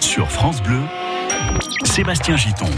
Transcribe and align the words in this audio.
sur 0.00 0.30
France 0.30 0.62
Bleu, 0.62 0.80
Sébastien 1.84 2.36
Giton. 2.38 2.70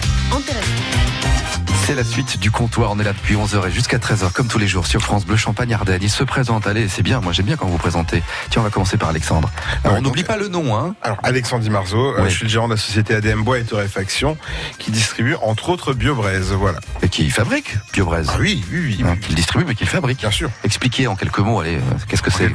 C'est 1.87 1.95
la 1.95 2.03
suite 2.03 2.41
du 2.41 2.51
comptoir. 2.51 2.91
On 2.93 2.99
est 2.99 3.05
là 3.05 3.12
depuis 3.12 3.35
11h 3.37 3.69
et 3.69 3.71
jusqu'à 3.71 3.99
13h, 3.99 4.33
comme 4.33 4.49
tous 4.49 4.59
les 4.59 4.67
jours, 4.67 4.87
sur 4.87 5.01
France 5.03 5.25
Bleu 5.27 5.37
Champagne 5.37 5.73
Ardenne. 5.75 6.01
Il 6.03 6.11
se 6.11 6.25
présente. 6.25 6.67
Allez, 6.67 6.89
c'est 6.89 7.03
bien. 7.03 7.21
Moi, 7.21 7.33
j'aime 7.35 7.45
bien 7.47 7.57
quand 7.57 7.67
vous 7.67 7.73
vous 7.73 7.79
présentez. 7.79 8.23
Tiens, 8.51 8.62
on 8.62 8.65
va 8.65 8.71
commencer 8.71 8.97
par 8.97 9.11
Alexandre. 9.11 9.51
Alors, 9.84 9.93
Ouais, 9.95 9.98
on 10.01 10.02
n'oublie 10.02 10.25
pas 10.25 10.37
le 10.39 10.48
nom, 10.48 10.75
hein. 10.77 10.95
Alors, 11.02 11.19
Alexandre 11.23 11.62
Di 11.62 11.69
Marzo, 11.71 11.98
euh, 12.16 12.23
Ouais. 12.23 12.30
je 12.30 12.34
suis 12.37 12.45
le 12.45 12.51
gérant 12.51 12.66
de 12.69 12.73
la 12.75 12.80
société 12.80 13.15
ADM 13.15 13.43
Bois 13.45 13.59
et 13.59 13.65
Torréfaction 13.65 14.37
qui 14.79 14.91
distribue 14.91 15.37
entre 15.43 15.69
autres 15.69 15.93
Biobraise. 15.93 16.52
Voilà. 16.52 16.80
Et 17.02 17.09
qui 17.11 17.29
fabrique 17.30 17.77
Biobraise. 17.93 18.29
Ah 18.33 18.37
oui, 18.41 18.65
oui, 18.73 18.80
oui, 18.98 19.05
Hein, 19.05 19.11
oui, 19.12 19.20
Qui 19.20 19.29
le 19.30 19.37
distribue, 19.37 19.65
mais 19.69 19.75
qui 19.75 19.84
le 19.84 19.91
fabrique. 19.91 20.20
bien 20.20 20.30
sûr. 20.30 20.51
Expliquez 20.65 21.06
en 21.06 21.15
quelques 21.16 21.38
mots, 21.41 21.61
allez, 21.61 21.77
euh, 21.77 21.80
qu'est-ce 22.09 22.23
que 22.23 22.30
c'est 22.33 22.51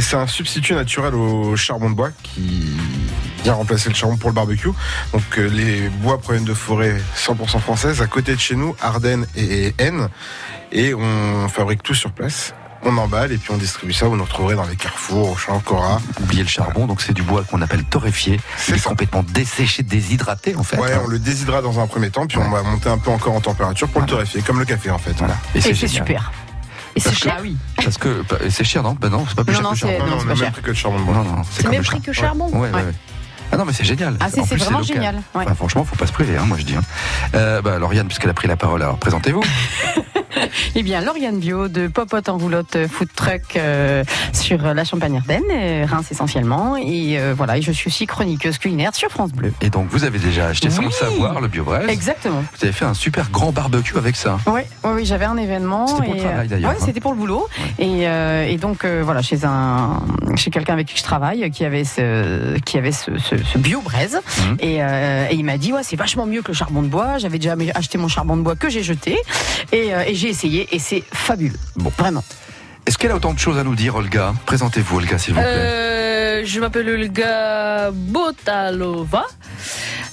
c'est 0.00 0.16
un 0.16 0.26
substitut 0.26 0.72
naturel 0.74 1.14
au 1.14 1.54
charbon 1.54 1.90
de 1.90 1.94
bois 1.94 2.10
qui 2.22 2.64
vient 3.42 3.54
remplacer 3.54 3.88
le 3.88 3.94
charbon 3.94 4.16
pour 4.16 4.30
le 4.30 4.34
barbecue. 4.34 4.68
Donc 5.12 5.22
euh, 5.38 5.46
les 5.48 5.88
bois 5.88 6.18
proviennent 6.18 6.44
de 6.44 6.54
forêts 6.54 7.00
100% 7.16 7.58
françaises 7.60 8.00
à 8.02 8.06
côté 8.06 8.34
de 8.34 8.40
chez 8.40 8.56
nous, 8.56 8.74
Ardennes 8.80 9.26
et 9.36 9.74
Aisne. 9.78 10.08
Et 10.72 10.94
on 10.94 11.48
fabrique 11.48 11.82
tout 11.82 11.94
sur 11.94 12.12
place. 12.12 12.54
On 12.82 12.96
emballe 12.96 13.30
et 13.32 13.36
puis 13.36 13.50
on 13.52 13.58
distribue 13.58 13.92
ça. 13.92 14.06
Vous 14.06 14.16
nous 14.16 14.24
retrouverez 14.24 14.54
dans 14.54 14.64
les 14.64 14.74
carrefours, 14.76 15.30
au 15.32 15.36
champ 15.36 15.58
Cora. 15.60 16.00
Oubliez 16.22 16.42
le 16.42 16.48
charbon, 16.48 16.86
donc 16.86 17.02
c'est 17.02 17.12
du 17.12 17.22
bois 17.22 17.44
qu'on 17.44 17.60
appelle 17.60 17.84
torréfié. 17.84 18.40
C'est 18.56 18.82
complètement 18.82 19.22
desséché, 19.22 19.82
déshydraté, 19.82 20.56
en 20.56 20.62
fait. 20.62 20.78
Ouais, 20.78 20.90
hein. 20.94 21.02
on 21.04 21.08
le 21.08 21.18
déshydrate 21.18 21.62
dans 21.62 21.78
un 21.78 21.86
premier 21.86 22.08
temps, 22.10 22.26
puis 22.26 22.38
on 22.38 22.48
va 22.48 22.62
monter 22.62 22.88
un 22.88 22.96
peu 22.96 23.10
encore 23.10 23.34
en 23.34 23.40
température 23.42 23.86
pour 23.88 24.00
le 24.00 24.06
torréfier, 24.06 24.40
comme 24.40 24.58
le 24.58 24.64
café 24.64 24.90
en 24.90 24.96
fait. 24.98 25.12
Voilà. 25.18 25.36
Et 25.54 25.58
Et 25.58 25.74
c'est 25.74 25.88
super. 25.88 26.32
Et 26.96 27.00
c'est 27.00 27.10
Parce 27.10 27.16
que- 27.18 27.22
cher 27.22 27.38
oui. 27.42 27.56
Parce 27.84 27.98
que 27.98 28.22
bah, 28.28 28.36
c'est 28.48 28.64
cher, 28.64 28.82
non? 28.82 28.96
Bah 28.98 29.10
non, 29.10 29.24
c'est 29.28 29.34
pas 29.36 29.44
plus 29.44 29.60
Non, 29.60 29.74
cher 29.74 29.88
non, 29.90 29.96
que 29.98 29.98
le 29.98 30.00
c'est- 30.00 30.00
charbon. 30.00 30.06
Non, 30.06 30.16
non, 30.16 30.16
non, 30.16 30.22
c'est 30.22 30.28
pas 30.28 30.32
cher. 30.34 30.40
même 30.40 30.52
prix 30.52 30.62
que 30.62 30.68
le 30.68 30.74
charbon 30.74 30.98
de 30.98 31.04
bois. 31.04 31.24
C'est 31.52 31.64
même 31.68 31.72
le 31.74 31.82
prix 31.84 32.00
que 32.00 32.12
charbon. 32.12 32.48
Ouais, 32.48 32.58
ouais, 32.70 32.72
Ouais. 32.72 32.94
Ah 33.52 33.56
non, 33.56 33.64
mais 33.64 33.72
c'est 33.72 33.84
génial. 33.84 34.16
Ah, 34.20 34.26
c'est 34.30 34.40
vraiment 34.56 34.78
local. 34.78 34.84
génial. 34.96 35.22
ouais. 35.34 35.44
Franchement, 35.56 35.84
faut 35.84 35.96
pas 35.96 36.06
se 36.06 36.12
priver, 36.12 36.36
hein, 36.36 36.44
moi 36.46 36.56
je 36.58 36.64
dis. 36.64 36.76
hein. 36.76 36.82
Euh, 37.34 37.60
bah, 37.62 37.78
Lauriane, 37.78 38.06
puisqu'elle 38.06 38.30
a 38.30 38.34
pris 38.34 38.48
la 38.48 38.56
parole, 38.56 38.82
alors 38.82 38.96
présentez-vous. 38.98 39.42
Eh 40.74 40.82
bien, 40.82 41.00
Lauriane 41.00 41.38
Bio 41.38 41.68
de 41.68 41.88
Popote 41.88 42.28
en 42.28 42.38
roulotte 42.38 42.76
food 42.88 43.08
truck 43.14 43.56
euh, 43.56 44.04
sur 44.32 44.58
la 44.62 44.84
Champagne-Ardenne, 44.84 45.42
euh, 45.50 45.84
Reims 45.88 46.06
essentiellement. 46.10 46.76
Et 46.76 47.18
euh, 47.18 47.34
voilà, 47.36 47.58
et 47.58 47.62
je 47.62 47.72
suis 47.72 47.88
aussi 47.88 48.06
chroniqueuse 48.06 48.58
culinaire 48.58 48.94
sur 48.94 49.10
France 49.10 49.32
Bleu. 49.32 49.52
Et 49.60 49.70
donc, 49.70 49.88
vous 49.90 50.04
avez 50.04 50.18
déjà 50.18 50.46
acheté 50.46 50.70
sans 50.70 50.80
Oui. 50.80 50.86
le 50.86 50.92
savoir 50.92 51.40
le 51.40 51.48
biobraise. 51.48 51.88
Exactement. 51.88 52.42
Vous 52.58 52.64
avez 52.64 52.72
fait 52.72 52.84
un 52.84 52.94
super 52.94 53.30
grand 53.30 53.52
barbecue 53.52 53.96
avec 53.98 54.16
ça. 54.16 54.38
Oui, 54.46 54.60
oui, 54.84 54.90
oui, 54.94 55.04
j'avais 55.04 55.24
un 55.24 55.36
événement. 55.36 55.86
C'était 55.86 56.02
pour 56.04 56.14
et, 56.14 56.18
le 56.18 56.22
travail, 56.24 56.48
d'ailleurs, 56.48 56.70
hein. 56.70 56.76
c'était 56.84 57.00
pour 57.00 57.12
le 57.12 57.18
boulot. 57.18 57.48
Et, 57.78 58.08
euh, 58.08 58.46
et 58.46 58.56
donc 58.56 58.84
voilà, 58.84 59.22
chez 59.22 59.44
un, 59.44 60.00
chez 60.36 60.50
quelqu'un 60.50 60.74
avec 60.74 60.86
qui 60.86 60.96
je 60.96 61.02
travaille, 61.02 61.50
qui 61.50 61.64
avait 61.64 61.84
ce, 61.84 62.58
qui 62.60 62.78
avait 62.78 62.92
ce, 62.92 63.18
ce, 63.18 63.36
ce 63.36 63.58
bio 63.58 63.80
braise. 63.80 64.20
Mhm. 64.38 64.56
Et, 64.60 64.76
et 64.76 65.34
il 65.34 65.44
m'a 65.44 65.58
dit 65.58 65.72
ouais, 65.72 65.82
c'est 65.82 65.96
vachement 65.96 66.26
mieux 66.26 66.42
que 66.42 66.48
le 66.48 66.54
charbon 66.56 66.82
de 66.82 66.88
bois. 66.88 67.18
J'avais 67.18 67.38
déjà 67.38 67.56
acheté 67.74 67.98
mon 67.98 68.08
charbon 68.08 68.36
de 68.36 68.42
bois 68.42 68.56
que 68.56 68.68
j'ai 68.68 68.82
jeté 68.82 69.18
et, 69.72 69.90
et 70.06 70.14
j'ai 70.20 70.28
essayé 70.28 70.68
et 70.70 70.78
c'est 70.78 71.02
fabuleux. 71.12 71.58
Bon. 71.76 71.90
vraiment. 71.98 72.22
Est-ce 72.86 72.98
qu'elle 72.98 73.10
a 73.10 73.16
autant 73.16 73.32
de 73.32 73.38
choses 73.38 73.58
à 73.58 73.64
nous 73.64 73.74
dire, 73.74 73.94
Olga? 73.96 74.34
Présentez-vous, 74.46 74.96
Olga, 74.98 75.16
s'il 75.18 75.34
vous 75.34 75.40
plaît. 75.40 75.48
Euh, 75.50 76.42
je 76.44 76.60
m'appelle 76.60 76.88
Olga 76.88 77.90
Botalova. 77.92 79.24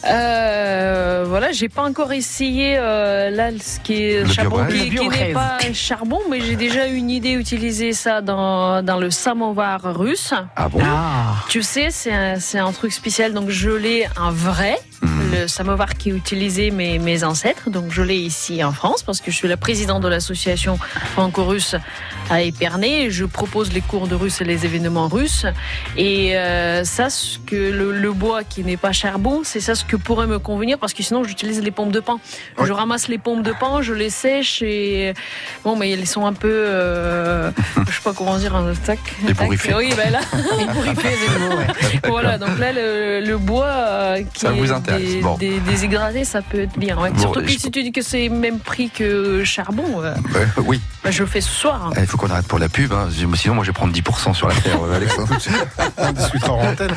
Euh, 0.06 1.26
voilà, 1.28 1.52
j'ai 1.52 1.70
pas 1.70 1.84
encore 1.84 2.14
essayé 2.14 2.78
euh, 2.78 3.30
là 3.30 3.50
ce 3.60 3.80
qui 3.80 4.04
est 4.04 4.24
Le 4.24 4.32
charbon 4.32 4.66
qui, 4.70 4.90
qui 4.90 5.10
n'est 5.10 5.34
pas 5.34 5.58
charbon, 5.74 6.20
mais 6.30 6.40
j'ai 6.42 6.56
déjà 6.56 6.86
une 6.88 7.10
idée 7.10 7.32
utiliser 7.32 7.94
ça 7.94 8.22
dans, 8.22 8.84
dans 8.84 8.98
le 9.00 9.10
samovar 9.12 9.82
russe. 9.96 10.34
Ah 10.56 10.70
bon? 10.70 10.80
Ah. 10.84 11.36
Tu 11.50 11.64
sais, 11.64 11.88
c'est 11.90 12.14
un, 12.14 12.40
c'est 12.40 12.60
un 12.60 12.72
truc 12.72 12.94
spécial, 12.94 13.34
donc 13.34 13.50
je 13.50 13.70
l'ai 13.70 14.08
un 14.18 14.32
vrai, 14.32 14.78
Mhm. 15.02 15.17
Le 15.32 15.48
samovar 15.48 15.96
qui 15.96 16.10
utilisait 16.10 16.70
mes, 16.72 17.00
mes 17.00 17.24
ancêtres, 17.24 17.70
donc 17.70 17.92
je 17.92 18.02
l'ai 18.02 18.18
ici 18.18 18.64
en 18.64 18.72
France 18.72 19.04
parce 19.04 19.22
que 19.22 19.32
je 19.32 19.36
suis 19.36 19.48
la 19.48 19.58
présidente 19.58 20.02
de 20.04 20.08
l'association 20.08 20.78
franco-russe 21.14 21.76
à 22.30 22.42
Épernay. 22.42 23.10
Je 23.10 23.26
propose 23.26 23.74
les 23.74 23.82
cours 23.82 24.08
de 24.08 24.16
russe 24.16 24.42
et 24.42 24.46
les 24.46 24.66
événements 24.66 25.08
russes. 25.08 25.46
Et 25.96 26.38
euh, 26.38 26.84
ça, 26.84 27.10
ce 27.10 27.38
que 27.40 27.56
le, 27.56 27.92
le 27.92 28.12
bois 28.14 28.44
qui 28.44 28.64
n'est 28.64 28.78
pas 28.78 28.92
charbon, 28.92 29.42
c'est 29.44 29.60
ça 29.62 29.76
ce 29.76 29.86
que 29.86 29.96
pourrait 29.96 30.28
me 30.28 30.40
convenir 30.40 30.78
parce 30.78 30.94
que 30.94 31.04
sinon 31.04 31.24
j'utilise 31.24 31.62
les 31.62 31.72
pompes 31.72 31.92
de 31.92 32.00
pain. 32.00 32.20
Je 32.62 32.72
ramasse 32.72 33.08
les 33.08 33.18
pompes 33.18 33.44
de 33.44 33.54
pain, 33.60 33.82
je 33.82 33.94
les 33.94 34.10
sèche 34.10 34.62
et 34.62 35.14
bon, 35.64 35.76
mais 35.76 35.92
elles 35.92 36.08
sont 36.08 36.26
un 36.26 36.34
peu, 36.34 36.52
euh, 36.52 37.52
je 37.88 37.94
sais 37.94 38.02
pas 38.04 38.14
comment 38.14 38.38
dire, 38.38 38.56
un 38.56 38.74
tac. 38.74 39.00
tac. 39.00 39.30
Ébouriffées. 39.30 39.74
Oui, 39.76 39.90
ben 39.96 40.12
là. 40.12 40.20
Ébouriffé, 40.60 41.10
c'est 41.26 41.34
le 41.34 41.40
mot, 41.40 41.56
ouais. 41.58 41.68
Voilà, 42.08 42.38
donc 42.38 42.58
là, 42.60 42.72
le, 42.72 43.22
le 43.26 43.38
bois 43.38 43.66
euh, 43.66 44.24
qui 44.34 44.42
Ça 44.42 44.52
vous 44.52 44.72
intéresse, 44.72 45.17
dé- 45.38 45.60
bon. 45.60 46.24
ça 46.24 46.42
peut 46.42 46.62
être 46.62 46.78
bien. 46.78 46.98
ouais. 47.00 47.12
Bon, 47.12 47.20
Surtout 47.20 47.42
que 47.42 47.48
je- 47.48 47.58
si 47.58 47.72
tu 47.72 47.84
dis 47.84 47.92
que 47.92 48.02
c'est 48.02 48.30
même 48.30 48.60
prix 48.60 48.90
que 48.90 49.44
charbon, 49.44 50.02
euh, 50.02 50.14
Euh, 50.36 50.46
Oui, 50.66 50.82
bah, 51.04 51.12
je 51.12 51.20
le 51.22 51.26
fais 51.28 51.42
ce 51.42 51.50
soir. 51.52 51.88
hein. 51.88 51.94
Eh, 51.98 52.02
il 52.02 52.06
faut 52.08 52.18
qu'on 52.18 52.30
arrête 52.30 52.48
pour 52.48 52.60
la 52.60 52.70
pub. 52.70 52.92
hein. 52.94 53.08
Sinon, 53.36 53.56
moi, 53.56 53.64
je 53.64 53.70
vais 53.70 53.74
prendre 53.74 53.94
10% 53.94 54.34
sur 54.34 54.48
la 54.48 54.56
terre, 54.56 54.80
euh, 54.84 54.96
Alexandre. 54.96 55.36
On 55.98 56.12
discutera 56.12 56.54
en 56.54 56.68
antenne. 56.68 56.92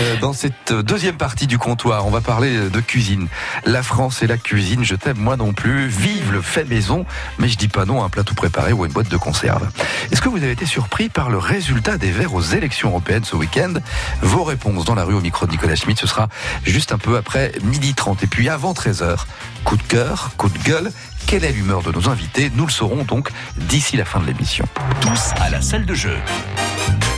Euh, 0.00 0.16
Dans 0.20 0.32
cette 0.32 0.72
deuxième 0.72 1.16
partie 1.16 1.46
du 1.46 1.58
comptoir, 1.58 2.06
on 2.06 2.10
va 2.10 2.20
parler 2.20 2.70
de 2.70 2.80
cuisine. 2.80 3.28
La 3.66 3.82
France 3.82 4.22
et 4.22 4.26
la 4.26 4.36
cuisine, 4.36 4.84
je 4.84 4.94
t'aime 4.94 5.18
moi 5.18 5.36
non 5.36 5.52
plus. 5.52 5.86
Vive 5.88 6.32
le 6.32 6.40
fait 6.42 6.64
maison, 6.64 7.04
mais 7.38 7.48
je 7.48 7.56
dis 7.56 7.68
pas 7.68 7.84
non 7.84 8.02
à 8.02 8.06
un 8.06 8.08
plat 8.08 8.22
tout 8.22 8.34
préparé 8.34 8.72
ou 8.72 8.84
à 8.84 8.86
une 8.86 8.92
boîte 8.92 9.08
de 9.08 9.16
conserve. 9.16 9.68
Est-ce 10.10 10.20
que 10.22 10.28
vous 10.28 10.36
avez 10.38 10.52
été 10.52 10.66
surpris 10.66 11.08
par 11.08 11.30
le 11.30 11.38
résultat 11.38 11.98
des 11.98 12.10
Verts 12.10 12.34
aux 12.34 12.42
élections 12.42 12.90
européennes 12.90 13.24
ce 13.24 13.36
week-end? 13.36 13.74
Vos 14.22 14.44
réponses 14.44 14.84
dans 14.84 14.94
la 14.94 15.04
rue 15.04 15.14
au 15.14 15.20
micro 15.20 15.46
de 15.46 15.50
Nicolas 15.52 15.76
Schmitt, 15.82 15.98
ce 15.98 16.06
sera 16.06 16.28
juste 16.64 16.92
un 16.92 16.98
peu 16.98 17.16
après 17.16 17.52
midi 17.64 17.92
30. 17.94 18.22
Et 18.22 18.26
puis 18.28 18.48
avant 18.48 18.72
13h, 18.72 19.16
coup 19.64 19.76
de 19.76 19.82
cœur, 19.82 20.30
coup 20.36 20.48
de 20.48 20.58
gueule. 20.58 20.92
Quelle 21.26 21.44
est 21.44 21.50
l'humeur 21.50 21.82
de 21.82 21.90
nos 21.90 22.08
invités? 22.08 22.52
Nous 22.54 22.66
le 22.66 22.70
saurons 22.70 23.02
donc 23.02 23.30
d'ici 23.56 23.96
la 23.96 24.04
fin 24.04 24.20
de 24.20 24.26
l'émission. 24.26 24.64
Tous 25.00 25.32
à 25.40 25.50
la 25.50 25.60
salle 25.60 25.84
de 25.84 25.94
jeu. 25.94 26.16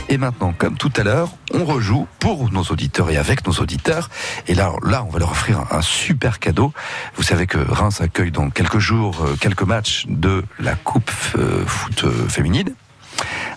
Et 0.09 0.17
maintenant, 0.17 0.51
comme 0.57 0.77
tout 0.77 0.91
à 0.97 1.03
l'heure, 1.03 1.29
on 1.53 1.63
rejoue 1.65 2.07
pour 2.19 2.51
nos 2.51 2.63
auditeurs 2.63 3.11
et 3.11 3.17
avec 3.17 3.45
nos 3.45 3.53
auditeurs. 3.53 4.09
Et 4.47 4.55
là, 4.55 4.71
là, 4.83 5.03
on 5.03 5.11
va 5.11 5.19
leur 5.19 5.31
offrir 5.31 5.59
un, 5.59 5.77
un 5.77 5.81
super 5.81 6.39
cadeau. 6.39 6.73
Vous 7.17 7.23
savez 7.23 7.45
que 7.45 7.57
Reims 7.57 8.01
accueille 8.01 8.31
dans 8.31 8.49
quelques 8.49 8.79
jours 8.79 9.25
euh, 9.25 9.35
quelques 9.39 9.63
matchs 9.63 10.05
de 10.07 10.43
la 10.59 10.73
Coupe 10.73 11.11
euh, 11.37 11.65
foot 11.67 12.03
euh, 12.03 12.27
féminine. 12.29 12.73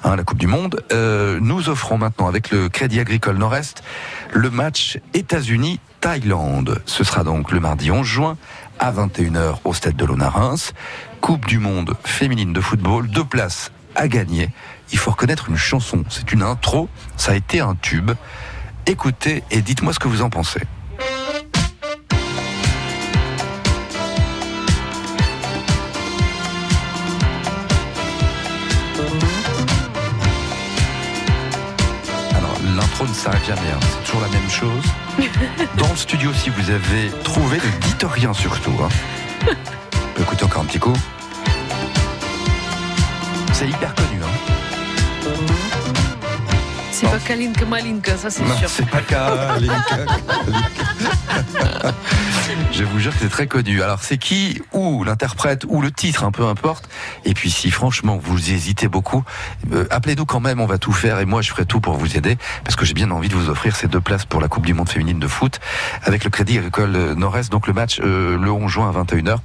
Hein, 0.05 0.17
la 0.17 0.23
Coupe 0.23 0.39
du 0.39 0.47
Monde. 0.47 0.85
Euh, 0.93 1.39
nous 1.41 1.69
offrons 1.69 1.99
maintenant 1.99 2.29
avec 2.29 2.51
le 2.51 2.69
Crédit 2.69 3.01
Agricole 3.01 3.37
Nord-Est 3.37 3.83
le 4.33 4.51
match 4.51 4.99
États-Unis-Thaïlande. 5.15 6.81
Ce 6.87 7.03
sera 7.03 7.25
donc 7.25 7.51
le 7.51 7.59
mardi 7.59 7.91
11 7.91 8.07
juin 8.07 8.37
à 8.79 8.93
21h 8.93 9.57
au 9.65 9.75
Stade 9.75 9.97
de 9.97 10.23
à 10.23 10.29
Reims. 10.29 10.73
Coupe 11.21 11.47
du 11.47 11.59
Monde 11.59 11.95
féminine 12.05 12.53
de 12.53 12.61
football, 12.61 13.09
deux 13.09 13.25
places 13.25 13.73
à 13.97 14.07
gagner. 14.07 14.51
Il 14.93 14.99
faut 14.99 15.11
reconnaître 15.11 15.49
une 15.49 15.57
chanson, 15.57 16.05
c'est 16.09 16.33
une 16.33 16.43
intro, 16.43 16.89
ça 17.17 17.33
a 17.33 17.35
été 17.35 17.61
un 17.61 17.75
tube. 17.75 18.13
Écoutez 18.87 19.43
et 19.51 19.63
dites-moi 19.63 19.93
ce 19.93 19.99
que 19.99 20.09
vous 20.09 20.23
en 20.23 20.31
pensez. 20.31 20.63
Alors 32.99 33.07
l'intro 33.07 33.07
ne 33.07 33.15
s'arrête 33.15 33.47
jamais, 33.47 33.71
hein, 33.71 33.81
c'est 33.81 34.05
toujours 34.05 34.21
la 34.23 34.29
même 34.29 34.51
chose. 34.51 34.85
Dans 35.77 35.89
le 35.89 35.97
studio, 35.97 36.33
si 36.33 36.51
vous 36.51 36.71
avez 36.71 37.11
trouvé, 37.23 37.59
ne 37.59 37.87
dites 37.87 38.05
rien 38.05 38.33
surtout. 38.33 38.73
Hein. 38.83 38.89
Écouter 40.21 40.45
encore 40.45 40.63
un 40.63 40.65
petit 40.65 40.81
coup. 40.81 40.97
C'est 43.53 43.69
hyper 43.69 43.95
connu. 43.95 44.21
Hein. 44.23 45.33
C'est 46.91 47.09
pas 47.09 47.19
Kalinka 47.19 47.65
Malinka, 47.67 48.17
ça 48.17 48.31
c'est 48.31 48.45
sûr. 48.45 48.69
c'est 48.69 48.89
pas 48.89 49.01
Kalinka. 49.03 49.97
Je 52.73 52.85
vous 52.85 52.99
jure 52.99 53.13
que 53.13 53.19
c'est 53.21 53.29
très 53.29 53.47
connu. 53.47 53.83
Alors 53.83 54.03
c'est 54.03 54.19
qui 54.19 54.63
ou 54.73 55.05
l'interprète 55.05 55.65
ou 55.69 55.83
le 55.83 55.91
titre, 55.91 56.25
un 56.25 56.31
peu 56.31 56.47
importe. 56.47 56.89
Et 57.25 57.35
puis 57.35 57.51
si 57.51 57.71
franchement 57.71 58.19
vous 58.23 58.51
hésitez 58.51 58.89
beaucoup, 58.89 59.25
euh, 59.73 59.87
appelez-nous 59.91 60.25
quand 60.25 60.41
même, 60.41 60.61
on 60.61 60.67
va 60.67 60.79
tout 60.79 60.93
faire 60.93 61.19
et 61.19 61.25
moi 61.27 61.43
je 61.43 61.51
ferai 61.51 61.67
tout 61.67 61.81
pour 61.81 61.95
vous 61.95 62.17
aider 62.17 62.39
parce 62.65 62.77
que 62.77 62.85
j'ai 62.85 62.95
bien 62.95 63.11
envie 63.11 63.29
de 63.29 63.35
vous 63.35 63.51
offrir 63.51 63.77
ces 63.77 63.89
deux 63.89 64.01
places 64.01 64.25
pour 64.25 64.41
la 64.41 64.49
Coupe 64.49 64.65
du 64.65 64.75
Monde 64.75 64.89
féminine 64.89 65.19
de 65.19 65.27
foot 65.27 65.61
avec 66.05 66.25
le 66.25 66.31
Crédit 66.31 66.59
Agricole 66.59 66.95
euh, 66.97 67.15
Nord-Est. 67.15 67.51
Donc 67.51 67.67
le 67.67 67.73
match 67.73 68.01
euh, 68.03 68.39
le 68.39 68.51
11 68.51 68.71
juin 68.71 68.91
à 68.91 69.03
21h. 69.03 69.39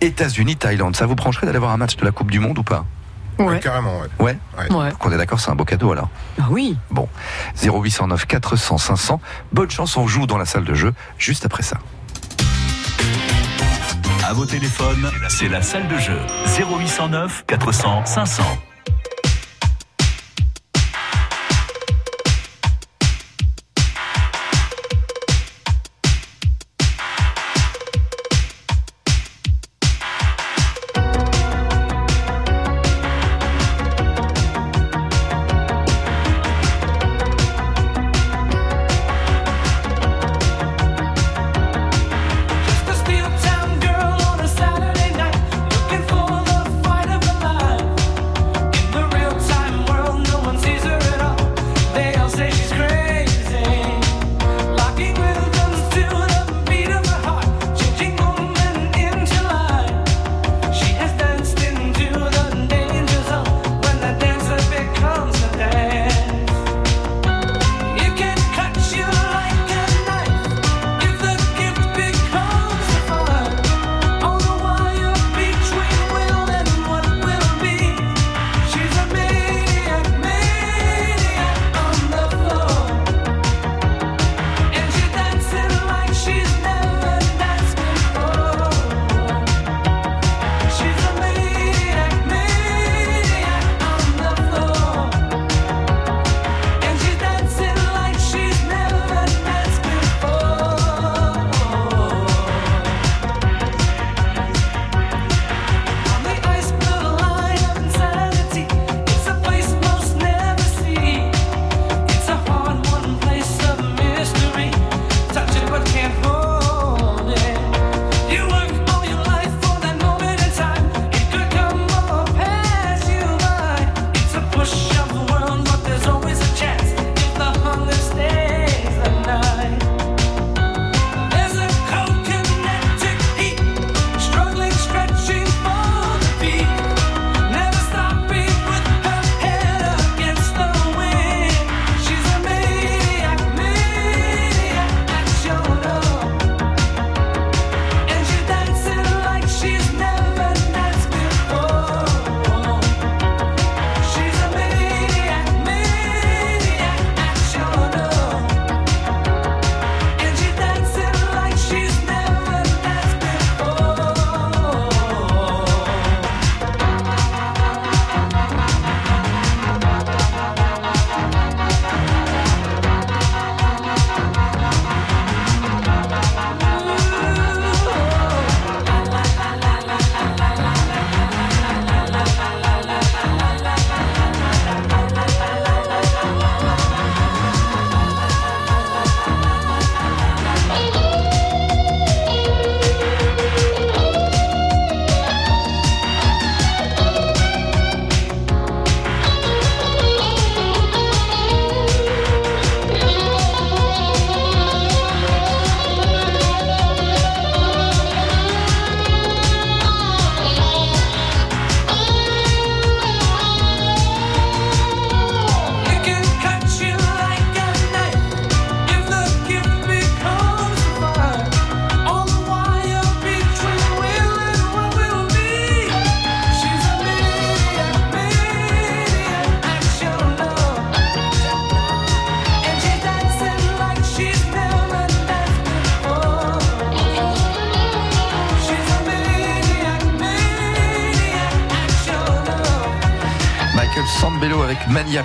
États-Unis-Thaïlande. 0.00 0.94
Ça 0.96 1.06
vous 1.06 1.14
brancherait 1.14 1.46
d'aller 1.46 1.58
voir 1.58 1.72
un 1.72 1.76
match 1.76 1.96
de 1.96 2.04
la 2.04 2.12
Coupe 2.12 2.30
du 2.30 2.38
Monde 2.38 2.58
ou 2.58 2.62
pas? 2.62 2.84
Ouais. 3.38 3.58
Carrément, 3.58 4.00
ouais. 4.00 4.08
Ouais? 4.20 4.38
Ouais. 4.70 4.90
Donc 4.90 5.04
on 5.04 5.10
est 5.10 5.16
d'accord, 5.16 5.40
c'est 5.40 5.50
un 5.50 5.56
beau 5.56 5.64
cadeau 5.64 5.90
alors. 5.90 6.08
Ah 6.40 6.46
oui. 6.50 6.76
Bon, 6.90 7.08
0809 7.64 8.26
400 8.26 8.78
500. 8.78 9.20
Bonne 9.52 9.70
chance, 9.70 9.96
on 9.96 10.06
joue 10.06 10.26
dans 10.26 10.38
la 10.38 10.44
salle 10.44 10.64
de 10.64 10.74
jeu 10.74 10.94
juste 11.18 11.44
après 11.44 11.64
ça. 11.64 11.78
Vos 14.34 14.46
téléphones, 14.46 15.08
c'est 15.28 15.48
la 15.48 15.62
salle 15.62 15.86
de 15.86 15.96
jeu. 15.96 16.18
0809 16.58 17.44
400 17.46 18.04
500. 18.04 18.42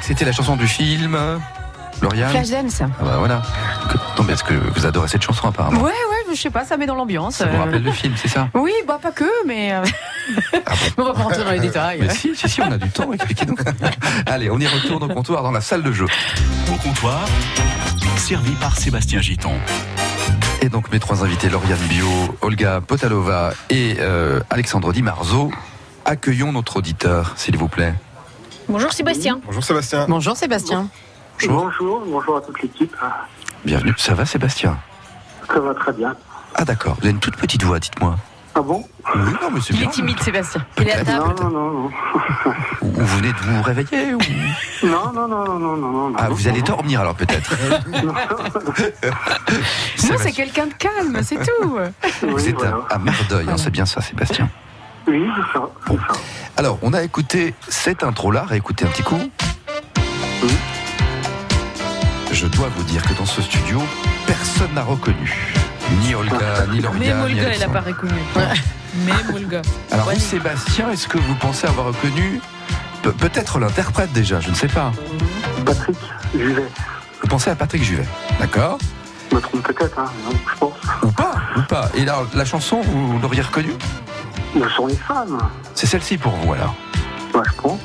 C'était 0.10 0.26
la 0.26 0.32
chanson 0.32 0.56
du 0.56 0.68
film. 0.68 1.16
Lauriane 2.02 2.32
Flashdance. 2.32 2.82
Ah 2.82 3.04
bah 3.04 3.18
voilà. 3.20 3.44
Non, 4.18 4.24
mais 4.24 4.34
est-ce 4.34 4.44
que 4.44 4.56
vous 4.56 4.88
adorez 4.88 5.08
cette 5.08 5.22
chanson 5.22 5.48
apparemment 5.48 5.82
Ouais, 5.82 5.92
ouais, 5.92 6.34
je 6.34 6.42
sais 6.42 6.50
pas, 6.50 6.66
ça 6.66 6.78
met 6.78 6.88
dans 6.88 6.96
l'ambiance. 6.96 7.36
Ça 7.36 7.46
vous 7.46 7.56
euh. 7.56 7.60
rappelle 7.60 7.84
le 7.84 7.92
film, 7.92 8.16
c'est 8.16 8.28
ça 8.28 8.50
Oui, 8.56 8.72
bah 8.88 8.98
pas 9.00 9.12
que, 9.12 9.30
mais 9.46 9.72
Ah 9.72 9.82
bon 10.98 11.04
on 11.04 11.04
va 11.04 11.14
pas 11.14 11.22
rentrer 11.22 11.44
dans 11.44 11.52
les 11.52 11.60
détails. 11.60 12.00
Mais 12.02 12.10
si, 12.10 12.36
si, 12.36 12.50
si, 12.50 12.60
on 12.60 12.72
a 12.72 12.80
du 12.80 12.90
temps, 12.90 13.14
expliquez-nous. 13.14 13.56
Allez, 14.26 14.50
on 14.50 14.58
y 14.58 14.66
retourne 14.66 15.04
au 15.04 15.14
comptoir 15.14 15.44
dans 15.44 15.52
la 15.52 15.62
salle 15.62 15.84
de 15.84 15.92
jeu. 15.92 16.08
Au 16.74 16.76
comptoir, 16.78 17.28
servi 18.18 18.54
par 18.54 18.78
Sébastien 18.78 19.22
Giton. 19.22 19.54
Et 20.64 20.70
donc 20.70 20.92
mes 20.92 21.00
trois 21.00 21.24
invités, 21.24 21.50
Lauriane 21.50 21.78
Bio, 21.88 22.08
Olga 22.42 22.82
Potalova 22.82 23.54
et 23.70 23.98
euh, 24.00 24.40
Alexandre 24.50 24.92
Di 24.92 25.04
Marzo, 25.04 25.52
accueillons 26.04 26.52
notre 26.52 26.78
auditeur, 26.78 27.34
s'il 27.36 27.58
vous 27.58 27.68
plaît. 27.68 27.94
Bonjour 28.70 28.94
Sébastien. 28.94 29.40
Bonjour 29.46 29.64
Sébastien. 29.64 30.06
Bonjour 30.08 30.38
Sébastien. 30.38 30.88
Bonjour. 31.42 31.64
Bonjour, 31.66 32.04
bonjour 32.06 32.38
à 32.38 32.42
toute 32.42 32.62
l'équipe. 32.62 32.96
Bienvenue. 33.66 33.94
Ça 33.98 34.14
va 34.14 34.26
Sébastien? 34.26 34.78
Ça 35.48 35.60
va 35.60 35.74
très 35.74 35.92
bien. 35.94 36.16
Ah 36.56 36.66
d'accord, 36.66 36.94
vous 36.96 37.02
avez 37.02 37.12
une 37.12 37.20
toute 37.20 37.36
petite 37.38 37.64
voix, 37.64 37.80
dites-moi. 37.80 38.16
Ah 38.56 38.62
bon? 38.62 38.84
Oui, 39.16 39.22
non 39.42 39.50
mais 39.54 39.62
c'est 39.62 39.74
Il 39.74 39.80
bien. 39.80 39.90
est 39.90 39.92
timide 39.92 40.20
Sébastien. 40.20 40.66
Il 40.80 40.88
est 40.88 40.94
à 40.94 41.04
table. 41.06 41.20
Non, 41.42 41.50
non, 41.50 41.50
non, 41.50 41.72
non. 41.72 41.92
Ou 42.82 42.88
ou 42.88 42.92
vous 43.02 43.18
venez 43.18 43.32
de 43.32 43.38
vous 43.38 43.62
réveiller 43.62 44.14
ou... 44.14 44.18
Non, 44.86 45.12
non, 45.14 45.28
non, 45.28 45.46
non, 45.46 45.60
non, 45.60 45.78
non, 45.78 45.92
non. 46.10 46.14
Ah, 46.18 46.28
non, 46.30 46.36
vous 46.36 46.48
allez 46.48 46.60
non. 46.60 46.66
dormir 46.66 47.02
alors 47.02 47.16
peut-être. 47.16 47.52
Non, 50.10 50.16
c'est 50.18 50.32
quelqu'un 50.32 50.68
de 50.68 50.74
calme, 50.74 51.20
c'est 51.24 51.36
tout. 51.38 51.78
Oui, 52.24 52.30
Vous 52.32 52.48
êtes 52.50 52.56
voilà. 52.56 52.78
à, 52.90 52.96
à 52.96 52.98
Merdeuil, 53.00 53.48
hein, 53.50 53.58
c'est 53.58 53.70
bien 53.70 53.86
ça 53.86 54.02
Sébastien. 54.02 54.50
Oui, 55.10 55.26
c'est 55.36 55.54
ça, 55.58 55.66
c'est 55.88 55.94
ça. 55.96 56.20
Alors, 56.58 56.78
on 56.82 56.94
a 56.94 57.02
écouté 57.04 57.56
cette 57.68 58.04
intro-là, 58.04 58.46
réécoutez 58.48 58.86
un 58.86 58.90
petit 58.90 59.04
coup. 59.04 59.20
Je 62.32 62.46
dois 62.48 62.68
vous 62.76 62.84
dire 62.84 63.02
que 63.04 63.14
dans 63.14 63.26
ce 63.26 63.42
studio, 63.42 63.82
personne 64.28 64.72
n'a 64.74 64.84
reconnu. 64.84 65.34
Ni 66.02 66.14
Olga, 66.14 66.66
ni 66.72 66.80
Lauriane, 66.80 67.18
Même 67.18 67.34
ni 67.34 67.40
Olga, 67.40 67.50
elle 67.54 67.60
n'a 67.60 67.70
pas 67.70 67.82
reconnu. 67.82 68.14
Même 69.06 69.36
Olga. 69.36 69.62
Alors 69.92 70.08
Ouais. 70.08 70.14
vous, 70.16 70.20
Sébastien, 70.20 70.92
est-ce 70.92 71.08
que 71.08 71.18
vous 71.18 71.36
pensez 71.36 71.68
avoir 71.68 71.88
reconnu 71.88 72.40
pe- 73.02 73.10
peut-être 73.12 73.60
l'interprète 73.60 74.12
déjà, 74.14 74.40
je 74.40 74.50
ne 74.52 74.56
sais 74.56 74.68
pas. 74.68 74.92
Patrick 75.66 75.98
Juvet. 76.38 76.66
Vous 77.22 77.28
pensez 77.28 77.50
à 77.50 77.56
Patrick 77.56 77.84
Juvet, 77.84 78.06
d'accord? 78.40 78.78
Je 79.32 79.36
me 79.36 79.42
trompe 79.42 79.64
peut-être, 79.64 79.98
hein, 80.00 80.06
non, 80.26 80.32
je 80.54 80.58
pense. 80.60 80.74
Ou 81.04 81.12
pas, 81.12 81.36
ou 81.58 81.62
pas. 81.64 81.90
Et 81.96 82.06
là, 82.06 82.20
la 82.34 82.46
chanson, 82.46 82.82
vous 82.82 83.20
l'auriez 83.22 83.42
reconnue? 83.42 83.74
Nous 84.56 84.70
sont 84.70 84.88
les 84.88 84.96
femmes. 84.96 85.38
C'est 85.76 85.86
celle-ci 85.88 86.18
pour 86.18 86.32
vous 86.34 86.54
alors. 86.54 86.74
Moi, 87.34 87.44
je 87.48 87.62
pense. 87.62 87.80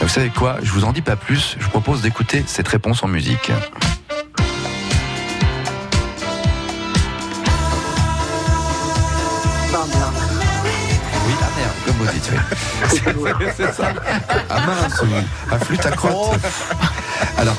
Vous 0.00 0.08
savez 0.08 0.30
quoi? 0.30 0.56
Je 0.62 0.70
vous 0.72 0.84
en 0.84 0.92
dis 0.92 1.02
pas 1.02 1.16
plus. 1.16 1.56
Je 1.58 1.64
vous 1.64 1.70
propose 1.70 2.02
d'écouter 2.02 2.44
cette 2.46 2.68
réponse 2.68 3.02
en 3.02 3.08
musique. 3.08 3.50
Ah 9.74 9.84
merde. 9.94 10.14
Oui, 11.26 11.34
ah 11.40 11.46
merde, 11.56 11.74
comme 11.84 11.96
vous 11.96 12.12
dites. 12.12 12.30
oui. 13.16 13.30
C'est 13.56 13.72
ça. 13.72 13.88
Ah 14.50 14.60
mince, 14.66 15.02
ou 15.02 15.54
un 15.54 15.58
flûte 15.58 15.86
à 15.86 15.90
crotte. 15.90 16.38
Alors, 17.36 17.56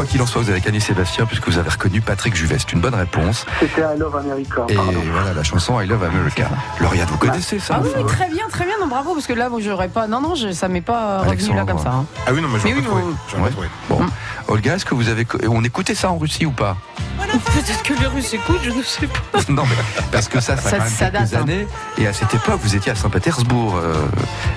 quoi 0.00 0.08
qu'il 0.08 0.22
en 0.22 0.26
soit, 0.26 0.40
vous 0.40 0.48
avez 0.48 0.60
gagné 0.62 0.80
Sébastien 0.80 1.26
puisque 1.26 1.46
vous 1.46 1.58
avez 1.58 1.68
reconnu 1.68 2.00
Patrick 2.00 2.34
Juvet. 2.34 2.56
C'est 2.58 2.72
une 2.72 2.80
bonne 2.80 2.94
réponse. 2.94 3.44
C'était 3.60 3.82
I 3.82 3.98
Love 3.98 4.16
America, 4.16 4.62
Et 4.70 4.74
pardon. 4.74 4.94
voilà 5.12 5.34
la 5.34 5.42
chanson 5.42 5.78
I 5.78 5.86
Love 5.86 6.04
America. 6.04 6.48
Lauriane, 6.80 7.06
vous 7.10 7.18
connaissez 7.18 7.58
ça 7.58 7.74
Ah 7.76 7.80
oui, 7.84 7.90
enfin 7.94 8.06
très 8.06 8.28
bien, 8.30 8.44
très 8.50 8.64
bien. 8.64 8.74
Non, 8.80 8.86
bravo, 8.86 9.12
parce 9.12 9.26
que 9.26 9.34
là, 9.34 9.50
moi, 9.50 9.60
j'aurais 9.62 9.88
pas. 9.88 10.06
Non, 10.06 10.22
non, 10.22 10.34
je, 10.36 10.52
ça 10.52 10.68
m'est 10.68 10.80
pas 10.80 11.18
revenu 11.18 11.32
Alexandre. 11.32 11.56
là 11.56 11.64
comme 11.66 11.78
ça. 11.82 11.90
hein. 11.90 12.06
Ah 12.26 12.30
oui, 12.32 12.40
non, 12.40 12.48
mais 12.48 12.58
je 12.60 12.64
Mais 12.64 12.72
oui, 12.74 12.80
bon. 12.80 12.90
Pas 13.36 13.42
Ouais. 13.42 13.50
Bon, 13.90 14.00
Mm. 14.00 14.08
Olga, 14.48 14.74
est-ce 14.76 14.84
que 14.86 14.94
vous 14.94 15.08
avez 15.10 15.26
on 15.48 15.62
écoutait 15.64 15.94
ça 15.94 16.10
en 16.10 16.16
Russie 16.16 16.46
ou 16.46 16.50
pas 16.50 16.76
Peut-être 17.18 17.82
que 17.82 17.92
les 18.00 18.06
Russes 18.06 18.32
écoutent, 18.34 18.58
je 18.64 18.70
ne 18.70 18.82
sais 18.82 19.06
pas. 19.06 19.38
Non, 19.50 19.64
mais 19.64 19.76
parce 20.10 20.28
que 20.28 20.40
ça, 20.40 20.56
ça, 20.56 20.68
a 20.68 20.70
Ça- 20.70 20.76
quand 20.78 20.84
même 20.84 20.92
ça 20.92 21.10
quelques 21.10 21.12
date, 21.30 21.34
hein. 21.34 21.42
années. 21.42 21.66
Et 21.98 22.06
à 22.06 22.12
cette 22.12 22.34
époque, 22.34 22.58
vous 22.62 22.74
étiez 22.74 22.90
à 22.92 22.94
Saint-Pétersbourg, 22.94 23.76
euh, 23.76 23.94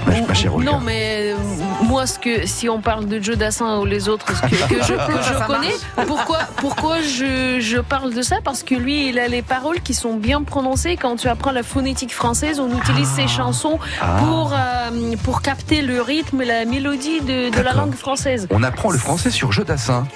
ma, 0.08 0.22
ma 0.28 0.34
chère 0.34 0.56
Olga. 0.56 0.72
Non, 0.72 0.80
mais 0.80 1.34
euh, 1.34 1.36
moi, 1.84 2.08
ce 2.08 2.18
que, 2.20 2.46
si 2.46 2.70
on 2.70 2.82
parle 2.82 3.06
de 3.08 3.22
Joe 3.22 3.38
Dassin 3.38 3.78
ou 3.80 3.86
les 3.86 4.10
autres 4.10 4.36
ce 4.36 4.42
que, 4.42 4.48
que 4.70 4.82
je, 4.84 4.94
que 4.94 5.18
je 5.24 5.34
Ça 5.38 5.46
connais, 5.46 5.74
pourquoi, 6.08 6.40
pourquoi 6.58 7.02
je, 7.02 7.60
je 7.60 7.78
parle 7.80 8.13
de 8.13 8.22
ça? 8.22 8.38
Parce 8.44 8.63
que 8.63 8.75
lui, 8.75 9.10
il 9.10 9.20
a 9.20 9.28
les 9.28 9.42
paroles 9.42 9.82
qui 9.82 9.94
sont 9.94 10.16
bien 10.16 10.42
prononcées. 10.44 10.98
Quand 10.98 11.16
tu 11.16 11.28
apprends 11.28 11.52
la 11.52 11.63
phonétique 11.63 12.13
française, 12.13 12.60
on 12.60 12.75
utilise 12.78 13.10
ses 13.10 13.28
chansons 13.28 13.80
Ah. 14.02 14.18
pour, 14.20 14.54
euh, 14.54 15.16
pour 15.24 15.42
capter 15.42 15.82
le 15.82 16.02
rythme 16.02 16.42
et 16.42 16.46
la 16.46 16.66
mélodie 16.66 17.22
de, 17.22 17.50
de 17.56 17.62
la 17.62 17.74
langue 17.74 17.96
française. 17.96 18.48
On 18.52 18.63
apprend 18.63 18.90
le 18.92 18.98
français 18.98 19.30
sur 19.32 19.52
Jodassin. 19.52 20.08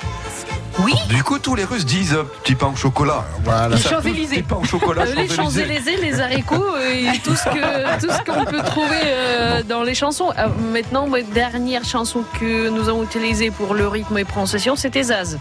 Oui. 0.80 0.94
Du 1.10 1.24
coup, 1.24 1.40
tous 1.40 1.56
les 1.56 1.64
Russes 1.64 1.86
disent 1.86 2.14
euh, 2.14 2.24
petit 2.44 2.56
pain 2.56 2.68
au 2.68 2.76
chocolat. 2.76 3.26
Voilà. 3.44 3.76
Les 3.76 3.82
Champs-Élysées. 3.82 4.36
Petit 4.38 4.44
pain 4.44 4.58
au 4.62 4.64
chocolat. 4.64 5.04
Euh, 5.04 5.16
les 5.16 5.28
Champs-Élysées. 5.28 5.98
Les 5.98 6.20
haricots 6.22 6.76
euh, 6.76 7.14
et 7.14 7.20
tout 7.20 7.36
ce 7.36 7.46
que 7.46 8.00
tout 8.06 8.12
ce 8.12 8.32
qu'on 8.32 8.46
peut 8.46 8.62
trouver 8.62 9.00
euh, 9.06 9.64
dans 9.64 9.84
les 9.84 9.96
chansons. 9.96 10.32
Euh, 10.38 10.48
maintenant, 10.72 11.08
ma 11.08 11.22
dernière 11.22 11.84
chanson 11.84 12.24
que 12.40 12.70
nous 12.70 12.90
avons 12.90 13.04
utilisée 13.04 13.50
pour 13.50 13.74
le 13.74 13.88
rythme 13.88 14.18
et 14.18 14.26
prononciation, 14.26 14.76
c'était 14.76 15.04
Zaz. 15.04 15.40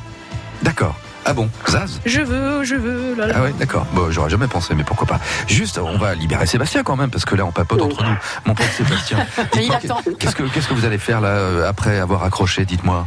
D'accord. 0.62 0.94
Ah 1.28 1.34
bon, 1.34 1.50
Zaz? 1.68 2.00
Je 2.06 2.20
veux, 2.20 2.62
je 2.62 2.76
veux, 2.76 3.14
là, 3.16 3.26
là. 3.26 3.34
Ah 3.36 3.42
ouais, 3.42 3.52
d'accord. 3.58 3.84
Bon, 3.92 4.10
j'aurais 4.10 4.30
jamais 4.30 4.46
pensé, 4.46 4.74
mais 4.74 4.84
pourquoi 4.84 5.08
pas. 5.08 5.20
Juste, 5.48 5.78
on 5.78 5.98
va 5.98 6.14
libérer 6.14 6.46
Sébastien 6.46 6.84
quand 6.84 6.94
même, 6.96 7.10
parce 7.10 7.24
que 7.24 7.34
là, 7.34 7.44
on 7.44 7.50
papote 7.50 7.82
entre 7.82 8.04
nous. 8.04 8.16
Mon 8.46 8.54
pauvre 8.54 8.70
Sébastien. 8.70 9.18
Il 9.60 9.72
attend. 9.72 10.00
Qu'est-ce 10.18 10.36
que, 10.36 10.44
qu'est-ce 10.44 10.68
que 10.68 10.74
vous 10.74 10.84
allez 10.84 10.98
faire 10.98 11.20
là, 11.20 11.66
après 11.68 11.98
avoir 11.98 12.22
accroché 12.22 12.64
Dites-moi? 12.64 13.06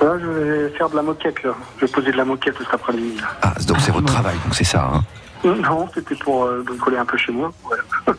Là, 0.00 0.12
je 0.20 0.26
vais 0.26 0.68
faire 0.76 0.88
de 0.90 0.96
la 0.96 1.02
moquette, 1.02 1.42
là. 1.42 1.52
Je 1.80 1.86
vais 1.86 1.92
poser 1.92 2.12
de 2.12 2.16
la 2.16 2.24
moquette 2.24 2.56
cet 2.58 2.72
après-midi. 2.72 3.16
Ah, 3.42 3.54
donc 3.66 3.78
c'est 3.80 3.92
votre 3.92 4.06
travail, 4.06 4.36
donc 4.44 4.54
c'est 4.54 4.64
ça. 4.64 4.90
Hein. 4.94 5.04
Non, 5.44 5.88
c'était 5.94 6.14
pour 6.16 6.44
euh, 6.44 6.62
bricoler 6.66 6.96
un 6.98 7.04
peu 7.04 7.16
chez 7.16 7.30
moi. 7.32 7.52
Eh 7.72 8.10
ben, 8.10 8.14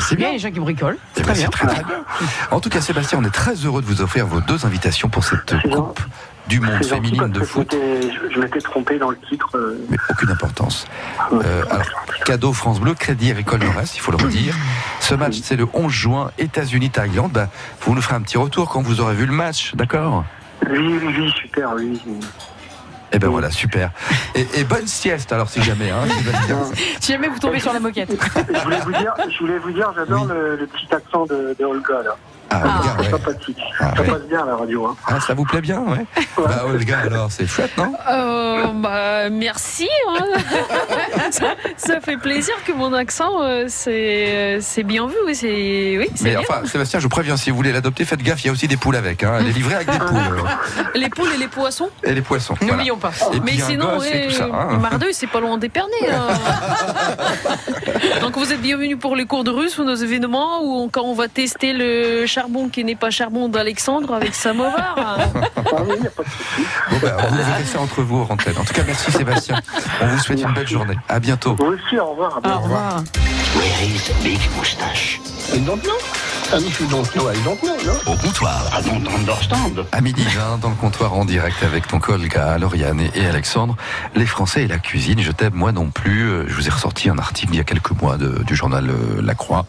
c'est 0.00 0.14
Il 0.14 0.20
y 0.20 0.24
a 0.24 0.26
bien. 0.26 0.32
les 0.32 0.38
gens 0.38 0.50
qui 0.50 0.60
bricolent. 0.60 0.96
Eh 1.16 1.20
C'est 1.20 1.26
ben, 1.26 1.32
très 1.32 1.34
bien. 1.42 1.50
c'est 1.52 1.66
très, 1.66 1.66
très 1.74 1.84
bien. 1.84 2.04
En 2.50 2.60
tout 2.60 2.68
cas, 2.68 2.80
Sébastien, 2.80 3.18
on 3.20 3.24
est 3.24 3.30
très 3.34 3.54
heureux 3.54 3.82
de 3.82 3.86
vous 3.86 4.02
offrir 4.02 4.26
vos 4.26 4.40
deux 4.40 4.64
invitations 4.64 5.08
pour 5.08 5.24
cette 5.24 5.54
Coupe 5.70 6.00
du 6.48 6.60
monde 6.60 6.82
féminine 6.84 7.28
de 7.30 7.40
foot. 7.44 7.68
je 7.72 7.76
m'étais- 7.76 8.12
Je, 8.28 8.34
je 8.34 8.40
m'étais 8.40 8.60
trompé 8.60 8.98
dans 8.98 9.10
le 9.10 9.16
titre. 9.28 9.48
euh, 9.56 9.78
Mais 9.88 9.96
aucune 10.10 10.30
importance. 10.30 10.86
Euh, 11.32 11.64
alors, 11.70 11.86
cadeau 12.24 12.52
France 12.52 12.78
Bleu, 12.80 12.94
Crédit 12.94 13.30
Agricole 13.30 13.60
Nord-Est, 13.60 13.96
il 13.96 14.00
faut 14.00 14.12
le 14.12 14.16
redire. 14.18 14.54
Ce 15.00 15.14
match, 15.14 15.40
c'est 15.42 15.56
le 15.56 15.66
11 15.72 15.90
juin, 15.92 16.30
États-Unis-Thaïlande. 16.38 17.32
Bah, 17.32 17.48
vous 17.82 17.94
nous 17.94 18.02
ferez 18.02 18.14
un 18.14 18.22
petit 18.22 18.38
retour 18.38 18.68
quand 18.68 18.82
vous 18.82 19.00
aurez 19.00 19.14
vu 19.14 19.26
le 19.26 19.32
match, 19.32 19.74
d'accord? 19.74 20.24
Oui, 20.68 20.98
oui, 21.02 21.14
oui, 21.18 21.30
super, 21.40 21.72
oui. 21.74 22.00
Eh 23.12 23.18
ben 23.18 23.28
voilà, 23.28 23.50
super. 23.50 23.90
Et, 24.34 24.46
et 24.54 24.64
bonne 24.64 24.86
sieste, 24.86 25.32
alors 25.32 25.48
si 25.48 25.60
jamais, 25.62 25.90
hein. 25.90 26.02
Si 27.00 27.12
jamais 27.12 27.28
vous 27.28 27.38
tombez 27.38 27.58
sur 27.58 27.72
la 27.72 27.80
moquette. 27.80 28.10
Je 28.52 28.60
voulais 28.62 28.80
vous 28.80 28.92
dire, 28.92 29.14
je 29.28 29.38
voulais 29.38 29.58
vous 29.58 29.72
dire, 29.72 29.92
j'adore 29.96 30.22
Oui. 30.22 30.28
le, 30.32 30.56
le 30.56 30.66
petit 30.66 30.86
accent 30.94 31.26
de, 31.26 31.56
de 31.58 31.64
Olga 31.64 32.02
là. 32.04 32.16
Ah, 32.52 32.56
Olga, 32.64 32.80
C'est 32.98 33.04
ouais. 33.04 33.10
sympathique. 33.10 33.58
Ah, 33.78 33.92
ça 33.96 34.02
ouais. 34.02 34.08
passe 34.08 34.22
bien 34.22 34.42
à 34.42 34.46
la 34.46 34.56
radio. 34.56 34.86
Hein. 34.86 34.96
Ah, 35.06 35.20
ça 35.20 35.34
vous 35.34 35.44
plaît 35.44 35.60
bien, 35.60 35.80
ouais 35.82 36.04
Bah, 36.36 36.64
Olga, 36.66 36.98
alors, 37.04 37.30
c'est 37.30 37.46
chouette, 37.46 37.70
non 37.78 37.92
Euh, 38.10 38.66
bah, 38.74 39.30
merci. 39.30 39.88
hein. 40.08 40.24
ça, 41.30 41.54
ça 41.76 42.00
fait 42.00 42.16
plaisir 42.16 42.54
que 42.66 42.72
mon 42.72 42.92
accent, 42.92 43.40
euh, 43.42 43.66
c'est 43.68 44.58
c'est 44.60 44.82
bien 44.82 45.06
vu. 45.06 45.14
Oui, 45.26 45.34
c'est 45.34 45.96
oui, 45.98 46.08
c'est 46.14 46.24
Mais 46.24 46.30
bien. 46.30 46.40
enfin, 46.40 46.66
Sébastien, 46.66 46.98
je 46.98 47.04
vous 47.04 47.08
préviens, 47.10 47.36
si 47.36 47.50
vous 47.50 47.56
voulez 47.56 47.72
l'adopter, 47.72 48.04
faites 48.04 48.22
gaffe, 48.22 48.42
il 48.42 48.46
y 48.48 48.50
a 48.50 48.52
aussi 48.52 48.66
des 48.68 48.76
poules 48.76 48.96
avec. 48.96 49.22
Hein. 49.22 49.36
Elle 49.40 49.48
est 49.48 49.52
livrée 49.52 49.74
avec 49.76 49.90
des 49.90 49.98
poules. 49.98 50.16
euh, 50.18 50.82
Les 50.96 51.08
poules 51.08 51.32
et 51.34 51.38
les 51.38 51.48
poissons. 51.48 51.88
Et 52.02 52.12
les 52.14 52.22
poissons. 52.22 52.54
voilà. 52.60 52.74
N'oublions 52.74 52.96
pas. 52.96 53.12
Et 53.32 53.40
Mais 53.40 53.52
sinon, 53.58 53.94
gosse 53.96 54.06
et 54.08 54.12
ouais, 54.12 54.26
tout 54.26 54.34
ça. 54.34 54.44
hein. 54.52 54.78
Mardeuil, 54.78 55.14
c'est 55.14 55.26
pas 55.28 55.40
loin 55.40 55.56
d'Épernay. 55.56 55.88
hein. 56.10 56.26
Donc 58.20 58.36
vous 58.36 58.52
êtes 58.52 58.60
bienvenus 58.60 58.98
pour 58.98 59.14
les 59.16 59.24
cours 59.26 59.44
de 59.44 59.50
russe 59.50 59.78
ou 59.78 59.84
nos 59.84 59.94
événements 59.94 60.62
où 60.62 60.80
on- 60.82 60.88
quand 60.88 61.02
on 61.02 61.14
va 61.14 61.28
tester 61.28 61.72
le 61.72 62.26
charbon 62.40 62.70
qui 62.70 62.84
n'est 62.84 62.96
pas 62.96 63.10
charbon 63.10 63.48
d'Alexandre 63.48 64.14
avec 64.14 64.34
Samovar. 64.34 64.96
Ah 65.72 65.82
oui, 65.86 65.94
il 65.96 66.00
n'y 66.00 66.06
a 66.06 66.10
pas 66.10 66.22
de 66.24 66.28
souci. 66.28 66.66
Bon, 66.90 66.96
bah, 67.00 67.16
vous 67.28 67.36
verrez 67.36 67.64
ça 67.64 67.80
entre 67.80 68.02
vous, 68.02 68.24
Rantaine. 68.24 68.58
En 68.58 68.64
tout 68.64 68.72
cas, 68.72 68.82
merci 68.84 69.12
Sébastien. 69.12 69.60
On 70.00 70.06
vous 70.06 70.18
souhaite 70.18 70.42
une 70.42 70.52
belle 70.52 70.66
journée. 70.66 70.96
À 71.08 71.20
bientôt. 71.20 71.54
Vous 71.54 71.66
aussi, 71.66 71.98
au 71.98 72.06
revoir. 72.10 72.40
Au 72.44 72.58
revoir. 72.60 73.04
Where 73.54 73.84
is 73.84 74.08
the 74.08 74.24
big 74.24 74.40
moustache? 74.56 75.20
No? 77.86 78.12
Au 78.12 78.16
comptoir. 78.16 78.60
I 78.76 78.82
don't 78.82 79.06
understand. 79.14 79.86
À 79.92 80.00
midi 80.00 80.24
20, 80.24 80.58
dans 80.58 80.70
le 80.70 80.74
comptoir 80.74 81.14
en 81.14 81.24
direct 81.24 81.62
avec 81.62 81.86
ton 81.86 82.00
Olga, 82.08 82.58
Lauriane 82.58 83.00
et 83.14 83.24
Alexandre. 83.26 83.76
Les 84.16 84.26
Français 84.26 84.64
et 84.64 84.66
la 84.66 84.78
cuisine, 84.78 85.20
je 85.20 85.30
t'aime 85.30 85.54
moi 85.54 85.70
non 85.70 85.90
plus. 85.90 86.28
Euh, 86.28 86.44
Je 86.48 86.54
vous 86.54 86.66
ai 86.66 86.70
ressorti 86.70 87.08
un 87.08 87.18
article 87.18 87.52
il 87.54 87.58
y 87.58 87.60
a 87.60 87.64
quelques 87.64 87.92
mois 87.92 88.16
de- 88.16 88.42
du 88.42 88.56
journal 88.56 88.90
euh, 88.90 89.22
La 89.22 89.34
Croix, 89.34 89.64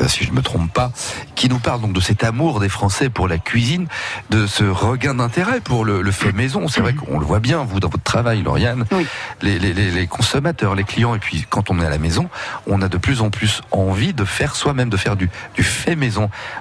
euh, 0.00 0.08
si 0.08 0.24
je 0.24 0.30
ne 0.30 0.36
me 0.36 0.40
trompe 0.42 0.72
pas, 0.72 0.92
qui 1.34 1.48
nous 1.50 1.58
parle 1.58 1.82
donc 1.82 1.92
de 1.92 2.00
cet 2.00 2.24
amour 2.24 2.58
des 2.60 2.70
Français 2.70 3.10
pour 3.10 3.28
la 3.28 3.36
cuisine, 3.36 3.86
de 4.30 4.46
ce 4.46 4.64
regain 4.64 5.14
d'intérêt 5.14 5.60
pour 5.60 5.84
le, 5.84 6.00
le 6.00 6.10
fait 6.12 6.32
maison. 6.32 6.68
C'est 6.68 6.80
vrai 6.80 6.94
qu'on 6.94 7.18
le 7.18 7.26
voit 7.26 7.40
bien, 7.40 7.64
vous, 7.64 7.80
dans 7.80 7.88
votre 7.90 8.02
travail, 8.02 8.42
Lauriane. 8.42 8.86
Oui. 8.92 9.06
Les, 9.42 9.58
les- 9.58 9.74
les- 9.74 9.90
les 9.90 10.06
consommateurs, 10.06 10.74
les 10.74 10.84
clients, 10.84 11.14
et 11.14 11.18
puis 11.18 11.44
quand 11.50 11.70
on 11.70 11.80
est 11.80 11.86
à 11.86 11.90
la 11.90 11.98
maison, 11.98 12.30
on 12.66 12.80
a 12.80 12.88
de 12.88 12.96
plus 12.96 13.20
en 13.20 13.28
plus 13.28 13.60
envie 13.72 14.14
de 14.14 14.24
faire 14.24 14.56
soi-même, 14.56 14.88
de 14.88 14.96
faire 14.96 15.16
du, 15.16 15.28
du 15.54 15.62
fait 15.62 15.96
maison. 15.96 16.13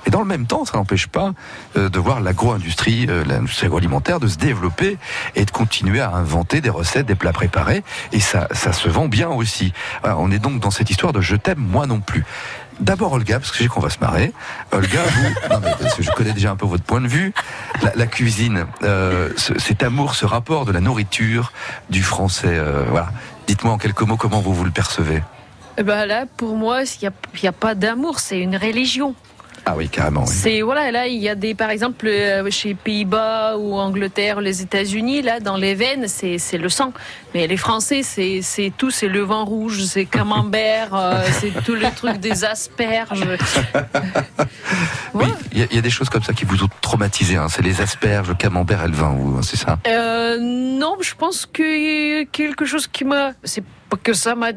Et 0.05 0.09
dans 0.09 0.19
le 0.19 0.25
même 0.25 0.45
temps, 0.45 0.65
ça 0.65 0.77
n'empêche 0.77 1.07
pas 1.07 1.31
euh, 1.77 1.89
de 1.89 1.99
voir 1.99 2.19
l'agro-industrie, 2.21 3.07
euh, 3.09 3.23
l'industrie 3.25 3.65
agroalimentaire, 3.67 4.19
de 4.19 4.27
se 4.27 4.37
développer 4.37 4.97
et 5.35 5.45
de 5.45 5.51
continuer 5.51 6.01
à 6.01 6.11
inventer 6.11 6.61
des 6.61 6.69
recettes, 6.69 7.05
des 7.05 7.15
plats 7.15 7.33
préparés. 7.33 7.83
Et 8.11 8.19
ça, 8.19 8.47
ça 8.51 8.73
se 8.73 8.89
vend 8.89 9.07
bien 9.07 9.29
aussi. 9.29 9.73
Voilà, 10.01 10.17
on 10.19 10.31
est 10.31 10.39
donc 10.39 10.59
dans 10.59 10.71
cette 10.71 10.89
histoire 10.89 11.13
de 11.13 11.21
je 11.21 11.35
t'aime 11.35 11.59
moi 11.59 11.85
non 11.85 11.99
plus. 11.99 12.25
D'abord 12.79 13.13
Olga, 13.13 13.39
parce 13.39 13.51
que 13.51 13.57
je 13.57 13.63
sais 13.63 13.69
qu'on 13.69 13.79
va 13.81 13.91
se 13.91 13.99
marrer. 13.99 14.33
Olga, 14.71 14.99
vous, 15.03 15.59
parce 15.79 15.93
que 15.95 16.01
je 16.03 16.09
connais 16.11 16.33
déjà 16.33 16.51
un 16.51 16.55
peu 16.55 16.65
votre 16.65 16.83
point 16.83 17.01
de 17.01 17.07
vue. 17.07 17.31
La, 17.95 18.07
cuisine, 18.07 18.65
euh, 18.81 19.29
ce- 19.37 19.57
cet 19.59 19.83
amour, 19.83 20.15
ce 20.15 20.25
rapport 20.25 20.65
de 20.65 20.71
la 20.71 20.79
nourriture 20.79 21.53
du 21.91 22.01
français. 22.01 22.59
voilà. 22.89 23.09
Dites-moi 23.47 23.73
en 23.73 23.77
quelques 23.77 24.01
mots 24.01 24.17
comment 24.17 24.41
vous 24.41 24.53
vous 24.53 24.63
le 24.63 24.71
percevez. 24.71 25.21
Eh 25.77 25.83
ben 25.83 26.05
là, 26.05 26.25
pour 26.37 26.55
moi, 26.55 26.81
il 27.01 27.11
n'y 27.41 27.47
a 27.47 27.51
pas 27.51 27.75
d'amour, 27.75 28.19
c'est 28.19 28.39
une 28.39 28.55
religion. 28.55 29.15
Ah 29.65 29.75
oui, 29.77 29.87
carrément. 29.87 30.21
oui. 30.23 30.27
C'est 30.29 30.61
voilà, 30.61 30.91
là 30.91 31.07
il 31.07 31.19
y 31.21 31.29
a 31.29 31.35
des 31.35 31.55
par 31.55 31.69
exemple 31.69 32.07
euh, 32.07 32.49
chez 32.51 32.73
Pays-Bas 32.73 33.55
ou 33.57 33.75
Angleterre, 33.75 34.41
les 34.41 34.61
États-Unis, 34.61 35.21
là 35.21 35.39
dans 35.39 35.55
les 35.55 35.73
veines 35.73 36.07
c'est 36.07 36.37
c'est 36.37 36.57
le 36.57 36.67
sang. 36.69 36.91
Mais 37.33 37.47
les 37.47 37.55
Français 37.57 38.01
c'est 38.03 38.41
c'est 38.41 38.73
tout, 38.77 38.91
c'est 38.91 39.07
le 39.07 39.21
vin 39.21 39.43
rouge, 39.43 39.83
c'est 39.85 40.05
camembert, 40.05 40.93
euh, 40.93 41.21
c'est 41.39 41.51
tout 41.63 41.75
le 41.75 41.89
truc 41.95 42.17
des 42.19 42.43
asperges. 42.43 43.23
Oui, 45.13 45.25
Ouais. 45.25 45.31
il 45.51 45.59
y, 45.59 45.61
a- 45.61 45.67
il 45.69 45.75
y 45.75 45.79
a 45.79 45.81
des 45.81 45.91
choses 45.91 46.09
comme 46.09 46.23
ça 46.23 46.33
qui 46.33 46.43
vous 46.45 46.63
ont 46.63 46.69
traumatisé. 46.81 47.35
Hein. 47.35 47.47
C'est 47.47 47.61
les 47.61 47.81
asperges, 47.81 48.29
le 48.29 48.33
camembert 48.33 48.83
et 48.83 48.87
le 48.87 48.93
vin, 48.95 49.11
hein, 49.11 49.41
c'est 49.43 49.57
ça? 49.57 49.77
Euh, 49.87 50.37
non, 50.39 50.97
je 51.01 51.13
pense 51.13 51.45
que 51.45 52.23
quelque 52.23 52.65
chose 52.65 52.87
qui 52.87 53.05
m'a, 53.05 53.33
c'est 53.43 53.63
que 54.01 54.13
ça 54.13 54.35
m'a 54.35 54.51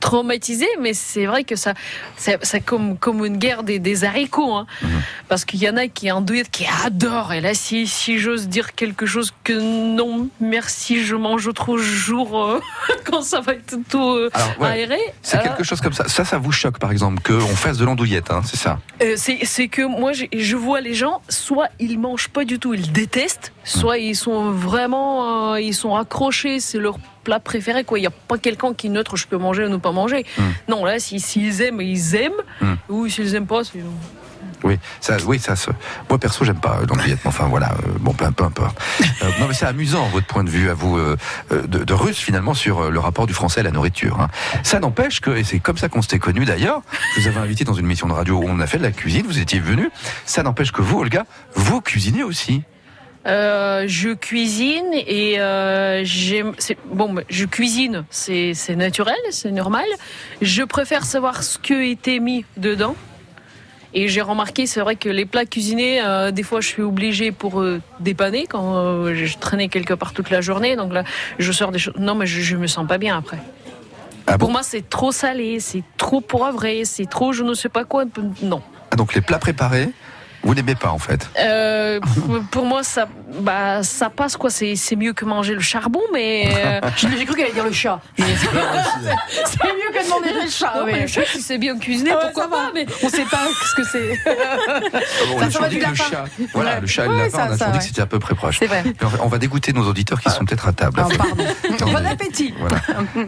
traumatisé, 0.00 0.66
mais 0.80 0.94
c'est 0.94 1.26
vrai 1.26 1.44
que 1.44 1.56
ça, 1.56 1.74
c'est 2.16 2.60
comme 2.60 2.96
comme 2.98 3.24
une 3.24 3.36
guerre 3.36 3.62
des, 3.62 3.78
des 3.78 4.04
haricots, 4.04 4.54
hein. 4.54 4.66
Mhm. 4.82 5.02
parce 5.28 5.44
qu'il 5.44 5.60
y 5.60 5.68
en 5.68 5.76
a 5.76 5.88
qui 5.88 6.10
en 6.12 6.24
qui 6.52 6.66
adorent. 6.84 7.32
Et 7.32 7.40
là, 7.40 7.54
si 7.54 7.86
si 7.86 8.18
j'ose 8.18 8.48
dire 8.48 8.74
quelque 8.74 9.06
chose 9.06 9.32
que 9.44 9.52
non, 9.52 10.28
merci, 10.40 11.04
je 11.04 11.16
mange 11.16 11.52
trop 11.54 11.78
jour 11.78 12.42
euh, 12.42 12.60
quand 13.04 13.22
ça 13.22 13.40
va 13.40 13.54
être 13.54 13.76
tout 13.88 14.10
euh, 14.10 14.30
Alors, 14.34 14.60
ouais, 14.60 14.68
aéré. 14.68 14.98
c'est 15.22 15.38
Alors, 15.38 15.48
quelque 15.56 15.64
chose 15.64 15.80
comme 15.80 15.92
ça. 15.92 16.08
Ça, 16.08 16.24
ça 16.24 16.38
vous 16.38 16.52
choque, 16.52 16.78
par 16.78 16.92
exemple, 16.92 17.22
qu'on 17.22 17.56
fasse 17.56 17.78
de 17.78 17.84
l'andouillette, 17.84 18.30
hein, 18.30 18.42
c'est 18.44 18.56
ça? 18.56 18.78
Euh, 19.02 19.14
c'est 19.16 19.68
que 19.68 19.82
moi, 19.82 20.12
je 20.12 20.56
vois 20.56 20.80
les 20.80 20.94
gens, 20.94 21.22
soit 21.28 21.68
ils 21.78 21.98
mangent 21.98 22.28
pas 22.28 22.44
du 22.44 22.58
tout, 22.58 22.74
ils 22.74 22.92
détestent, 22.92 23.52
soit 23.68 23.98
ils 23.98 24.16
sont 24.16 24.50
vraiment, 24.50 25.52
euh, 25.54 25.60
ils 25.60 25.74
sont 25.74 25.94
accrochés, 25.94 26.60
c'est 26.60 26.78
leur 26.78 26.98
plat 27.24 27.40
préféré. 27.40 27.84
Quoi, 27.84 27.98
il 27.98 28.02
y 28.02 28.06
a 28.06 28.10
pas 28.10 28.38
quelqu'un 28.38 28.74
qui 28.74 28.88
neutre, 28.88 29.16
je 29.16 29.26
peux 29.26 29.38
manger 29.38 29.64
ou 29.64 29.68
ne 29.68 29.76
pas 29.76 29.92
manger. 29.92 30.24
Mm. 30.38 30.42
Non, 30.68 30.84
là, 30.84 30.98
si- 30.98 31.20
s'ils 31.20 31.62
aiment, 31.62 31.80
ils 31.80 32.14
aiment, 32.14 32.32
Mm. 32.60 32.74
ou 32.88 33.08
s'ils 33.08 33.34
aiment 33.34 33.46
pas, 33.46 33.64
c'est 33.64 33.80
Oui, 34.64 34.76
ça, 35.00 35.16
oui, 35.24 35.38
ça 35.38 35.54
se. 35.54 35.70
Moi 36.10 36.18
perso, 36.18 36.44
j'aime 36.44 36.58
pas 36.58 36.78
euh, 36.82 36.86
l'andouillette. 36.88 37.20
mais 37.24 37.28
Enfin 37.28 37.46
voilà, 37.46 37.70
euh, 37.86 37.92
bon, 38.00 38.12
peu, 38.12 38.28
peu 38.32 38.42
importe. 38.42 38.76
Euh, 39.22 39.30
non, 39.38 39.46
mais 39.46 39.54
c'est 39.54 39.66
amusant 39.66 40.04
votre 40.08 40.26
point 40.26 40.42
de 40.42 40.50
vue 40.50 40.68
à 40.68 40.74
vous 40.74 40.96
euh, 40.98 41.16
de, 41.52 41.84
de 41.84 41.94
russe 41.94 42.18
finalement 42.18 42.54
sur 42.54 42.90
le 42.90 42.98
rapport 42.98 43.28
du 43.28 43.34
français 43.34 43.60
à 43.60 43.62
la 43.62 43.70
nourriture. 43.70 44.18
hein. 44.20 44.26
Ça 44.64 44.80
n'empêche 44.80 45.20
que, 45.20 45.30
et 45.30 45.44
c'est 45.44 45.60
comme 45.60 45.78
ça 45.78 45.88
qu'on 45.88 46.02
s'était 46.02 46.18
connus 46.18 46.44
d'ailleurs. 46.44 46.82
Je 47.14 47.20
vous 47.20 47.28
avais 47.28 47.38
invité 47.38 47.62
dans 47.62 47.74
une 47.74 47.84
émission 47.84 48.08
de 48.08 48.14
radio 48.14 48.38
où 48.38 48.46
on 48.48 48.58
a 48.58 48.66
fait 48.66 48.78
de 48.78 48.82
la 48.82 48.90
cuisine. 48.90 49.26
Vous 49.28 49.38
étiez 49.38 49.60
venu. 49.60 49.90
Ça 50.24 50.42
n'empêche 50.42 50.72
que 50.72 50.82
vous, 50.82 50.98
Olga, 50.98 51.24
vous 51.54 51.80
cuisinez 51.80 52.24
aussi. 52.24 52.62
Euh, 53.26 53.84
je 53.86 54.10
cuisine 54.10 54.92
et 54.94 55.40
euh, 55.40 56.02
j'aime. 56.04 56.54
Bon, 56.86 57.14
je 57.28 57.44
cuisine, 57.44 58.04
c'est 58.10 58.54
naturel, 58.76 59.16
c'est 59.30 59.50
normal. 59.50 59.86
Je 60.40 60.62
préfère 60.62 61.04
savoir 61.04 61.42
ce 61.42 61.58
que 61.58 61.90
était 61.90 62.20
mis 62.20 62.44
dedans. 62.56 62.94
Et 63.94 64.08
j'ai 64.08 64.20
remarqué, 64.20 64.66
c'est 64.66 64.80
vrai 64.80 64.96
que 64.96 65.08
les 65.08 65.24
plats 65.24 65.46
cuisinés, 65.46 66.02
euh, 66.02 66.30
des 66.30 66.42
fois, 66.42 66.60
je 66.60 66.68
suis 66.68 66.82
obligée 66.82 67.32
pour 67.32 67.60
euh, 67.60 67.80
dépanner 68.00 68.46
quand 68.46 68.76
euh, 68.76 69.14
je 69.14 69.38
traînais 69.38 69.68
quelque 69.68 69.94
part 69.94 70.12
toute 70.12 70.30
la 70.30 70.42
journée. 70.42 70.76
Donc 70.76 70.92
là, 70.92 71.04
je 71.38 71.52
sors 71.52 71.72
des 71.72 71.78
choses. 71.78 71.94
Non, 71.98 72.14
mais 72.14 72.26
je, 72.26 72.40
je 72.42 72.56
me 72.56 72.66
sens 72.66 72.86
pas 72.86 72.98
bien 72.98 73.16
après. 73.16 73.38
Ah 74.26 74.32
bon? 74.32 74.46
Pour 74.46 74.50
moi, 74.50 74.62
c'est 74.62 74.86
trop 74.88 75.10
salé, 75.10 75.58
c'est 75.58 75.82
trop 75.96 76.20
poivré, 76.20 76.84
c'est 76.84 77.08
trop 77.08 77.32
je 77.32 77.42
ne 77.42 77.54
sais 77.54 77.70
pas 77.70 77.84
quoi. 77.84 78.04
Non. 78.42 78.60
Ah, 78.90 78.96
donc 78.96 79.14
les 79.14 79.22
plats 79.22 79.38
préparés, 79.38 79.88
vous 80.42 80.54
n'aimez 80.54 80.74
pas 80.74 80.90
en 80.90 80.98
fait. 80.98 81.28
Euh, 81.38 82.00
pour- 82.00 82.40
pour 82.50 82.66
moi, 82.66 82.82
ça, 82.82 83.08
bah, 83.40 83.82
ça 83.82 84.10
passe 84.10 84.36
quoi. 84.36 84.50
C'est 84.50 84.76
c'est 84.76 84.96
mieux 84.96 85.12
que 85.12 85.24
manger 85.24 85.54
le 85.54 85.60
charbon, 85.60 86.00
mais. 86.12 86.50
euh, 86.56 86.80
J'ai 86.96 87.24
cru 87.24 87.34
qu'elle 87.34 87.44
allait 87.46 87.54
dire 87.54 87.64
le 87.64 87.72
chat. 87.72 88.00
Mais 88.18 88.24
c'est 88.36 89.64
mieux 89.64 89.92
que 89.92 89.98
de 90.00 90.04
demander 90.04 90.44
le 90.44 90.50
chat. 90.50 90.72
non, 90.76 90.86
mais 90.86 91.00
le 91.02 91.06
chat, 91.06 91.22
si 91.26 91.40
c'est 91.42 91.58
bien 91.58 91.78
cuisiné, 91.78 92.10
Ah 92.12 92.16
ouais, 92.16 92.22
pourquoi 92.24 92.44
ça 92.44 92.48
pas 92.50 92.70
mais... 92.74 92.86
On 93.02 93.08
sait 93.08 93.24
pas 93.24 93.40
ce 93.70 93.74
que 93.74 93.84
c'est. 93.84 94.18
Ah 94.26 94.80
bon, 95.28 95.34
on 95.36 95.38
Ça 95.40 95.46
toujours 95.46 95.62
va 95.62 95.68
dit 95.68 95.76
du 95.76 95.80
que 95.82 95.86
le 95.86 95.92
lapin. 95.92 96.04
chat. 96.10 96.24
Voilà, 96.54 96.74
Ouais. 96.74 96.80
le 96.80 96.86
chat 96.86 97.04
et 97.04 97.08
le 97.08 97.14
Ouais, 97.14 97.18
lapin, 97.24 97.30
ça, 97.38 97.46
on 97.48 97.52
a 97.52 97.56
ça, 97.56 97.64
toujours 97.66 97.66
dit 97.66 97.70
que 97.70 97.76
ouais. 97.82 97.88
c'était 97.88 98.02
à 98.02 98.06
peu 98.06 98.18
près 98.18 98.34
proche. 98.34 98.58
C'est 98.58 98.66
vrai. 98.66 98.82
Mais 98.84 98.92
on 99.02 99.06
va- 99.08 99.18
on 99.24 99.28
va 99.28 99.38
dégoûter 99.38 99.72
nos 99.72 99.84
auditeurs 99.88 100.20
qui 100.20 100.30
sont 100.30 100.44
peut-être 100.44 100.68
à 100.68 100.72
table. 100.72 101.00
Ah, 101.04 101.08
pardon. 101.16 101.44
Bon 101.92 102.06
appétit. 102.06 102.54
Voilà. 102.58 102.76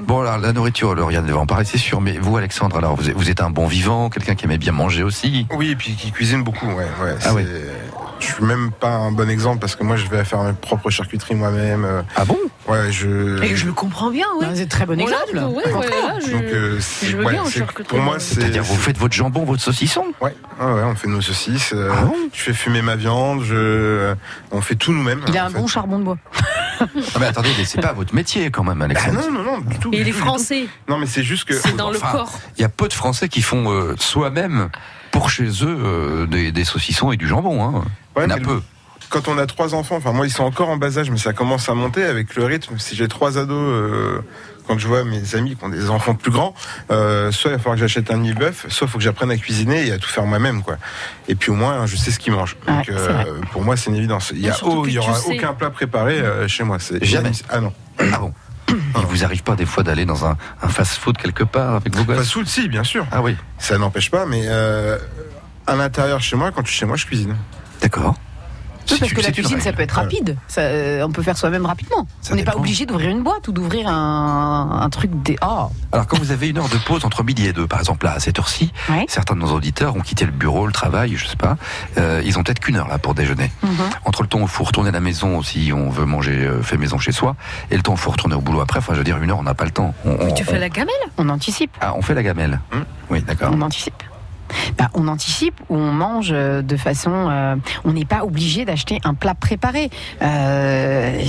Bon, 0.00 0.20
alors 0.20 0.38
la 0.38 0.52
nourriture, 0.52 0.94
Lauriane 0.94 1.30
va 1.30 1.38
en 1.38 1.46
parler, 1.46 1.64
c'est 1.64 1.78
sûr. 1.78 2.00
Mais 2.00 2.18
vous, 2.18 2.36
Alexandre, 2.36 2.76
alors 2.78 2.94
vous 2.96 3.08
êtes, 3.10 3.16
vous 3.16 3.30
êtes 3.30 3.40
un 3.40 3.50
bon 3.50 3.66
vivant, 3.66 4.10
quelqu'un 4.10 4.34
qui 4.34 4.44
aimait 4.44 4.58
bien 4.58 4.72
manger 4.72 5.02
aussi. 5.02 5.46
Oui, 5.52 5.70
et 5.70 5.76
puis 5.76 5.94
qui 5.94 6.12
cuisine 6.12 6.42
beaucoup, 6.42 6.66
ouais. 6.66 6.86
Ouais 7.02 7.14
Ah 7.24 7.34
oui. 7.34 7.44
Je 8.20 8.26
suis 8.26 8.44
même 8.44 8.70
pas 8.70 8.90
un 8.90 9.12
bon 9.12 9.30
exemple 9.30 9.60
parce 9.60 9.76
que 9.76 9.82
moi, 9.82 9.96
je 9.96 10.06
vais 10.06 10.24
faire 10.24 10.42
mes 10.42 10.52
propres 10.52 10.90
charcuteries 10.90 11.34
moi-même. 11.34 11.84
euh, 11.86 12.02
Ah 12.16 12.26
bon? 12.26 12.36
Ouais, 12.68 12.92
je. 12.92 13.42
Et 13.42 13.56
je 13.56 13.64
le 13.66 13.72
comprends 13.72 14.10
bien, 14.10 14.26
oui. 14.38 14.46
C'est 14.54 14.68
très 14.68 14.84
bon 14.84 14.94
Voilà, 14.94 15.16
exemple. 15.26 15.56
ouais, 15.56 15.72
ouais, 15.72 15.86
là, 15.88 16.18
je, 16.24 16.30
Donc, 16.30 16.42
euh, 16.42 16.78
c'est- 16.80 17.06
je 17.06 17.16
veux 17.16 17.24
ouais, 17.24 17.32
bien 17.32 17.42
en 17.42 17.46
c'est- 17.46 17.60
charcuterie, 17.60 17.84
Pour 17.88 17.98
moi, 17.98 18.04
moi. 18.16 18.20
c'est. 18.20 18.34
C'est-à-dire, 18.34 18.62
vous 18.62 18.76
faites 18.76 18.98
votre 18.98 19.14
jambon, 19.14 19.44
votre 19.44 19.62
saucisson? 19.62 20.04
Ouais, 20.20 20.34
ouais, 20.60 20.66
ouais, 20.72 20.82
on 20.84 20.94
fait 20.94 21.08
nos 21.08 21.22
saucisses. 21.22 21.72
euh, 21.74 21.90
Ah 21.92 22.02
bon? 22.04 22.14
je 22.34 22.40
fais 22.42 22.52
fumer 22.52 22.82
ma 22.82 22.94
viande. 22.96 23.42
Je, 23.42 24.14
on 24.50 24.60
fait 24.60 24.74
tout 24.76 24.92
nous-mêmes. 24.92 25.22
Il 25.28 25.38
a 25.38 25.46
un 25.46 25.48
fait. 25.50 25.58
bon 25.58 25.66
charbon 25.66 25.98
de 25.98 26.04
bois. 26.04 26.18
Ah, 26.82 27.18
mais 27.20 27.26
attendez, 27.26 27.50
mais 27.58 27.66
c'est 27.66 27.78
pas 27.82 27.92
votre 27.92 28.14
métier 28.14 28.50
quand 28.50 28.64
même, 28.64 28.78
Bah 28.78 28.86
Alexandre. 28.86 29.20
non, 29.20 29.30
non, 29.30 29.42
non, 29.42 29.58
du 29.58 29.78
tout. 29.78 29.90
Et 29.92 29.98
du 29.98 30.04
les 30.04 30.12
tout, 30.12 30.16
Français. 30.18 30.64
Non, 30.88 30.96
mais 30.96 31.04
c'est 31.04 31.22
juste 31.22 31.44
que. 31.44 31.52
c'est 31.52 31.76
dans 31.76 31.90
le 31.90 31.98
corps. 31.98 32.32
Il 32.56 32.62
y 32.62 32.64
a 32.64 32.70
peu 32.70 32.88
de 32.88 32.94
Français 32.94 33.28
qui 33.28 33.42
font 33.42 33.70
euh, 33.70 33.94
soi-même 33.98 34.70
pour 35.10 35.30
chez 35.30 35.44
eux 35.48 35.52
euh, 35.64 36.26
des, 36.26 36.52
des 36.52 36.64
saucissons 36.64 37.12
et 37.12 37.16
du 37.16 37.26
jambon. 37.28 37.62
Hein. 37.64 37.84
Ouais, 38.16 38.30
a 38.30 38.38
peu. 38.38 38.60
Quand 39.08 39.26
on 39.26 39.38
a 39.38 39.46
trois 39.46 39.74
enfants, 39.74 39.96
enfin 39.96 40.12
moi 40.12 40.26
ils 40.26 40.30
sont 40.30 40.44
encore 40.44 40.68
en 40.68 40.76
bas 40.76 40.96
âge, 40.98 41.10
mais 41.10 41.18
ça 41.18 41.32
commence 41.32 41.68
à 41.68 41.74
monter 41.74 42.04
avec 42.04 42.36
le 42.36 42.44
rythme. 42.44 42.78
Si 42.78 42.94
j'ai 42.94 43.08
trois 43.08 43.38
ados, 43.38 43.56
euh, 43.58 44.20
quand 44.68 44.78
je 44.78 44.86
vois 44.86 45.02
mes 45.02 45.34
amis 45.34 45.56
qui 45.56 45.64
ont 45.64 45.68
des 45.68 45.90
enfants 45.90 46.14
plus 46.14 46.30
grands, 46.30 46.54
euh, 46.92 47.32
soit 47.32 47.50
il 47.50 47.54
va 47.54 47.58
falloir 47.58 47.74
que 47.74 47.80
j'achète 47.80 48.12
un 48.12 48.18
demi-bœuf, 48.18 48.66
soit 48.68 48.86
il 48.86 48.90
faut 48.90 48.98
que 48.98 49.02
j'apprenne 49.04 49.32
à 49.32 49.36
cuisiner 49.36 49.84
et 49.88 49.90
à 49.90 49.98
tout 49.98 50.08
faire 50.08 50.26
moi-même, 50.26 50.62
quoi. 50.62 50.76
Et 51.26 51.34
puis 51.34 51.50
au 51.50 51.54
moins 51.56 51.86
je 51.86 51.96
sais 51.96 52.12
ce 52.12 52.20
qu'ils 52.20 52.32
mangent. 52.32 52.56
Donc 52.68 52.86
Ouais, 52.86 52.94
euh, 52.94 53.40
pour 53.50 53.62
moi 53.62 53.76
c'est 53.76 53.90
une 53.90 53.96
évidence. 53.96 54.30
Il 54.32 54.38
y 54.38 54.42
Mais 54.42 54.50
a, 54.50 54.52
surtout 54.52 54.76
oh, 54.78 54.82
que 54.82 54.88
il 54.88 54.92
y 54.92 54.94
tu 54.94 55.00
aura 55.00 55.14
sais. 55.14 55.34
aucun 55.36 55.54
plat 55.54 55.70
préparé 55.70 56.20
euh, 56.20 56.46
chez 56.46 56.62
moi. 56.62 56.78
C'est 56.78 57.04
Jamais. 57.04 57.32
Ah 57.48 57.60
non. 57.60 57.72
Ah 57.98 58.18
bon 58.20 58.32
Il 58.98 59.06
vous 59.06 59.24
arrive 59.24 59.42
pas 59.42 59.56
des 59.56 59.66
fois 59.66 59.82
d'aller 59.82 60.04
dans 60.04 60.24
un, 60.26 60.36
un 60.62 60.68
fast-food 60.68 61.16
quelque 61.18 61.44
part 61.44 61.74
avec 61.76 61.94
vos 61.96 62.04
gosses 62.04 62.16
Fast 62.18 62.32
food, 62.32 62.46
si, 62.46 62.68
bien 62.68 62.84
sûr. 62.84 63.06
Ah 63.12 63.22
oui, 63.22 63.36
Ça 63.58 63.78
n'empêche 63.78 64.10
pas, 64.10 64.26
mais 64.26 64.42
euh, 64.46 64.98
à 65.66 65.76
l'intérieur 65.76 66.20
chez 66.20 66.36
moi, 66.36 66.50
quand 66.52 66.62
tu 66.62 66.70
es 66.70 66.76
chez 66.76 66.86
moi, 66.86 66.96
je 66.96 67.06
cuisine. 67.06 67.36
d'accord. 67.82 68.14
Oui, 68.90 68.96
parce 68.98 69.12
que 69.12 69.20
la 69.20 69.30
cuisine, 69.32 69.60
ça 69.60 69.72
peut 69.72 69.82
être 69.82 69.92
rapide. 69.92 70.36
Ça, 70.48 70.62
euh, 70.62 71.02
on 71.04 71.10
peut 71.12 71.22
faire 71.22 71.36
soi-même 71.36 71.66
rapidement. 71.66 72.06
Ça 72.20 72.32
on 72.32 72.36
n'est 72.36 72.44
pas 72.44 72.56
obligé 72.56 72.86
d'ouvrir 72.86 73.10
une 73.10 73.22
boîte 73.22 73.46
ou 73.48 73.52
d'ouvrir 73.52 73.88
un, 73.88 74.80
un 74.82 74.90
truc 74.90 75.10
des. 75.22 75.36
Oh, 75.42 75.68
Alors 75.92 76.06
quand 76.06 76.18
vous 76.18 76.30
avez 76.32 76.48
une 76.48 76.58
heure 76.58 76.68
de 76.68 76.76
pause 76.78 77.04
entre 77.04 77.22
midi 77.22 77.46
et 77.46 77.52
deux, 77.52 77.66
par 77.66 77.78
exemple 77.80 78.06
là 78.06 78.12
à 78.12 78.20
cette 78.20 78.38
heure-ci, 78.38 78.72
Ouais. 78.88 79.04
certains 79.08 79.34
de 79.34 79.40
nos 79.40 79.52
auditeurs 79.52 79.94
ont 79.96 80.00
quitté 80.00 80.24
le 80.24 80.32
bureau, 80.32 80.66
le 80.66 80.72
travail, 80.72 81.16
je 81.16 81.26
sais 81.26 81.36
pas, 81.36 81.56
euh, 81.98 82.22
ils 82.24 82.38
ont 82.38 82.42
peut-être 82.42 82.60
qu'une 82.60 82.76
heure 82.76 82.88
là 82.88 82.98
pour 82.98 83.14
déjeuner. 83.14 83.50
Mhm. 83.62 83.70
Entre 84.04 84.22
le 84.22 84.28
temps 84.28 84.38
où 84.38 84.42
il 84.42 84.48
faut 84.48 84.64
retourner 84.64 84.88
à 84.88 84.92
la 84.92 85.00
maison 85.00 85.42
si 85.42 85.72
on 85.72 85.90
veut 85.90 86.04
manger 86.06 86.32
euh, 86.46 86.62
fait 86.62 86.76
maison 86.76 86.98
chez 86.98 87.12
soi, 87.12 87.36
et 87.70 87.76
le 87.76 87.82
temps 87.82 87.92
où 87.92 87.96
il 87.96 88.00
faut 88.00 88.10
retourner 88.10 88.34
au 88.34 88.40
boulot 88.40 88.60
après, 88.60 88.78
enfin 88.78 88.92
je 88.94 88.98
veux 88.98 89.04
dire 89.04 89.18
une 89.18 89.30
heure 89.30 89.38
on 89.38 89.42
n'a 89.44 89.54
pas 89.54 89.64
le 89.64 89.70
temps. 89.70 89.94
On, 90.04 90.10
Mais 90.16 90.24
on- 90.24 90.34
tu 90.34 90.42
on- 90.42 90.46
fais 90.46 90.58
la 90.58 90.68
gamelle? 90.68 90.94
On 91.18 91.28
anticipe. 91.28 91.70
Ah, 91.80 91.94
on 91.96 92.02
fait 92.02 92.14
la 92.14 92.22
gamelle. 92.22 92.60
Hum. 92.72 92.84
Oui, 93.10 93.22
d'accord. 93.22 93.50
On 93.54 93.60
anticipe. 93.62 94.02
Bah, 94.78 94.88
on 94.94 95.08
anticipe 95.08 95.54
ou 95.68 95.76
on 95.76 95.92
mange 95.92 96.30
euh, 96.32 96.62
de 96.62 96.76
façon. 96.76 97.10
euh, 97.12 97.56
on 97.84 97.92
n'est 97.92 98.04
pas 98.04 98.24
obligé 98.24 98.64
d'acheter 98.64 99.00
un 99.04 99.14
plat 99.14 99.34
préparé. 99.34 99.90
Euh, 100.22 101.20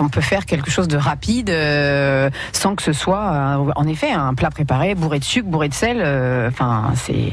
on 0.00 0.08
peut 0.08 0.20
faire 0.20 0.46
quelque 0.46 0.70
chose 0.70 0.88
de 0.88 0.96
rapide 0.96 1.50
euh, 1.50 2.30
sans 2.52 2.74
que 2.74 2.82
ce 2.82 2.92
soit, 2.92 3.32
euh, 3.32 3.72
en 3.76 3.86
effet, 3.86 4.10
un 4.10 4.34
plat 4.34 4.50
préparé 4.50 4.94
bourré 4.94 5.18
de 5.18 5.24
sucre, 5.24 5.48
bourré 5.48 5.68
de 5.68 5.74
sel. 5.74 6.00
euh, 6.00 6.48
Enfin, 6.48 6.92
c'est. 6.94 7.32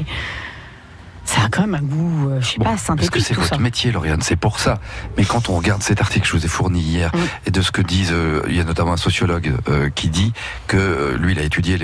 Ça 1.26 1.42
a 1.42 1.48
quand 1.48 1.62
même 1.62 1.74
un 1.74 1.82
goût, 1.82 2.30
euh, 2.30 2.40
je 2.40 2.46
sais 2.52 2.58
Bon, 2.58 2.64
pas, 2.64 2.70
parce 2.70 2.80
que 2.82 2.86
synthétique 2.86 3.20
c'est 3.26 3.34
votre 3.34 3.48
ça. 3.48 3.58
métier, 3.58 3.90
Lauriane, 3.90 4.22
c'est 4.22 4.36
pour 4.36 4.60
ça. 4.60 4.78
Mais 5.18 5.24
quand 5.24 5.48
on 5.48 5.56
regarde 5.56 5.82
cet 5.82 6.00
article 6.00 6.22
que 6.22 6.28
je 6.32 6.36
vous 6.36 6.44
ai 6.44 6.48
fourni 6.48 6.80
hier, 6.80 7.10
et 7.46 7.50
de 7.50 7.60
ce 7.62 7.72
que 7.72 7.82
disent, 7.82 8.12
euh, 8.12 8.42
il 8.48 8.54
y 8.56 8.60
a 8.60 8.64
notamment 8.64 8.92
un 8.92 8.96
sociologue 8.96 9.52
euh, 9.68 9.90
qui 9.92 10.08
dit 10.08 10.32
que 10.68 10.76
euh, 10.76 11.16
lui, 11.16 11.32
il 11.32 11.38
a 11.40 11.42
étudié 11.42 11.78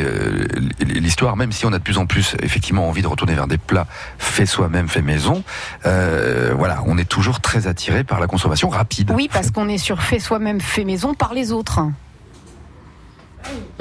l'histoire, 0.80 1.36
même 1.36 1.50
si 1.50 1.66
on 1.66 1.72
a 1.72 1.78
de 1.78 1.82
plus 1.82 1.98
en 1.98 2.06
plus 2.06 2.36
effectivement 2.40 2.88
envie 2.88 3.02
de 3.02 3.08
retourner 3.08 3.34
vers 3.34 3.48
des 3.48 3.58
plats 3.58 3.88
faits 4.18 4.46
soi-même, 4.48 4.88
faits 4.88 5.04
maison, 5.04 5.42
voilà, 5.82 6.82
on 6.86 6.96
est 6.96 7.08
toujours 7.08 7.40
très 7.40 7.66
attiré 7.66 8.04
par 8.04 8.20
la 8.20 8.28
consommation 8.28 8.68
rapide. 8.68 9.10
Oui, 9.14 9.28
parce 9.32 9.50
qu'on 9.50 9.68
est 9.68 9.78
sur 9.78 10.02
fait 10.02 10.20
soi-même, 10.20 10.60
fait 10.60 10.84
maison 10.84 11.14
par 11.14 11.34
les 11.34 11.50
autres. 11.50 11.80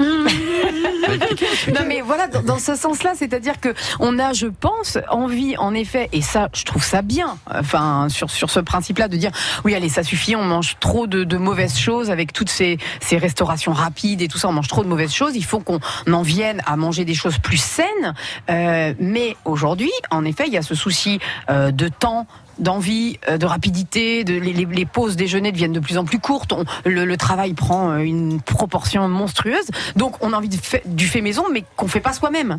Non 1.74 1.82
mais 1.86 2.00
voilà, 2.00 2.26
dans, 2.26 2.58
ce 2.58 2.74
sens-là, 2.74 3.12
c'est-à-dire 3.14 3.60
que 3.60 3.74
on 4.00 4.18
a, 4.18 4.32
je 4.32 4.46
pense, 4.46 4.98
envie, 5.08 5.56
en 5.56 5.74
effet, 5.74 6.08
et 6.12 6.22
ça, 6.22 6.48
je 6.54 6.64
trouve 6.64 6.84
ça 6.84 7.02
bien. 7.02 7.36
Enfin, 7.52 8.08
sur 8.08 8.30
sur 8.30 8.50
ce 8.50 8.60
principe-là, 8.60 9.08
de 9.08 9.16
dire, 9.16 9.30
oui, 9.64 9.74
allez, 9.74 9.88
ça 9.88 10.02
suffit, 10.02 10.36
on 10.36 10.44
mange 10.44 10.76
trop 10.80 11.06
de, 11.06 11.24
de 11.24 11.36
mauvaises 11.36 11.78
choses 11.78 12.10
avec 12.10 12.32
toutes 12.32 12.50
ces 12.50 12.78
ces 13.00 13.18
restaurations 13.18 13.72
rapides 13.72 14.22
et 14.22 14.28
tout 14.28 14.38
ça, 14.38 14.48
on 14.48 14.52
mange 14.52 14.68
trop 14.68 14.82
de 14.82 14.88
mauvaises 14.88 15.12
choses. 15.12 15.36
Il 15.36 15.44
faut 15.44 15.60
qu'on 15.60 15.80
en 16.10 16.22
vienne 16.22 16.62
à 16.66 16.76
manger 16.76 17.04
des 17.04 17.14
choses 17.14 17.38
plus 17.38 17.60
saines. 17.60 18.14
Euh, 18.50 18.94
mais 18.98 19.36
aujourd'hui, 19.44 19.92
en 20.10 20.24
effet, 20.24 20.44
il 20.46 20.52
y 20.52 20.58
a 20.58 20.62
ce 20.62 20.74
souci 20.74 21.18
euh, 21.50 21.70
de 21.70 21.88
temps 21.88 22.26
d'envie, 22.58 23.18
euh, 23.28 23.38
de 23.38 23.46
rapidité, 23.46 24.24
de, 24.24 24.34
les, 24.34 24.86
pauses 24.86 25.16
déjeuner 25.16 25.52
deviennent 25.52 25.72
de 25.72 25.80
plus 25.80 25.96
en 25.96 26.04
plus 26.04 26.18
courtes, 26.18 26.52
le, 26.84 27.16
travail 27.16 27.54
prend 27.54 27.96
une 27.96 28.40
proportion 28.40 29.08
monstrueuse, 29.08 29.66
donc 29.96 30.16
on 30.22 30.32
a 30.32 30.36
envie 30.36 30.48
de 30.48 30.56
du 30.86 31.06
fait 31.06 31.20
maison, 31.22 31.44
mais 31.52 31.64
qu'on 31.76 31.88
fait 31.88 32.00
pas 32.00 32.12
soi-même. 32.12 32.58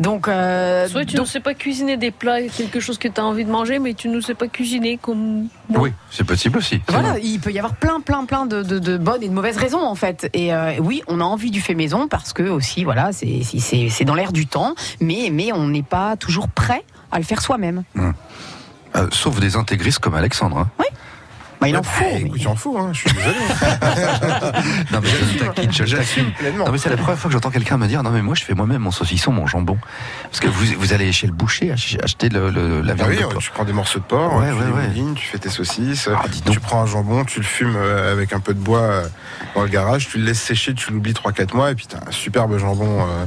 Donc, 0.00 0.26
euh, 0.26 0.88
Soit 0.88 1.04
tu 1.04 1.14
donc- 1.14 1.26
ne 1.26 1.30
sais 1.30 1.38
pas 1.38 1.54
cuisiner 1.54 1.96
des 1.96 2.10
plats, 2.10 2.42
quelque 2.48 2.80
chose 2.80 2.98
que 2.98 3.06
tu 3.06 3.20
as 3.20 3.24
envie 3.24 3.44
de 3.44 3.50
manger, 3.50 3.78
mais 3.78 3.94
tu 3.94 4.08
ne 4.08 4.20
sais 4.20 4.34
pas 4.34 4.48
cuisiner 4.48 4.96
comme. 5.00 5.46
Oui, 5.68 5.92
c'est 6.10 6.24
possible 6.24 6.58
aussi. 6.58 6.80
voilà, 6.88 7.10
vrai. 7.10 7.20
il 7.22 7.38
peut 7.38 7.52
y 7.52 7.58
avoir 7.58 7.76
plein, 7.76 8.00
plein, 8.00 8.24
plein 8.24 8.44
de, 8.46 8.64
de- 8.64 8.80
de 8.80 8.96
bonnes 8.98 9.22
et 9.22 9.28
de 9.28 9.32
mauvaises 9.34 9.56
raisons 9.56 9.82
en 9.82 9.94
fait. 9.94 10.28
Et 10.34 10.52
euh, 10.52 10.72
oui, 10.80 11.02
on 11.06 11.20
a 11.20 11.24
envie 11.24 11.52
du 11.52 11.60
fait 11.60 11.74
maison 11.76 12.08
parce 12.08 12.32
que 12.32 12.42
aussi, 12.42 12.82
voilà, 12.82 13.12
c'est 13.12 13.42
c'est- 13.44 13.60
c'est 13.60 13.88
c'est 13.88 14.04
dans 14.04 14.14
l'air 14.16 14.32
du 14.32 14.46
temps, 14.48 14.74
mais 15.00 15.28
mais 15.30 15.52
on 15.52 15.68
n'est 15.68 15.84
pas 15.84 16.16
toujours 16.16 16.48
prêt 16.48 16.82
à 17.12 17.18
le 17.18 17.24
faire 17.24 17.40
soi-même. 17.40 17.84
Euh, 18.96 19.08
sauf 19.12 19.38
des 19.38 19.54
intégristes 19.54 20.00
comme 20.00 20.14
Alexandre. 20.16 20.58
hein. 20.58 20.70
Bah, 21.60 21.68
il 21.68 21.76
en 21.76 21.80
Ouais, 21.80 21.84
faut. 21.86 22.04
bah, 22.04 22.18
écoute, 22.18 22.40
il 22.40 22.48
en 22.48 22.56
faut, 22.56 22.76
hein, 22.78 22.90
je 22.92 22.98
suis 23.00 23.10
désolé. 23.12 23.36
Non, 24.92 25.00
mais 25.02 25.08
je 25.70 25.84
je 25.86 25.96
pleinement. 26.38 26.66
Non 26.66 26.72
c'est 26.78 26.90
la 26.90 26.96
première 26.96 27.18
fois 27.18 27.28
que 27.28 27.32
j'entends 27.32 27.50
quelqu'un 27.50 27.76
me 27.76 27.86
dire 27.86 28.02
non 28.02 28.10
mais 28.10 28.22
moi 28.22 28.34
je 28.34 28.44
fais 28.44 28.54
moi-même 28.54 28.82
mon 28.82 28.90
saucisson, 28.90 29.32
mon 29.32 29.46
jambon. 29.46 29.78
Parce 30.24 30.40
que 30.40 30.48
vous, 30.48 30.66
vous 30.78 30.92
allez 30.92 31.10
chez 31.12 31.26
le 31.26 31.32
boucher 31.32 31.72
ach- 31.72 31.96
acheter 32.02 32.28
le, 32.28 32.50
le- 32.50 32.80
la 32.82 32.92
Ah 32.92 32.94
viande 32.96 33.08
oui, 33.10 33.16
de 33.16 33.22
ouais, 33.24 33.28
porc. 33.32 33.42
tu 33.42 33.50
prends 33.50 33.64
des 33.64 33.72
morceaux 33.72 33.98
de 33.98 34.04
porc, 34.04 34.36
Ouais, 34.36 34.48
tu 34.48 34.52
ouais, 34.54 34.58
fais 34.60 34.66
des 34.66 34.72
ouais. 34.72 34.88
moulines, 34.88 35.14
tu 35.14 35.26
fais 35.26 35.38
tes 35.38 35.48
saucisses, 35.48 36.08
Ah, 36.14 36.22
dis 36.28 36.42
donc. 36.42 36.54
tu 36.54 36.60
prends 36.60 36.82
un 36.82 36.86
jambon, 36.86 37.24
tu 37.24 37.40
le 37.40 37.44
fumes 37.46 37.74
euh, 37.76 38.12
avec 38.12 38.32
un 38.32 38.40
peu 38.40 38.54
de 38.54 38.58
bois 38.60 38.80
euh, 38.80 39.08
dans 39.54 39.62
le 39.62 39.68
garage, 39.68 40.08
tu 40.08 40.18
le 40.18 40.24
laisses 40.24 40.42
sécher, 40.42 40.74
tu 40.74 40.92
l'oublies 40.92 41.12
3-4 41.14 41.54
mois 41.56 41.70
et 41.70 41.74
puis 41.74 41.86
t'as 41.86 41.98
un 42.06 42.10
superbe 42.12 42.56
jambon. 42.58 43.00
euh, 43.02 43.24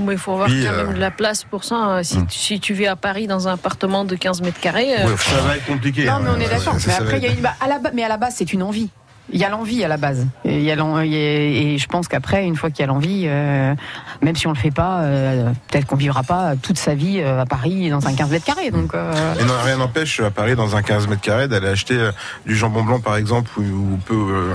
Mais 0.00 0.12
il 0.14 0.18
faut 0.18 0.32
avoir 0.32 0.48
quand 0.48 0.54
euh, 0.54 0.84
même 0.86 0.94
de 0.94 1.00
la 1.00 1.10
place 1.10 1.44
pour 1.44 1.64
ça. 1.64 1.76
hein. 1.76 2.02
Si, 2.02 2.18
Hmm. 2.18 2.26
tu- 2.26 2.38
si 2.38 2.60
tu 2.60 2.74
vis 2.74 2.86
à 2.86 2.96
Paris 2.96 3.26
dans 3.26 3.48
un 3.48 3.54
appartement 3.54 4.04
de 4.04 4.14
15 4.16 4.40
mètres 4.42 4.60
carrés, 4.60 4.94
euh, 5.00 5.16
Ça 5.16 5.36
va 5.42 5.56
être 5.56 5.66
compliqué. 5.66 6.04
Non, 6.06 6.12
hein, 6.14 6.20
mais 6.22 6.30
on 6.30 6.34
est 6.36 6.44
ouais, 6.44 6.48
d'accord. 6.48 6.74
ça, 6.74 6.78
ça 6.80 6.86
Mais 6.88 6.92
va 6.94 7.02
après, 7.02 7.16
être- 7.16 7.22
il 7.22 7.26
y 7.26 7.30
a 7.30 7.38
une, 7.38 7.46
à 7.60 7.68
la, 7.68 7.78
ba- 7.78 7.90
mais 7.92 8.02
à 8.04 8.08
la 8.08 8.16
base, 8.16 8.34
c'est 8.36 8.52
une 8.52 8.62
envie. 8.62 8.88
Il 9.30 9.38
y 9.38 9.44
a 9.44 9.48
l'envie 9.48 9.84
à 9.84 9.88
la 9.88 9.96
base. 9.96 10.26
Et, 10.44 10.58
il 10.58 10.64
y 10.64 10.70
a 10.70 10.76
je 10.76 11.86
pense 11.86 12.08
qu'après, 12.08 12.44
une 12.44 12.56
fois 12.56 12.70
qu'il 12.70 12.80
y 12.80 12.82
a 12.82 12.86
l'envie, 12.86 13.24
euh, 13.26 13.74
même 14.20 14.36
si 14.36 14.46
on 14.46 14.50
le 14.50 14.56
fait 14.56 14.70
pas, 14.70 15.00
euh, 15.00 15.50
peut-être 15.70 15.86
qu'on 15.86 15.96
vivra 15.96 16.22
pas 16.22 16.54
toute 16.56 16.78
sa 16.78 16.94
vie 16.94 17.20
euh, 17.20 17.40
à 17.40 17.46
Paris 17.46 17.88
dans 17.90 18.06
un 18.06 18.14
15 18.14 18.30
mètres 18.30 18.44
carrés. 18.44 18.70
Donc, 18.70 18.92
Et 18.94 19.44
non, 19.44 19.54
rien 19.64 19.76
n'empêche 19.76 20.20
à 20.20 20.30
Paris, 20.30 20.54
dans 20.56 20.76
un 20.76 20.82
15 20.82 21.08
mètres 21.08 21.22
carrés, 21.22 21.48
d'aller 21.48 21.68
acheter 21.68 22.10
du 22.46 22.56
jambon 22.56 22.82
blanc, 22.82 23.00
par 23.00 23.16
exemple, 23.16 23.50
ou, 23.60 23.98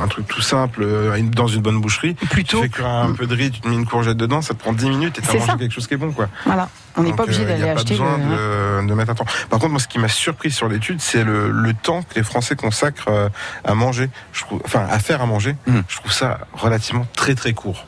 un 0.04 0.08
truc 0.08 0.28
tout 0.28 0.42
simple, 0.42 0.86
dans 1.32 1.48
une 1.48 1.62
bonne 1.62 1.82
boucherie. 1.82 2.14
plutôt, 2.14 2.58
Tu 2.58 2.64
fais 2.64 2.70
cuire 2.70 2.88
un 2.88 3.14
peu 3.14 3.26
de 3.26 3.36
riz, 3.36 3.52
tu 3.52 3.62
te 3.62 3.68
mets 3.68 3.76
une 3.76 3.86
courgette 3.86 4.18
dedans, 4.18 4.42
ça 4.42 4.54
te 4.54 4.60
prend 4.60 4.74
10 4.74 4.90
minutes 4.90 5.18
et 5.18 5.22
t'as 5.22 5.32
C'est 5.32 5.40
mangé 5.40 5.52
ça. 5.52 5.58
quelque 5.58 5.74
chose 5.74 5.88
qui 5.88 5.94
est 5.94 5.98
bon, 5.98 6.12
quoi. 6.12 6.28
voilà. 6.46 6.70
On 6.98 7.04
n'est 7.04 7.14
pas 7.14 7.24
obligé 7.24 7.44
euh, 7.44 7.48
d'aller 7.48 7.74
pas 7.76 7.84
besoin 7.84 8.18
le- 8.18 8.82
de, 8.84 8.88
de 8.88 8.94
mettre 8.94 9.12
un 9.12 9.16
temps. 9.16 9.26
Par 9.50 9.60
contre, 9.60 9.72
moi, 9.72 9.80
ce 9.80 9.88
qui 9.88 10.00
m'a 10.00 10.08
surpris 10.08 10.52
sur 10.52 10.68
l'étude, 10.68 11.00
c'est 11.02 11.24
le, 11.24 11.50
le 11.52 11.74
temps 11.74 12.02
que 12.04 12.16
les 12.16 12.24
Français 12.24 12.56
consacrent 12.56 13.10
euh, 13.10 13.30
à 13.64 13.74
manger. 13.76 14.10
Je 14.34 14.42
trouve, 14.42 14.62
enfin, 14.66 14.86
à 14.90 15.00
faire 15.00 15.22
à 15.22 15.26
manger. 15.26 15.56
Mm. 15.68 15.80
Je 15.88 15.98
trouve 15.98 16.12
ça 16.12 16.40
relativement 16.54 17.06
très 17.16 17.36
très 17.36 17.54
court, 17.54 17.86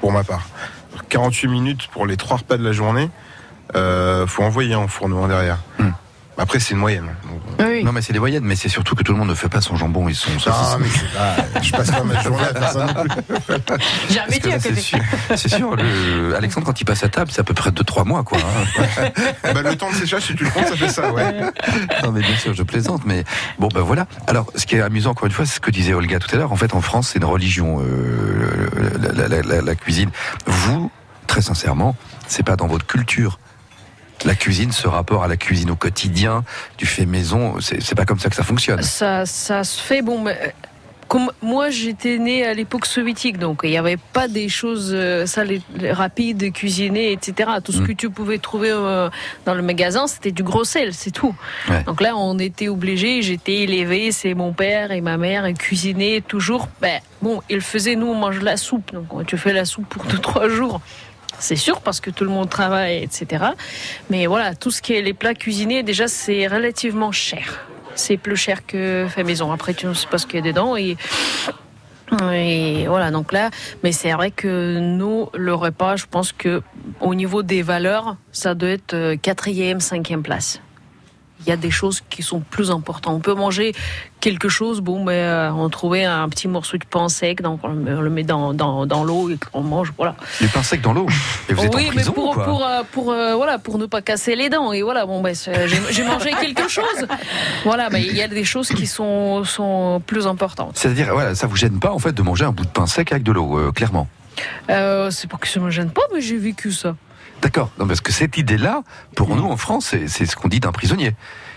pour 0.00 0.12
ma 0.12 0.22
part. 0.24 0.42
48 1.08 1.48
minutes 1.48 1.88
pour 1.88 2.06
les 2.06 2.16
trois 2.16 2.36
repas 2.38 2.56
de 2.56 2.64
la 2.64 2.72
journée. 2.72 3.10
Euh, 3.74 4.26
faut 4.26 4.42
envoyer 4.42 4.74
en 4.74 4.86
fourneau 4.88 5.26
derrière. 5.26 5.58
Mm. 5.78 5.88
Après, 6.36 6.58
c'est 6.58 6.72
une 6.74 6.80
moyenne. 6.80 7.14
Oui, 7.60 7.84
Non 7.84 7.92
mais 7.92 8.02
c'est 8.02 8.12
des 8.12 8.18
moyennes, 8.18 8.42
mais 8.44 8.56
c'est 8.56 8.68
surtout 8.68 8.96
que 8.96 9.02
tout 9.04 9.12
le 9.12 9.18
monde 9.18 9.28
ne 9.28 9.34
fait 9.34 9.48
pas 9.48 9.60
son 9.60 9.76
jambon 9.76 10.08
et 10.08 10.14
son 10.14 10.30
non, 10.32 10.38
saucisson. 10.40 10.78
mais 10.80 10.86
c'est 10.92 11.12
pas, 11.16 11.60
je 11.62 11.70
passe 11.72 11.90
pas 11.92 12.02
ma 12.02 12.20
journée 12.22 12.42
à 12.42 12.54
faire 12.54 12.70
ça 12.72 12.86
non 12.86 12.94
plus. 13.04 13.10
J'ai 14.10 14.18
un 14.20 14.26
métier 14.26 14.50
là, 14.50 14.56
à 14.56 14.60
c'est 14.60 14.68
côté. 14.70 14.80
sûr, 14.80 14.98
c'est 15.36 15.48
sûr 15.48 15.76
le- 15.76 16.34
Alexandre 16.36 16.66
quand 16.66 16.80
il 16.80 16.84
passe 16.84 17.04
à 17.04 17.08
table, 17.08 17.30
c'est 17.30 17.40
à 17.40 17.44
peu 17.44 17.54
près 17.54 17.70
2-3 17.70 18.04
mois 18.04 18.24
quoi. 18.24 18.38
hein. 18.38 19.10
bah, 19.54 19.62
le 19.62 19.76
temps 19.76 19.90
de 19.90 19.94
séchage, 19.94 20.22
si 20.24 20.34
tu 20.34 20.42
le 20.44 20.50
comptes, 20.50 20.66
ça 20.66 20.76
fait 20.76 20.88
ça, 20.88 21.12
ouais. 21.12 21.40
Non 22.02 22.10
mais 22.10 22.20
bien 22.20 22.36
sûr, 22.36 22.52
je 22.52 22.62
plaisante, 22.64 23.02
mais 23.06 23.22
bon 23.60 23.68
ben 23.72 23.82
voilà. 23.82 24.06
Alors, 24.26 24.46
ce 24.56 24.66
qui 24.66 24.74
est 24.74 24.80
amusant 24.80 25.10
encore 25.12 25.26
une 25.26 25.32
fois, 25.32 25.46
c'est 25.46 25.54
ce 25.56 25.60
que 25.60 25.70
disait 25.70 25.94
Olga 25.94 26.18
tout 26.18 26.34
à 26.34 26.38
l'heure. 26.38 26.52
En 26.52 26.56
fait, 26.56 26.74
en 26.74 26.80
France, 26.80 27.10
c'est 27.12 27.18
une 27.20 27.24
religion, 27.26 27.80
euh, 27.80 28.68
la, 29.14 29.28
la- 29.28 29.42
la- 29.42 29.60
la 29.62 29.74
cuisine. 29.76 30.10
Vous, 30.46 30.90
très 31.28 31.42
sincèrement, 31.42 31.94
c'est 32.26 32.42
pas 32.42 32.56
dans 32.56 32.66
votre 32.66 32.86
culture. 32.86 33.38
La 34.24 34.34
cuisine, 34.34 34.72
ce 34.72 34.88
rapport 34.88 35.22
à 35.22 35.28
la 35.28 35.36
cuisine 35.36 35.70
au 35.70 35.76
quotidien, 35.76 36.44
du 36.78 36.86
fait 36.86 37.04
maison, 37.06 37.56
c'est 37.60 37.94
pas 37.94 38.04
comme 38.06 38.18
ça 38.18 38.30
que 38.30 38.36
ça 38.36 38.42
fonctionne. 38.42 38.82
ça, 38.82 39.26
ça 39.26 39.64
se 39.64 39.80
fait. 39.80 40.00
Bon, 40.02 40.20
mais, 40.22 40.32
euh, 40.42 40.48
comme 41.06 41.30
moi 41.42 41.68
j'étais 41.68 42.16
née 42.16 42.46
à 42.46 42.54
l'époque 42.54 42.86
soviétique, 42.86 43.38
donc 43.38 43.60
il 43.62 43.68
n'y 43.70 43.76
avait 43.76 43.98
pas 43.98 44.26
des 44.26 44.48
choses 44.48 44.90
euh, 44.94 45.26
ça, 45.26 45.44
les, 45.44 45.60
les 45.76 45.92
rapides, 45.92 46.50
cuisiner, 46.54 47.12
etc. 47.12 47.50
Tout 47.62 47.72
ce 47.72 47.80
Mm. 47.82 47.86
que 47.86 47.92
tu 47.92 48.08
pouvais 48.10 48.38
trouver 48.38 48.70
euh, 48.72 49.10
dans 49.44 49.52
le 49.54 49.60
magasin, 49.62 50.06
c'était 50.06 50.32
du 50.32 50.42
gros 50.42 50.64
sel, 50.64 50.94
c'est 50.94 51.10
tout. 51.10 51.34
Ouais. 51.68 51.82
Donc 51.84 52.00
là, 52.00 52.16
on 52.16 52.38
était 52.38 52.68
obligés, 52.68 53.20
j'étais 53.20 53.56
élevée, 53.64 54.10
c'est 54.12 54.32
mon 54.32 54.54
père 54.54 54.90
et 54.90 55.02
ma 55.02 55.18
mère, 55.18 55.44
cuisinaient 55.52 56.22
toujours. 56.26 56.68
Ben, 56.80 57.00
bon, 57.20 57.42
ils 57.50 57.60
faisaient, 57.60 57.96
nous, 57.96 58.06
on 58.06 58.14
mange 58.14 58.40
la 58.40 58.56
soupe, 58.56 58.92
donc 58.94 59.26
tu 59.26 59.36
fais 59.36 59.52
la 59.52 59.66
soupe 59.66 59.86
pour 59.90 60.04
deux, 60.04 60.18
trois 60.18 60.48
jours. 60.48 60.80
C'est 61.38 61.56
sûr, 61.56 61.80
parce 61.80 62.00
que 62.00 62.10
tout 62.10 62.24
le 62.24 62.30
monde 62.30 62.48
travaille, 62.48 63.02
etc. 63.02 63.44
Mais 64.10 64.26
voilà, 64.26 64.54
tout 64.54 64.70
ce 64.70 64.80
qui 64.80 64.94
est 64.94 65.02
les 65.02 65.14
plats 65.14 65.34
cuisinés, 65.34 65.82
déjà, 65.82 66.08
c'est 66.08 66.46
relativement 66.46 67.12
cher. 67.12 67.66
C'est 67.94 68.16
plus 68.16 68.36
cher 68.36 68.66
que 68.66 69.06
fait 69.08 69.24
maison. 69.24 69.52
Après, 69.52 69.74
tu 69.74 69.86
ne 69.86 69.94
sais 69.94 70.06
pas 70.06 70.18
ce 70.18 70.26
qu'il 70.26 70.36
y 70.36 70.48
a 70.48 70.52
dedans. 70.52 70.76
Et, 70.76 70.96
et 72.32 72.86
voilà, 72.86 73.10
donc 73.10 73.32
là, 73.32 73.50
mais 73.82 73.92
c'est 73.92 74.12
vrai 74.12 74.30
que 74.30 74.78
nous, 74.78 75.28
le 75.34 75.54
repas, 75.54 75.96
je 75.96 76.06
pense 76.10 76.32
que 76.32 76.62
au 77.00 77.14
niveau 77.14 77.42
des 77.42 77.62
valeurs, 77.62 78.16
ça 78.32 78.54
doit 78.54 78.70
être 78.70 78.94
euh, 78.94 79.16
quatrième, 79.16 79.80
cinquième 79.80 80.22
place. 80.22 80.60
Il 81.46 81.50
y 81.50 81.52
a 81.52 81.56
des 81.56 81.70
choses 81.70 82.02
qui 82.08 82.22
sont 82.22 82.40
plus 82.40 82.70
importantes. 82.70 83.14
On 83.14 83.20
peut 83.20 83.34
manger 83.34 83.74
quelque 84.24 84.48
chose, 84.48 84.80
bon, 84.80 85.04
mais 85.04 85.20
euh, 85.20 85.52
on 85.52 85.68
trouvait 85.68 86.04
un 86.04 86.26
petit 86.30 86.48
morceau 86.48 86.78
de 86.78 86.84
pain 86.84 87.10
sec, 87.10 87.42
donc 87.42 87.60
on 87.62 87.68
le, 87.68 88.10
met 88.10 88.22
dans, 88.22 88.54
dans, 88.54 88.86
dans 88.86 89.04
l'eau 89.04 89.28
et 89.28 89.38
on 89.52 89.60
mange, 89.60 89.92
voilà. 89.98 90.16
Les 90.40 90.48
pains 90.48 90.62
secs 90.62 90.80
dans 90.80 90.94
l'eau. 90.94 91.06
Et 91.50 91.52
vous 91.52 91.64
êtes 91.64 91.74
oui, 91.74 91.88
en 91.88 91.90
prison 91.90 92.14
mais 92.16 92.22
pour, 92.22 92.34
quoi 92.34 92.44
pour, 92.44 92.64
euh, 92.64 92.82
pour, 92.90 93.12
euh, 93.12 93.34
voilà, 93.34 93.58
pour 93.58 93.76
ne 93.76 93.84
pas 93.84 94.00
casser 94.00 94.34
les 94.34 94.48
dents. 94.48 94.72
Et 94.72 94.80
voilà, 94.80 95.04
bon, 95.04 95.20
ben, 95.20 95.36
j'ai 95.36 96.04
mangé 96.04 96.30
quelque 96.40 96.68
chose. 96.68 97.06
Voilà, 97.64 97.90
mais 97.90 98.02
il 98.02 98.16
y 98.16 98.22
a 98.22 98.28
des 98.28 98.44
choses 98.44 98.68
qui 98.68 98.86
sont, 98.86 99.44
sont 99.44 100.02
plus 100.06 100.26
importantes. 100.26 100.78
C'est-à-dire, 100.78 101.12
voilà, 101.12 101.34
ça 101.34 101.46
vous 101.46 101.56
gêne 101.56 101.78
pas 101.78 101.92
en 101.92 101.98
fait 101.98 102.12
de 102.12 102.22
manger 102.22 102.46
un 102.46 102.52
bout 102.52 102.64
de 102.64 102.70
pain 102.70 102.86
sec 102.86 103.12
avec 103.12 103.24
de 103.24 103.32
l'eau, 103.32 103.70
clairement? 103.72 104.08
C'est 104.68 105.28
pas 105.28 105.36
que 105.36 105.48
ça 105.48 105.60
me 105.60 105.70
gêne 105.70 105.90
pas, 105.90 106.02
mais 106.14 106.22
j'ai 106.22 106.38
vécu 106.38 106.72
ça. 106.72 106.96
D'accord. 107.44 107.70
Non, 107.78 107.86
parce 107.86 108.00
que 108.00 108.10
cette 108.10 108.38
idée-là, 108.38 108.82
pour 109.14 109.36
nous 109.36 109.44
en 109.44 109.58
France, 109.58 109.94
c'est 110.06 110.26
ce 110.26 110.34
qu'on 110.34 110.48
dit 110.48 110.60
d'un 110.60 110.72
prisonnier. 110.72 111.12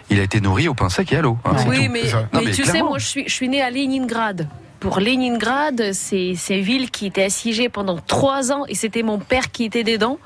Il 0.10 0.20
a 0.20 0.24
été 0.24 0.42
nourri 0.42 0.68
au 0.68 0.74
pain 0.74 0.90
sec 0.90 1.14
et 1.14 1.16
à 1.16 1.22
l'eau. 1.22 1.38
hein, 1.46 1.56
oui, 1.66 1.88
mais, 1.88 2.02
c'est 2.02 2.08
ça. 2.10 2.18
Non, 2.34 2.40
mais 2.42 2.46
mais 2.46 2.52
tu 2.52 2.66
sais, 2.66 2.82
moi, 2.82 3.00
je 3.00 3.06
suis, 3.06 3.24
je 3.26 3.34
suis 3.34 3.48
née 3.48 3.62
à 3.62 3.70
Leningrad. 3.72 4.50
Pour 4.82 5.00
Leningrad, 5.00 5.94
c'est 5.94 6.36
une 6.50 6.62
ville 6.62 6.92
qui 6.92 7.06
était 7.06 7.24
assiégée 7.24 7.70
pendant 7.70 7.98
trois 8.06 8.52
ans 8.52 8.66
et 8.68 8.76
c'était 8.76 9.02
mon 9.02 9.18
père 9.18 9.50
qui 9.50 9.64
était 9.64 9.86
dedans. 9.86 10.20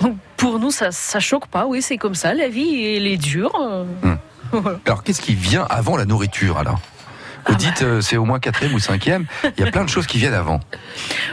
Donc, 0.00 0.16
pour 0.36 0.60
nous, 0.60 0.70
ça, 0.70 0.92
ça 0.92 1.18
choque 1.18 1.48
pas. 1.48 1.66
Oui, 1.66 1.82
c'est 1.82 1.98
comme 1.98 2.14
ça. 2.14 2.32
La 2.32 2.48
vie, 2.48 2.94
elle 2.96 3.08
est 3.08 3.16
dure. 3.16 3.52
euh. 3.60 4.78
Alors, 4.86 5.02
qu'est-ce 5.02 5.20
qui 5.20 5.34
vient 5.34 5.66
avant 5.68 5.96
la 5.96 6.04
nourriture 6.04 6.58
alors? 6.58 6.80
Vous 7.46 7.54
dites 7.54 7.82
euh, 7.82 8.00
c'est 8.00 8.16
au 8.16 8.24
moins 8.24 8.38
quatrième 8.38 8.74
ou 8.74 8.78
cinquième. 8.78 9.26
Il 9.58 9.64
y 9.64 9.68
a 9.68 9.70
plein 9.70 9.84
de 9.84 9.88
choses 9.88 10.06
qui 10.06 10.18
viennent 10.18 10.34
avant. 10.34 10.60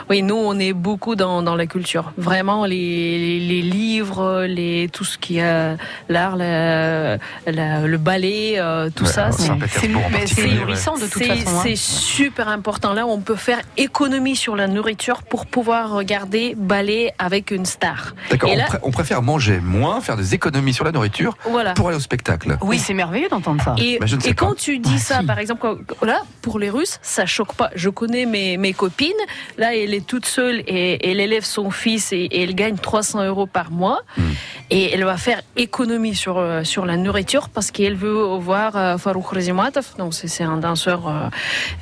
Oui, 0.10 0.22
nous, 0.22 0.36
on 0.36 0.58
est 0.60 0.74
beaucoup 0.74 1.15
dans, 1.15 1.41
dans 1.41 1.56
la 1.56 1.65
culture. 1.67 2.12
Vraiment, 2.17 2.65
les, 2.65 3.17
les, 3.17 3.39
les 3.39 3.62
livres, 3.62 4.46
les, 4.48 4.89
tout 4.91 5.04
ce 5.04 5.17
qui 5.17 5.38
est 5.39 5.78
l'art, 6.10 6.36
la- 6.38 7.17
la- 7.46 7.82
le 7.88 7.98
ballet, 7.98 8.56
euh, 8.58 8.89
tout 8.93 9.04
Ouais, 9.06 9.10
ça, 9.12 9.30
c'est 9.32 9.88
nourrissant 9.88 10.96
de 10.96 11.02
toute 11.08 11.22
C'est 11.24 11.26
façon. 11.28 11.58
hein. 11.58 11.60
c'est 11.63 11.76
super 11.76 12.48
important. 12.48 12.93
Là, 12.93 13.06
on 13.06 13.20
peut 13.20 13.36
faire 13.36 13.60
économie 13.78 14.36
sur 14.36 14.56
la 14.56 14.67
nourriture 14.67 15.24
pour 15.24 15.46
pouvoir 15.46 15.91
regarder 15.91 16.56
ballet 16.58 17.13
avec 17.20 17.52
une 17.52 17.65
star. 17.65 18.13
D'accord. 18.30 18.50
Et 18.50 18.54
On, 18.54 18.58
là- 18.58 18.65
pré- 18.65 18.80
on 18.84 18.91
préfère 18.91 19.22
manger 19.22 19.60
moins, 19.60 20.02
faire 20.02 20.15
des 20.17 20.34
économies 20.34 20.74
sur 20.74 20.86
la 20.86 20.91
nourriture 20.91 21.38
Voilà. 21.50 21.74
pour 21.74 21.88
aller 21.89 21.98
au 21.98 22.02
spectacle. 22.02 22.58
Oui, 22.62 22.80
c'est 22.80 22.93
merveilleux 22.93 23.30
d'entendre 23.30 23.62
ça. 23.63 23.76
Et, 23.78 23.98
Bah, 24.00 24.06
je 24.06 24.15
ne 24.15 24.22
sais 24.22 24.30
et 24.30 24.34
pas. 24.34 24.46
quand 24.46 24.56
tu 24.56 24.80
dis 24.80 25.00
ça, 25.00 25.22
par 25.24 25.39
exemple, 25.39 25.62
quand- 25.62 25.78
là, 26.03 26.21
pour 26.41 26.60
les 26.60 26.69
Russes, 26.69 26.99
ça 27.01 27.25
choque 27.25 27.53
pas. 27.53 27.69
Je 27.75 27.89
connais 27.89 28.25
mes, 28.25 28.57
mes 28.57 28.73
copines. 28.73 29.12
Là, 29.57 29.75
elle 29.75 29.93
est 29.93 30.05
toute 30.05 30.25
seule 30.25 30.60
et, 30.67 31.10
elle 31.10 31.19
élève 31.19 31.43
son 31.43 31.71
fils 31.71 32.12
et, 32.13 32.17
et 32.17 32.43
elle 32.43 32.55
gagne 32.55 32.77
300 32.77 33.23
euros 33.25 33.45
par 33.47 33.71
mois. 33.71 34.01
Hmm. 34.17 34.21
Et 34.69 34.93
elle 34.93 35.03
va 35.05 35.17
faire 35.17 35.41
économie 35.55 36.15
sur, 36.15 36.38
euh, 36.38 36.63
sur 36.63 36.86
la 36.86 36.97
nourriture 36.97 37.49
parce 37.49 37.71
qu'elle 37.71 37.95
veut 37.95 38.23
voir 38.39 38.75
euh, 38.75 38.97
Farouk 38.97 39.27
Razimatov. 39.29 39.95
Donc, 39.97 40.13
c'est 40.13 40.27
c'est 40.27 40.43
un 40.43 40.57
danseur. 40.57 41.07
euh, 41.07 41.29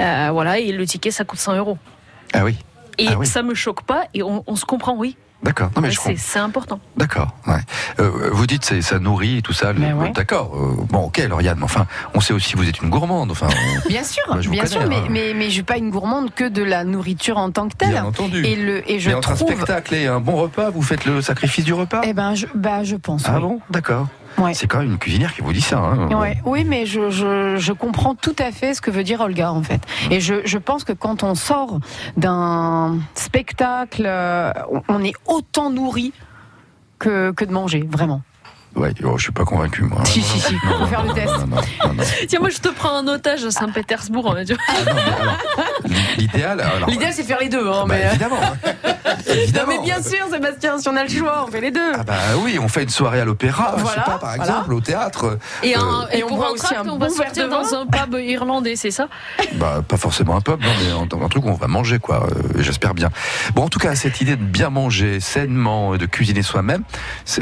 euh, 0.01 0.29
voilà, 0.31 0.59
et 0.59 0.71
le 0.71 0.85
ticket, 0.85 1.11
ça 1.11 1.23
coûte 1.25 1.39
100 1.39 1.55
euros. 1.57 1.77
Ah 2.33 2.43
oui. 2.43 2.55
Et 2.97 3.07
Ah 3.09 3.17
oui. 3.17 3.27
ça 3.27 3.43
me 3.43 3.53
choque 3.53 3.83
pas 3.83 4.05
et 4.13 4.23
on, 4.23 4.43
on 4.47 4.55
se 4.55 4.65
comprend, 4.65 4.95
oui. 4.95 5.17
D'accord. 5.43 5.69
Non 5.75 5.81
mais 5.83 5.91
je 5.91 5.99
C'est 6.17 6.39
important. 6.39 6.79
D'accord. 6.97 7.35
Ouais. 7.45 7.59
Euh, 7.99 8.29
vous 8.31 8.47
dites 8.47 8.65
c'est 8.65 8.81
ça 8.81 8.97
nourrit 8.99 9.37
et 9.37 9.41
tout 9.43 9.53
ça. 9.53 9.73
le- 9.73 9.81
ouais. 9.93 10.11
D'accord. 10.11 10.51
euh, 10.55 10.75
bon, 10.89 11.01
ok, 11.05 11.17
Lauriane. 11.29 11.57
Mais 11.59 11.63
enfin, 11.65 11.85
on 12.15 12.19
sait 12.19 12.33
aussi 12.33 12.53
que 12.53 12.57
vous 12.57 12.67
êtes 12.67 12.81
une 12.81 12.89
gourmande. 12.89 13.29
Enfin, 13.29 13.47
on- 13.49 13.87
Bien 13.89 14.03
sûr, 14.03 14.23
Bah, 14.27 14.37
bien 14.39 14.63
connais, 14.63 14.67
sûr, 14.67 14.87
mais, 14.89 14.95
hein. 14.95 15.07
mais, 15.09 15.33
mais 15.35 15.45
je 15.45 15.51
suis 15.51 15.63
pas 15.63 15.77
une 15.77 15.91
gourmande 15.91 16.33
que 16.33 16.47
de 16.49 16.63
la 16.63 16.83
nourriture 16.83 17.37
en 17.37 17.51
tant 17.51 17.67
que 17.67 17.75
telle. 17.75 17.89
bien 17.89 18.05
entendu. 18.05 18.43
Et, 18.43 18.55
le, 18.55 18.89
et 18.89 18.99
je 18.99 19.09
mais 19.09 19.15
entre 19.15 19.31
un 19.31 19.35
spectacle 19.35 19.93
et 19.93 20.07
un 20.07 20.19
bon 20.19 20.35
repas, 20.37 20.71
vous 20.71 20.81
faites 20.81 21.05
le 21.05 21.21
sacrifice 21.21 21.63
du 21.65 21.73
repas? 21.73 22.01
Eh 22.05 22.13
ben, 22.13 22.33
je, 22.33 22.47
bah, 22.55 22.83
je 22.83 22.95
pense. 22.95 23.23
ah 23.27 23.33
oui. 23.35 23.41
bon, 23.41 23.59
d'accord. 23.69 24.07
Ouais. 24.37 24.53
C'est 24.53 24.67
quand 24.67 24.79
même 24.79 24.91
une 24.91 24.97
cuisinière 24.97 25.33
qui 25.33 25.41
vous 25.41 25.53
dit 25.53 25.61
ça. 25.61 25.77
Hein. 25.79 26.09
Ouais, 26.19 26.37
oui, 26.45 26.63
mais 26.65 26.85
je, 26.85 27.09
je, 27.09 27.55
je 27.57 27.71
comprends 27.73 28.15
tout 28.15 28.35
à 28.39 28.51
fait 28.51 28.73
ce 28.73 28.81
que 28.81 28.91
veut 28.91 29.03
dire 29.03 29.21
Olga, 29.21 29.51
en 29.51 29.63
fait. 29.63 29.81
Et 30.11 30.19
je, 30.19 30.35
je 30.45 30.57
pense 30.57 30.83
que 30.83 30.91
quand 30.93 31.23
on 31.23 31.35
sort 31.35 31.79
d'un 32.17 32.97
spectacle, 33.13 34.03
euh, 34.05 34.51
on- 34.71 34.81
on 34.89 35.03
est 35.03 35.13
autant 35.25 35.69
nourri 35.69 36.11
que, 36.99 37.31
que 37.31 37.45
de 37.45 37.51
manger, 37.53 37.87
vraiment. 37.89 38.21
Ouais, 38.75 38.93
oh, 39.05 39.17
je 39.17 39.23
suis 39.23 39.31
pas 39.31 39.45
convaincu 39.45 39.83
moi. 39.83 40.03
Si, 40.05 40.21
si, 40.21 40.39
si, 40.39 40.55
faut 40.57 40.67
non, 40.79 40.85
faire 40.87 41.03
le 41.05 41.13
test. 41.13 41.27
non, 41.27 41.47
non, 41.47 41.55
non, 41.85 41.93
non. 41.93 42.03
Tiens, 42.27 42.39
moi, 42.41 42.49
je 42.49 42.57
te 42.57 42.67
prends 42.67 42.97
en 42.99 43.07
otage 43.07 43.43
à 43.45 43.51
Saint-Pétersbourg. 43.51 44.35
hein. 44.37 44.43
Ah, 44.77 45.37
L'idéal. 46.17 46.59
alors- 46.61 46.89
L'idéal, 46.89 47.13
c'est 47.13 47.23
faire 47.23 47.39
les 47.39 47.49
deux, 47.49 47.65
hein, 47.67 47.85
Bah, 47.87 47.95
mais... 47.95 48.05
évidemment. 48.09 48.39
Non, 48.41 49.33
évidemment. 49.33 49.67
mais 49.71 49.79
bien 49.79 50.01
sûr, 50.03 50.27
Sébastien, 50.29 50.77
si 50.79 50.89
on 50.89 50.95
a 50.95 51.03
le 51.03 51.09
choix, 51.09 51.45
on 51.47 51.51
fait 51.51 51.61
les 51.61 51.71
deux. 51.71 51.91
Ah 51.93 52.03
bah 52.03 52.13
oui, 52.43 52.57
on 52.61 52.67
fait 52.67 52.83
une 52.83 52.89
soirée 52.89 53.21
à 53.21 53.25
l'opéra, 53.25 53.75
je 53.77 53.85
sais 53.85 53.95
pas, 53.95 54.17
par 54.17 54.35
voilà. 54.35 54.43
exemple, 54.43 54.73
au 54.73 54.81
théâtre. 54.81 55.37
Et, 55.63 55.75
Euh, 55.75 55.79
un- 55.79 56.07
et 56.11 56.19
et 56.19 56.23
on 56.23 56.27
pour 56.27 56.45
un 56.45 56.49
aussi 56.49 56.63
tract, 56.65 56.81
un 56.85 56.89
on 56.89 56.97
va 56.97 57.09
sortir 57.09 57.45
de 57.45 57.51
dans 57.51 57.73
un 57.75 57.85
pub 57.85 58.15
irlandais, 58.19 58.75
c'est 58.75 58.91
ça? 58.91 59.07
Bah, 59.53 59.81
pas 59.87 59.97
forcément 59.97 60.35
un 60.35 60.41
pub, 60.41 60.59
non, 60.61 60.69
mais 60.83 60.91
un, 60.91 61.23
un 61.25 61.29
truc 61.29 61.45
où 61.45 61.49
on 61.49 61.53
va 61.53 61.67
manger, 61.67 61.99
quoi. 61.99 62.27
euh, 62.27 62.61
J'espère 62.61 62.93
bien. 62.93 63.09
Bon, 63.53 63.63
en 63.63 63.69
tout 63.69 63.79
cas, 63.79 63.95
cette 63.95 64.19
idée 64.21 64.35
de 64.35 64.43
bien 64.43 64.69
manger 64.69 65.19
sainement, 65.19 65.95
et 65.95 65.97
de 65.97 66.05
cuisiner 66.05 66.41
soi-même, 66.41 66.83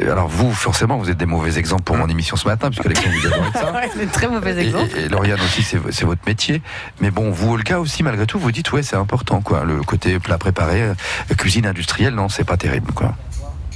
alors 0.03 0.27
vous, 0.27 0.51
forcément, 0.53 0.97
vous 0.97 1.09
êtes 1.09 1.17
des 1.25 1.31
mauvais 1.31 1.57
exemples 1.57 1.83
pour 1.83 1.95
mon 1.95 2.07
émission 2.07 2.35
ce 2.35 2.47
matin, 2.47 2.69
puisque 2.69 2.85
Alexandre 2.85 3.15
vous 3.21 3.27
adorez 3.27 3.51
ça. 3.53 3.81
C'est 3.95 4.03
un 4.03 4.07
très 4.07 4.27
mauvais 4.27 4.57
exemple. 4.59 4.89
et- 4.97 5.03
et 5.03 5.07
Lauriane 5.09 5.39
aussi, 5.41 5.63
c'est 5.63 6.03
votre 6.05 6.21
métier. 6.27 6.61
Mais 6.99 7.11
bon, 7.11 7.31
vous, 7.31 7.53
Olga 7.53 7.79
aussi, 7.79 8.03
malgré 8.03 8.25
tout, 8.25 8.37
vous 8.39 8.51
dites, 8.51 8.71
ouais, 8.73 8.83
c'est 8.83 8.95
important, 8.97 9.39
quoi. 9.41 9.63
Le 9.63 9.81
côté 9.83 10.19
plat 10.19 10.37
préparé, 10.37 10.81
euh, 10.83 10.93
cuisine 11.37 11.65
industrielle, 11.65 12.13
non, 12.13 12.27
c'est 12.27 12.43
pas 12.43 12.57
terrible, 12.57 12.91
quoi. 12.93 13.15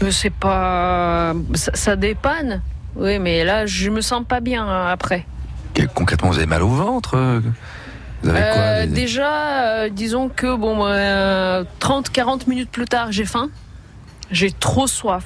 Mais 0.01 0.11
C'est 0.11 0.29
pas. 0.29 1.33
Ça, 1.53 1.71
ça 1.73 1.95
dépanne. 1.95 2.61
Oui, 2.95 3.17
mais 3.19 3.43
là, 3.45 3.65
je 3.65 3.89
me 3.89 4.01
sens 4.01 4.23
pas 4.27 4.39
bien 4.41 4.67
hein, 4.67 4.87
après. 4.91 5.25
Et 5.75 5.85
concrètement, 5.93 6.29
vous 6.29 6.37
avez 6.37 6.47
mal 6.47 6.63
au 6.63 6.69
ventre 6.69 7.15
euh, 7.15 7.39
Vous 8.23 8.29
avez 8.29 8.39
quoi 8.39 8.47
Euh, 8.61 8.85
Déjà, 8.87 9.31
euh, 9.61 9.89
disons 9.89 10.27
que 10.29 10.55
bon, 10.55 10.85
euh, 10.85 11.63
30-40 11.79 12.47
minutes 12.49 12.71
plus 12.71 12.85
tard, 12.85 13.11
j'ai 13.11 13.25
faim. 13.25 13.49
J'ai 14.31 14.51
trop 14.51 14.87
soif. 14.87 15.23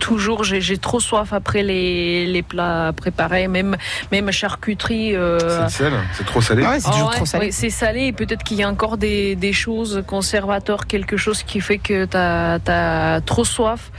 Toujours, 0.00 0.42
j'ai 0.44 0.78
trop 0.78 0.98
soif 0.98 1.32
après 1.32 1.62
les, 1.62 2.26
les 2.26 2.42
plats 2.42 2.92
préparés, 2.96 3.46
même, 3.46 3.76
même 4.10 4.32
charcuterie. 4.32 5.14
euh, 5.14 5.38
C'est 5.38 5.62
le 5.84 5.90
sel, 5.92 6.00
c'est 6.14 6.26
trop 6.26 6.40
salé. 6.40 6.64
Ah 6.66 6.70
ouais, 6.72 6.80
c'est 6.80 6.88
Ah 6.88 6.92
toujours 6.92 7.08
ouais, 7.10 7.14
trop 7.16 7.26
salé. 7.26 7.46
ouais, 7.46 7.52
c'est 7.52 7.70
salé 7.70 8.00
et 8.06 8.12
peut-être 8.12 8.42
qu'il 8.42 8.56
y 8.56 8.62
a 8.64 8.68
encore 8.68 8.96
des, 8.96 9.36
des 9.36 9.52
choses 9.52 10.02
conservateurs, 10.06 10.86
quelque 10.88 11.16
chose 11.16 11.42
qui 11.44 11.60
fait 11.60 11.78
que 11.78 12.06
tu 12.06 12.16
as, 12.16 13.20
trop 13.24 13.44
soif. 13.44 13.92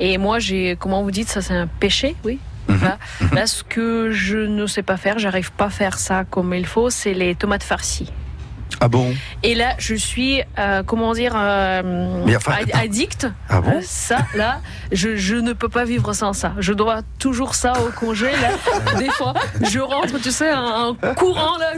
Et 0.00 0.18
moi, 0.18 0.38
j'ai, 0.40 0.76
comment 0.78 1.02
vous 1.02 1.10
dites, 1.12 1.28
ça 1.28 1.40
c'est 1.40 1.54
un 1.54 1.66
péché, 1.66 2.14
oui 2.24 2.38
Mhm. 2.66 2.80
Là, 2.82 2.98
là, 3.34 3.46
ce 3.46 3.62
que 3.62 4.10
je 4.10 4.38
ne 4.38 4.66
sais 4.66 4.82
pas 4.82 4.96
faire, 4.96 5.18
j'arrive 5.18 5.52
pas 5.52 5.66
à 5.66 5.70
faire 5.70 5.98
ça 5.98 6.24
comme 6.24 6.54
il 6.54 6.64
faut, 6.64 6.88
c'est 6.88 7.12
les 7.12 7.34
tomates 7.34 7.62
farcies. 7.62 8.10
Ah 8.80 8.88
bon 8.88 9.14
Et 9.42 9.54
là, 9.54 9.74
je 9.78 9.94
suis, 9.94 10.42
euh, 10.58 10.82
comment 10.84 11.12
dire, 11.12 11.32
euh, 11.36 12.24
enfin, 12.36 12.52
ad- 12.62 12.70
addict. 12.74 13.28
Ah 13.48 13.60
bon 13.60 13.76
Euh, 13.76 13.80
Ça, 13.82 14.18
là, 14.34 14.60
je, 14.92 15.16
je 15.16 15.36
ne 15.36 15.52
peux 15.52 15.68
pas 15.68 15.84
vivre 15.84 16.12
sans 16.12 16.32
ça. 16.32 16.52
Je 16.58 16.72
dois 16.72 17.00
toujours 17.18 17.54
ça 17.54 17.72
au 17.80 17.90
congé. 17.90 18.30
Là. 18.32 18.50
Des 18.98 19.08
fois, 19.10 19.34
je 19.62 19.78
rentre, 19.80 20.20
tu 20.20 20.30
sais, 20.30 20.50
un, 20.50 20.96
un 21.02 21.14
courant 21.14 21.56
là. 21.58 21.72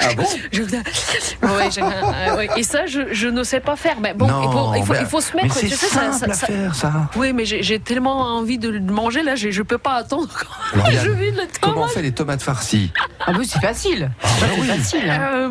Ah 0.00 0.14
bon 0.16 0.24
Je- 0.52 0.62
Ouais, 0.62 1.70
j'ai- 1.72 1.82
euh, 1.82 2.36
ouais. 2.36 2.48
Et 2.56 2.62
ça, 2.62 2.86
je, 2.86 3.12
je 3.12 3.26
ne 3.28 3.42
sais 3.42 3.58
pas 3.60 3.74
faire. 3.74 3.96
Mais 4.00 4.14
bon, 4.14 4.26
Non, 4.28 4.42
il, 4.42 4.52
faut, 4.52 4.74
il, 4.76 4.84
faut, 4.84 4.94
il 5.02 5.06
faut 5.06 5.20
se 5.20 5.34
mettre. 5.36 5.54
c'est 5.54 5.66
tu 5.66 5.74
sais, 5.74 5.86
ça, 5.86 6.12
simple 6.12 6.18
ça- 6.18 6.26
à 6.26 6.34
ça- 6.34 6.46
faire, 6.46 6.74
ça. 6.74 6.92
Oui, 7.16 7.32
mais 7.32 7.44
j'ai 7.44 7.78
tellement 7.80 8.20
envie 8.36 8.58
de 8.58 8.68
le 8.68 8.80
manger 8.80 9.22
là, 9.22 9.34
je 9.34 9.48
ne 9.48 9.62
peux 9.64 9.78
pas 9.78 9.94
attendre. 9.94 10.28
Lauriane, 10.74 11.00
je 11.04 11.10
vis 11.10 11.30
le 11.32 11.42
Comment 11.60 11.82
on 11.84 11.88
fait 11.88 12.02
les 12.02 12.12
tomates 12.12 12.42
farcies 12.42 12.92
Ah 13.26 13.32
oui, 13.36 13.46
c'est 13.50 13.60
facile. 13.60 14.10
bah 14.22 14.28
c'est 14.54 14.60
oui. 14.60 14.66
facile. 14.68 15.10
hein. 15.10 15.20
Euh, 15.34 15.48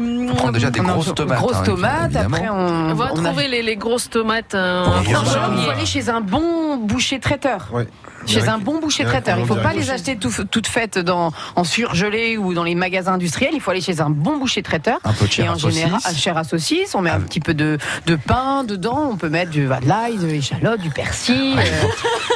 déjà 0.57 0.69
des 0.71 0.79
On 0.81 0.87
a 0.89 0.91
grosses 0.93 1.13
tomates. 1.15 1.37
Grosses 1.39 1.55
hein, 1.57 1.63
tomates, 1.63 2.03
évidemment. 2.05 2.35
après 2.37 2.49
on, 2.49 2.55
on 2.91 2.93
va 2.93 3.09
on 3.13 3.23
a- 3.25 3.29
trouver 3.29 3.47
les, 3.47 3.61
les 3.63 3.75
grosses 3.75 4.09
tomates. 4.09 4.53
euh, 4.55 4.85
On 4.85 5.65
va 5.65 5.71
aller 5.73 5.85
chez 5.85 6.09
un 6.09 6.21
bon 6.21 6.67
bon 6.67 6.77
boucher 6.77 7.19
traiteur. 7.19 7.69
Ouais. 7.71 7.87
Chez 8.27 8.47
un 8.47 8.57
bon 8.57 8.79
boucher 8.79 9.03
traiteur. 9.05 9.37
Il 9.39 9.45
faut 9.45 9.55
ont 9.55 9.61
pas 9.63 9.73
les 9.73 9.89
acheter 9.89 10.17
tout- 10.17 10.31
toutes 10.51 10.67
faites 10.67 10.97
dans, 10.99 11.31
en 11.55 11.63
surgelé 11.63 12.37
ou 12.37 12.53
dans 12.53 12.63
les 12.63 12.75
magasins 12.75 13.13
industriels. 13.13 13.51
Il 13.53 13.61
faut 13.61 13.71
aller 13.71 13.81
chez 13.81 14.01
un 14.01 14.09
bon 14.09 14.37
boucher 14.37 14.61
traiteur. 14.63 14.99
Un 15.03 15.13
peu 15.13 15.25
de 15.27 15.31
chair 15.31 15.45
Et 15.45 15.47
à 15.47 15.53
en 15.53 15.57
général, 15.57 15.99
saucisse. 16.01 16.19
chair 16.21 16.37
à 16.37 16.43
saucisse, 16.43 16.95
on 16.95 17.01
met 17.01 17.09
un 17.09 17.19
petit 17.21 17.39
peu 17.39 17.53
de, 17.53 17.77
de 18.05 18.15
pain 18.15 18.63
dedans, 18.63 19.09
on 19.11 19.17
peut 19.17 19.29
mettre 19.29 19.51
du 19.51 19.65
bah, 19.67 19.79
de 19.81 19.87
l'ail, 19.87 20.17
de 20.17 20.27
l'échalote, 20.27 20.81
du 20.81 20.89
persil. 20.89 21.55
Ah, 21.57 21.61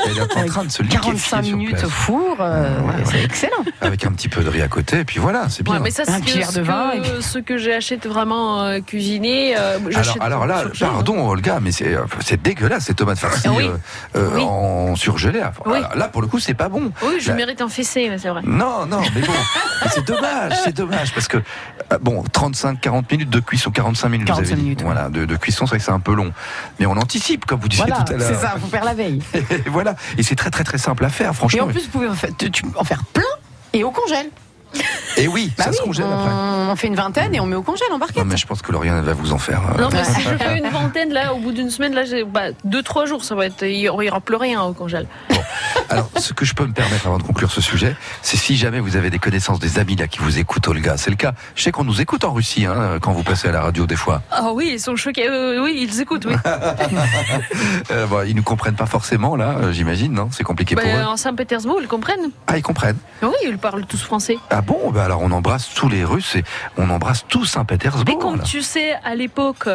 euh, 0.10 0.23
en 0.23 0.45
train 0.47 0.63
de 0.65 0.71
se 0.71 0.82
liquéfier 0.82 1.01
45 1.12 1.43
sur 1.45 1.58
minutes 1.58 1.84
au 1.84 1.89
four, 1.89 2.38
euh, 2.39 2.80
Ouais, 2.82 2.88
ouais. 2.88 2.93
c'est 3.06 3.23
excellent. 3.23 3.63
Avec 3.82 4.06
un 4.06 4.12
petit 4.12 4.30
peu 4.30 4.43
de 4.43 4.49
riz 4.49 4.62
à 4.62 4.67
côté, 4.67 4.99
et 4.99 5.06
puis 5.06 5.19
voilà, 5.19 5.49
c'est 5.49 5.63
bien. 5.63 5.73
Ouais, 5.75 5.80
mais 5.80 5.91
ça, 5.91 6.04
Un 6.08 6.21
que, 6.21 6.56
de 6.58 6.62
vin, 6.62 6.91
que, 7.01 7.21
ce 7.21 7.39
que 7.39 7.58
j'achète 7.58 8.08
vraiment 8.08 8.62
euh, 8.63 8.80
cuisiné. 8.80 9.56
euh, 9.58 9.77
alors, 9.95 10.17
alors 10.21 10.45
là, 10.47 10.63
hein. 10.65 10.71
pardon 10.80 11.27
Olga, 11.27 11.60
mais 11.62 11.71
c'est 11.71 11.93
euh, 11.93 12.01
c'est 12.21 12.41
dégueulasse 12.41 12.86
ces 12.86 12.93
tomates 12.93 13.19
farcies 13.19 13.49
Oui. 13.49 13.65
Oui. 14.15 14.41
en 14.43 14.95
surgelé. 14.95 15.41
Oui. 15.65 15.80
Là, 15.96 16.08
pour 16.08 16.22
le 16.22 16.28
coup, 16.28 16.39
c'est 16.39 16.54
pas 16.54 16.70
bon. 16.70 16.91
Oui, 17.04 17.15
je 17.20 17.30
Là- 17.30 17.36
mérite 17.36 17.62
un 17.62 17.70
fessé, 17.70 18.08
mais 18.10 18.17
c'est 18.17 18.30
vrai. 18.30 18.41
Non, 18.46 18.86
non, 18.86 19.02
mais 19.15 19.22
bon, 19.22 19.34
mais 19.84 19.89
c'est 19.94 20.06
dommage, 20.06 20.54
c'est 20.63 20.76
dommage 20.76 21.13
parce 21.13 21.28
que 21.28 21.38
euh, 21.38 21.98
bon, 22.02 22.24
35-40 22.34 23.04
minutes 23.12 23.30
de 23.30 23.39
cuisson, 23.39 23.72
45 23.72 24.10
minutes, 24.10 24.28
vous 24.30 24.34
45 24.36 24.52
avez 24.52 24.56
dit. 24.56 24.63
minutes, 24.63 24.82
voilà, 24.82 25.10
de, 25.10 25.26
de 25.26 25.36
cuisson, 25.36 25.65
c'est 25.65 25.72
vrai 25.72 25.78
que 25.80 25.84
c'est 25.86 25.91
un 25.91 26.00
peu 26.00 26.13
long, 26.13 26.32
mais 26.80 26.86
on 26.86 26.94
anticipe, 26.98 27.46
comme 27.46 27.60
vous 27.60 27.67
disiez 27.67 27.86
Voilà, 27.88 28.04
tout 28.04 28.13
à 28.13 28.17
l'heure. 28.17 28.28
c'est 28.28 28.36
ça, 28.46 28.56
faut 28.60 28.67
faire 28.67 28.84
la 28.86 28.94
veille. 28.94 29.22
Et 29.34 29.70
voilà, 29.70 29.96
et 30.17 30.24
c'est 30.24 30.36
très 30.36 30.50
très 30.50 30.63
très 30.63 30.78
simple 30.78 31.04
à 31.06 31.10
faire, 31.10 31.32
Et 31.32 31.34
franchement. 31.34 31.63
en 31.65 31.67
plus, 31.67 31.84
vous 31.86 31.89
pouvez 31.91 32.08
en 32.08 32.13
faire, 32.15 32.30
tu- 32.38 32.52
tu- 32.52 32.63
en 32.76 32.84
faire 32.84 33.04
plein 33.13 33.24
et 33.74 33.84
au 33.84 33.91
congèle. 33.91 34.28
Et 35.17 35.27
oui, 35.27 35.51
Bah 35.57 35.65
ça 35.65 35.73
se 35.73 35.81
congèle 35.81 36.05
on, 36.05 36.13
après. 36.17 36.31
on 36.71 36.75
fait 36.75 36.88
une 36.88 36.95
vingtaine 36.95 37.36
et 37.36 37.39
on 37.39 37.45
met 37.45 37.55
au 37.55 37.62
congèle 37.62 37.88
en 37.91 37.97
barquette. 37.97 38.17
Non, 38.17 38.25
mais 38.25 38.38
je 38.38 38.47
pense 38.47 38.62
que 38.62 38.71
Lauriane 38.71 39.01
va 39.03 39.13
vous 39.13 39.34
en 39.34 39.38
faire. 39.38 39.62
euh, 39.77 39.81
Non, 39.81 39.89
mais 39.91 40.03
si 40.05 40.21
je 40.21 40.36
fais 40.38 40.57
une 40.57 40.69
vingtaine, 40.69 41.12
là, 41.13 41.34
au 41.34 41.39
bout 41.39 41.51
d'une 41.51 41.69
semaine, 41.69 41.93
là, 41.93 42.05
j'ai 42.05 42.23
bah, 42.23 42.51
deux, 42.63 42.81
trois 42.81 43.05
jours, 43.05 43.23
ça 43.23 43.36
va 43.36 43.45
être. 43.47 43.63
Il 43.63 43.77
n'y 43.79 43.89
aura 43.89 44.19
plus 44.21 44.38
rien 44.38 44.62
au 44.63 44.73
congèle. 44.73 45.07
Alors, 45.89 46.10
ce 46.17 46.31
que 46.34 46.45
je 46.45 46.53
peux 46.53 46.65
me 46.65 46.71
permettre 46.71 47.05
avant 47.07 47.17
de 47.17 47.23
conclure 47.23 47.51
ce 47.51 47.60
sujet, 47.62 47.95
c'est 48.21 48.38
si 48.38 48.55
jamais 48.55 48.79
vous 48.79 48.95
avez 48.95 49.10
des 49.10 49.19
connaissances, 49.19 49.60
des 49.60 49.77
amis 49.79 49.95
là 49.97 50.07
qui 50.07 50.19
vous 50.19 50.39
écoutent, 50.39 50.67
Olga, 50.69 50.95
c'est 50.95 51.10
le 51.10 51.17
cas. 51.17 51.34
Je 51.55 51.63
sais 51.63 51.71
qu'on 51.71 51.84
nous 51.84 51.99
écoute 51.99 52.23
en 52.23 52.31
Russie 52.31 52.65
hein, 52.65 52.97
quand 53.01 53.12
vous 53.12 53.23
passez 53.23 53.49
à 53.49 53.51
la 53.51 53.62
radio 53.62 53.86
des 53.86 53.97
fois. 53.97 54.21
Ah 54.31 54.51
oui, 54.53 54.71
ils 54.73 54.79
sont 54.79 54.95
choqués. 54.95 55.27
euh, 55.27 55.62
oui, 55.62 55.77
ils 55.89 55.99
écoutent, 56.01 56.25
oui. 56.25 56.36
Euh, 57.91 58.05
bon, 58.07 58.25
ils 58.27 58.36
nous 58.36 58.43
comprennent 58.43 58.75
pas 58.75 58.86
forcément 58.86 59.36
là, 59.36 59.55
euh, 59.62 59.71
j'imagine, 59.71 60.13
non? 60.13 60.29
C'est 60.31 60.43
compliqué 60.43 60.75
Bah, 60.75 60.84
pour 60.84 60.91
eux. 60.91 61.03
en 61.03 61.17
Saint-Pétersbourg, 61.17 61.79
ils 61.81 61.88
comprennent. 61.88 62.29
Ah, 62.47 62.57
ils 62.57 62.62
comprennent. 62.62 62.97
Oui, 63.21 63.29
ils 63.45 63.57
parlent 63.57 63.86
tous 63.86 64.01
français. 64.01 64.38
Ah 64.49 64.61
bon? 64.62 64.91
Bah 64.91 65.04
Alors 65.06 65.21
on 65.21 65.32
embrasse 65.32 65.69
tous 65.74 65.89
les 65.89 66.04
Russes 66.06 66.36
et 66.36 66.43
on 66.78 66.89
embrasse 66.89 67.26
tout 67.28 67.41
Mais 67.41 67.47
Saint-Pétersbourg. 67.47 68.19
comme 68.19 68.38
là. 68.38 68.43
tu 68.43 68.62
sais, 68.62 68.93
à 69.04 69.15
l'époque, 69.15 69.67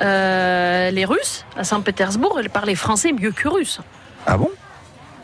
euh, 0.00 0.90
les 0.90 1.04
Russes, 1.04 1.44
à 1.56 1.64
Saint-Pétersbourg, 1.64 2.38
ils 2.42 2.50
parlaient 2.50 2.74
français 2.74 3.12
mieux 3.12 3.30
que 3.32 3.48
russe. 3.48 3.80
Ah 4.26 4.36
bon? 4.36 4.50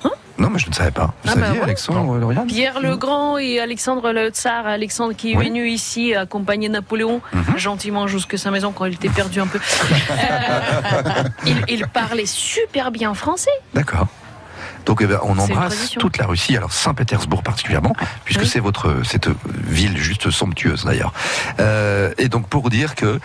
Hein? 0.05 0.11
Non, 0.39 0.49
mais 0.51 0.59
je 0.59 0.69
ne 0.69 0.73
savais 0.75 0.91
pas. 0.93 1.13
Vous 1.25 1.31
Ah 1.33 1.35
bah 1.35 1.41
saviez, 1.47 1.59
ouais. 1.59 1.65
Alexandre, 1.65 2.17
Lauriane? 2.17 2.47
Pierre 2.47 2.81
le 2.81 2.97
Grand 2.97 3.37
et 3.39 3.61
Alexandre 3.61 4.13
le 4.13 4.29
Tsar, 4.31 4.67
Alexandre 4.67 5.15
qui 5.15 5.33
est 5.33 5.37
Oui. 5.37 5.47
venu 5.49 5.69
ici 5.69 6.15
accompagner 6.15 6.69
Napoléon 6.69 7.21
Mhm. 7.33 7.59
gentiment 7.59 8.07
jusqu'à 8.07 8.37
sa 8.39 8.51
maison 8.51 8.73
quand 8.73 8.85
il 8.87 8.95
était 8.95 9.09
perdu 9.11 9.41
un 9.41 9.47
peu. 9.47 9.59
Euh, 10.11 11.25
il, 11.47 11.65
il 11.69 11.87
parlait 11.89 12.27
super 12.27 12.91
bien 12.91 13.15
français. 13.15 13.51
D'accord. 13.75 14.07
Donc 14.87 15.01
eh 15.03 15.07
ben, 15.07 15.19
on 15.23 15.39
embrasse 15.39 15.91
toute 15.99 16.17
la 16.19 16.27
Russie, 16.27 16.57
alors 16.57 16.73
Saint-Pétersbourg 16.73 17.43
particulièrement, 17.43 17.95
puisque 18.25 18.41
Oui. 18.43 18.49
c'est 18.49 18.61
votre 18.61 19.03
cette 19.05 19.29
ville 19.67 19.97
juste 19.99 20.31
somptueuse 20.31 20.85
d'ailleurs. 20.85 21.13
Euh, 21.61 22.13
et 22.19 22.29
donc 22.29 22.49
pour 22.49 22.71
dire 22.71 22.95
que 22.95 23.07
euh, 23.07 23.19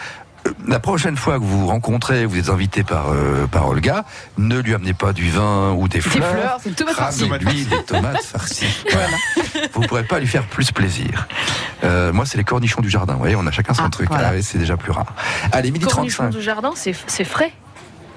la 0.67 0.79
prochaine 0.79 1.17
fois 1.17 1.35
que 1.39 1.43
vous 1.43 1.61
vous 1.61 1.67
rencontrez, 1.67 2.25
vous 2.27 2.37
êtes 2.37 2.49
invité 2.49 2.83
par 2.83 3.09
euh, 3.11 3.47
par 3.47 3.67
Olga, 3.67 4.05
ne 4.37 4.59
lui 4.59 4.75
amenez 4.75 4.93
pas 4.93 5.11
du 5.13 5.29
vin 5.31 5.71
ou 5.71 5.87
des 5.87 5.97
Des 5.97 6.01
fleurs. 6.01 6.29
fleurs, 6.31 6.57
c'est 6.61 6.75
tout 6.75 6.85
Ramenez-lui 6.95 7.65
des 7.65 7.83
tomates 7.83 8.21
farcies. 8.23 8.67
Voilà. 8.91 9.17
Vous 9.73 9.81
ne 9.81 9.87
pourrez 9.87 10.03
pas 10.03 10.19
lui 10.19 10.27
faire 10.27 10.43
plus 10.43 10.71
plaisir. 10.71 11.27
Euh, 11.83 12.13
moi, 12.13 12.25
c'est 12.25 12.37
les 12.37 12.43
cornichons 12.43 12.81
du 12.81 12.89
jardin. 12.89 13.13
Vous 13.13 13.19
voyez, 13.19 13.35
on 13.35 13.47
a 13.47 13.51
chacun 13.51 13.73
son 13.73 13.83
Ah, 13.85 13.89
truc. 13.89 14.07
voilà. 14.09 14.33
Ah 14.35 14.41
c'est 14.41 14.57
déjà 14.59 14.77
plus 14.77 14.91
rare. 14.91 15.13
Allez, 15.51 15.71
midi 15.71 15.85
Cornichons 15.85 16.23
35. 16.23 16.37
du 16.37 16.43
jardin, 16.43 16.71
c'est 16.75 17.23
frais. 17.23 17.51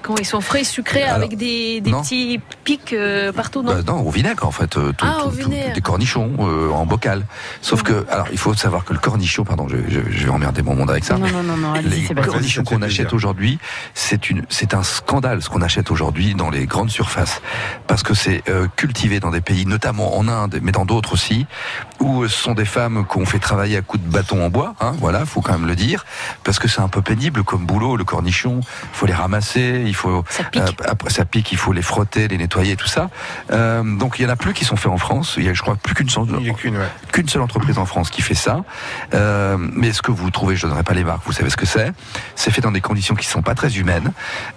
Quand 0.01 0.15
ils 0.17 0.25
sont 0.25 0.41
frais, 0.41 0.63
sucrés, 0.63 1.03
Alors, 1.03 1.17
avec 1.17 1.37
des, 1.37 1.81
petits 1.83 2.39
pics 2.63 2.93
euh, 2.93 3.31
partout, 3.31 3.61
non 3.61 3.73
Bah, 3.73 3.81
non, 3.85 3.99
au 4.07 4.09
vinaigre 4.11 4.45
en 4.47 4.51
fait, 4.51 4.77
euh, 4.77 4.91
tout- 4.93 5.05
Ah, 5.07 5.25
au 5.25 5.29
tout- 5.31 5.49
des 5.49 5.81
cornichons 5.81 6.31
euh, 6.39 6.69
en 6.71 6.85
bocal. 6.85 7.25
Sauf 7.61 7.83
que, 7.83 8.05
alors, 8.09 8.27
il 8.31 8.37
faut 8.37 8.53
savoir 8.53 8.85
que 8.85 8.93
le 8.93 8.99
cornichon, 8.99 9.43
pardon, 9.43 9.67
je, 9.67 9.77
je- 9.87 10.09
je 10.09 10.23
vais 10.25 10.29
emmerder 10.31 10.61
mon 10.61 10.75
monde 10.75 10.89
avec 10.89 11.03
ça. 11.03 11.17
Non, 11.17 11.27
non, 11.27 11.43
non, 11.43 11.57
non, 11.57 11.73
allez-y, 11.73 12.01
Les 12.01 12.07
Sébastien. 12.07 12.31
cornichons 12.33 12.63
qu'on 12.63 12.81
achète 12.81 13.13
aujourd'hui, 13.13 13.59
c'est 13.93 14.29
une, 14.29 14.45
c'est 14.49 14.73
un 14.73 14.83
scandale 14.83 15.41
ce 15.41 15.49
qu'on 15.49 15.61
achète 15.61 15.91
aujourd'hui 15.91 16.33
dans 16.33 16.49
les 16.49 16.65
grandes 16.65 16.89
surfaces, 16.91 17.41
parce 17.87 18.01
que 18.03 18.13
c'est 18.13 18.41
euh, 18.49 18.67
cultivé 18.75 19.19
dans 19.19 19.31
des 19.31 19.41
pays, 19.41 19.65
notamment 19.65 20.17
en 20.17 20.27
Inde, 20.27 20.59
mais 20.61 20.71
dans 20.71 20.85
d'autres 20.85 21.13
aussi, 21.13 21.45
où 21.99 22.25
ce 22.27 22.35
sont 22.43 22.53
des 22.53 22.65
femmes 22.65 23.05
qu'on 23.05 23.25
fait 23.25 23.39
travailler 23.39 23.77
à 23.77 23.81
coups 23.81 24.03
de 24.03 24.09
bâton 24.09 24.43
en 24.45 24.49
bois. 24.49 24.75
Hein, 24.79 24.93
voilà, 24.99 25.25
faut 25.25 25.41
quand 25.41 25.53
même 25.53 25.67
le 25.67 25.75
dire, 25.75 26.05
parce 26.43 26.57
que 26.57 26.67
c'est 26.67 26.81
un 26.81 26.87
peu 26.87 27.01
pénible 27.01 27.43
comme 27.43 27.65
boulot. 27.65 27.97
Le 27.97 28.03
cornichon, 28.05 28.61
il 28.61 28.89
faut 28.93 29.05
les 29.05 29.13
ramasser, 29.13 29.83
il 29.89 29.95
faut 29.95 30.23
Ça 30.29 30.43
pique. 30.45 30.61
euh, 30.61 30.65
après 30.87 31.09
ça 31.09 31.25
pique, 31.25 31.51
il 31.51 31.57
faut 31.57 31.73
les 31.73 31.81
frotter, 31.81 32.27
les 32.27 32.37
nettoyer, 32.37 32.75
tout 32.75 32.87
ça. 32.87 33.09
Euh, 33.51 33.83
donc 33.83 34.19
il 34.19 34.23
y 34.23 34.25
en 34.25 34.29
a 34.29 34.35
plus 34.35 34.53
qui 34.53 34.65
sont 34.65 34.75
faits 34.75 34.91
en 34.91 34.97
France. 34.97 35.35
Il 35.37 35.43
y 35.43 35.49
a, 35.49 35.53
je 35.53 35.61
crois, 35.61 35.75
plus 35.75 35.93
qu'une 35.95 36.09
seule, 36.09 36.25
Il 36.29 36.43
n'y 36.43 36.49
a 36.49 36.53
qu'une, 36.53 36.77
ouais. 36.77 36.87
qu'une 37.11 37.27
seule 37.27 37.41
entreprise 37.41 37.77
en 37.77 37.85
France 37.85 38.09
qui 38.09 38.21
fait 38.21 38.35
ça. 38.35 38.63
Euh, 39.13 39.57
mais 39.59 39.91
ce 39.91 40.01
que 40.01 40.11
vous 40.11 40.29
trouvez, 40.31 40.55
je 40.55 40.65
donnerai 40.67 40.83
pas 40.83 40.93
les 40.93 41.03
marques, 41.03 41.23
vous 41.25 41.33
savez 41.33 41.49
ce 41.49 41.57
que 41.57 41.65
c'est. 41.65 41.91
C'est 42.35 42.51
fait 42.51 42.61
dans 42.61 42.71
des 42.71 42.81
conditions 42.81 43.15
qui 43.15 43.25
sont 43.27 43.41
pas 43.41 43.55
très 43.55 43.75
humaines. 43.77 44.11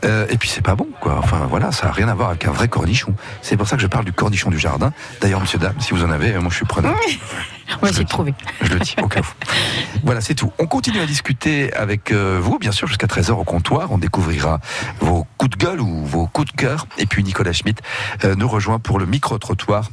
Euh, 0.04 0.26
et 0.30 0.36
puis 0.38 0.48
c'est 0.48 0.62
pas 0.62 0.74
bon, 0.74 0.88
quoi. 1.00 1.16
Enfin 1.18 1.46
voilà, 1.48 1.72
ça 1.72 1.88
a 1.88 1.92
rien 1.92 2.08
à 2.08 2.14
voir 2.14 2.28
avec 2.30 2.44
un 2.46 2.52
vrai 2.52 2.68
cornichon. 2.68 3.14
C'est 3.40 3.56
pour 3.56 3.66
ça 3.68 3.76
que 3.76 3.82
je 3.82 3.86
parle 3.88 4.04
du 4.04 4.12
cornichon 4.12 4.50
du 4.50 4.58
jardin. 4.58 4.92
D'ailleurs, 5.20 5.40
monsieur 5.40 5.58
dame, 5.58 5.74
si 5.80 5.92
vous 5.94 6.04
en 6.04 6.10
avez, 6.10 6.32
moi 6.34 6.48
je 6.50 6.56
suis 6.56 6.66
preneur. 6.66 6.94
On 7.80 7.86
va 7.86 7.90
essayer 7.90 8.04
de 8.04 8.08
trouver. 8.08 8.34
Je 8.62 8.72
le 8.74 8.80
dis 8.80 8.94
au 9.02 9.08
cas 9.08 9.20
où. 9.20 9.24
Voilà, 10.04 10.20
c'est 10.20 10.34
tout. 10.34 10.52
On 10.58 10.66
continue 10.66 11.00
à 11.00 11.06
discuter 11.06 11.72
avec 11.74 12.10
euh, 12.10 12.38
vous, 12.42 12.58
bien 12.58 12.72
sûr, 12.72 12.88
jusqu'à 12.88 13.06
13h 13.06 13.30
au 13.32 13.44
comptoir. 13.44 13.92
On 13.92 13.98
découvrira 13.98 14.58
vos 15.00 15.26
coups 15.38 15.56
de 15.56 15.64
gueule 15.64 15.80
ou 15.80 16.04
vos 16.04 16.26
coups 16.26 16.50
de 16.52 16.56
cœur. 16.56 16.86
Et 16.98 17.06
puis 17.06 17.22
Nicolas 17.22 17.52
Schmitt 17.52 17.80
euh, 18.24 18.34
nous 18.34 18.48
rejoint 18.48 18.78
pour 18.80 18.98
le 18.98 19.06
micro-trottoir 19.06 19.90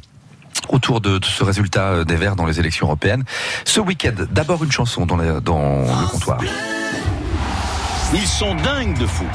autour 0.68 1.00
de, 1.00 1.20
ce 1.24 1.44
résultat 1.44 1.84
euh, 1.90 2.04
des 2.04 2.16
Verts 2.16 2.34
dans 2.36 2.46
les 2.46 2.58
élections 2.58 2.86
européennes. 2.86 3.24
Ce 3.64 3.78
week-end, 3.80 4.12
d'abord 4.30 4.62
une 4.64 4.72
chanson 4.72 5.06
dans, 5.06 5.16
la- 5.16 5.40
dans 5.40 5.82
le 5.82 6.08
comptoir. 6.10 6.40
Ils 8.12 8.26
sont 8.26 8.54
dingues 8.56 8.98
de 8.98 9.06
foot. 9.06 9.26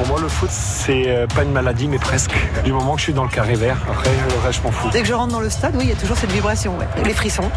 Pour 0.00 0.08
moi, 0.08 0.18
le 0.18 0.28
foot, 0.28 0.48
c'est 0.50 1.08
euh, 1.08 1.26
pas 1.26 1.42
une 1.42 1.52
maladie, 1.52 1.86
mais 1.86 1.98
presque. 1.98 2.32
Du 2.64 2.72
moment 2.72 2.94
que 2.94 3.00
je 3.00 3.04
suis 3.04 3.12
dans 3.12 3.24
le 3.24 3.28
carré 3.28 3.52
vert, 3.52 3.76
après, 3.86 4.08
le 4.08 4.42
reste, 4.42 4.60
je 4.60 4.62
m'en 4.62 4.72
fous. 4.72 4.88
Dès 4.90 5.02
que 5.02 5.06
je 5.06 5.12
rentre 5.12 5.30
dans 5.30 5.40
le 5.40 5.50
stade, 5.50 5.74
oui, 5.76 5.84
il 5.84 5.88
y 5.90 5.92
a 5.92 5.94
toujours 5.94 6.16
cette 6.16 6.32
vibration, 6.32 6.74
ouais. 6.78 6.86
les 7.04 7.12
frissons. 7.12 7.50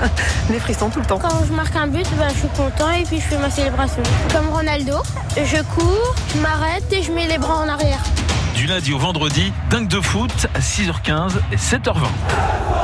les 0.50 0.58
frissons 0.60 0.88
tout 0.88 1.00
le 1.00 1.04
temps. 1.04 1.18
Quand 1.18 1.44
je 1.46 1.52
marque 1.52 1.76
un 1.76 1.88
but, 1.88 2.06
ben, 2.18 2.30
je 2.30 2.38
suis 2.38 2.48
content 2.56 2.88
et 2.90 3.02
puis 3.02 3.20
je 3.20 3.26
fais 3.26 3.36
ma 3.36 3.50
célébration. 3.50 4.02
Comme 4.32 4.48
Ronaldo, 4.48 4.96
je 5.36 5.62
cours, 5.74 6.14
je 6.34 6.40
m'arrête 6.40 6.90
et 6.90 7.02
je 7.02 7.12
mets 7.12 7.28
les 7.28 7.36
bras 7.36 7.56
en 7.56 7.68
arrière. 7.68 8.00
Du 8.54 8.64
lundi 8.64 8.94
au 8.94 8.98
vendredi, 8.98 9.52
dingue 9.68 9.88
de 9.88 10.00
foot 10.00 10.46
à 10.54 10.60
6h15 10.60 11.32
et 11.52 11.56
7h20. 11.56 12.79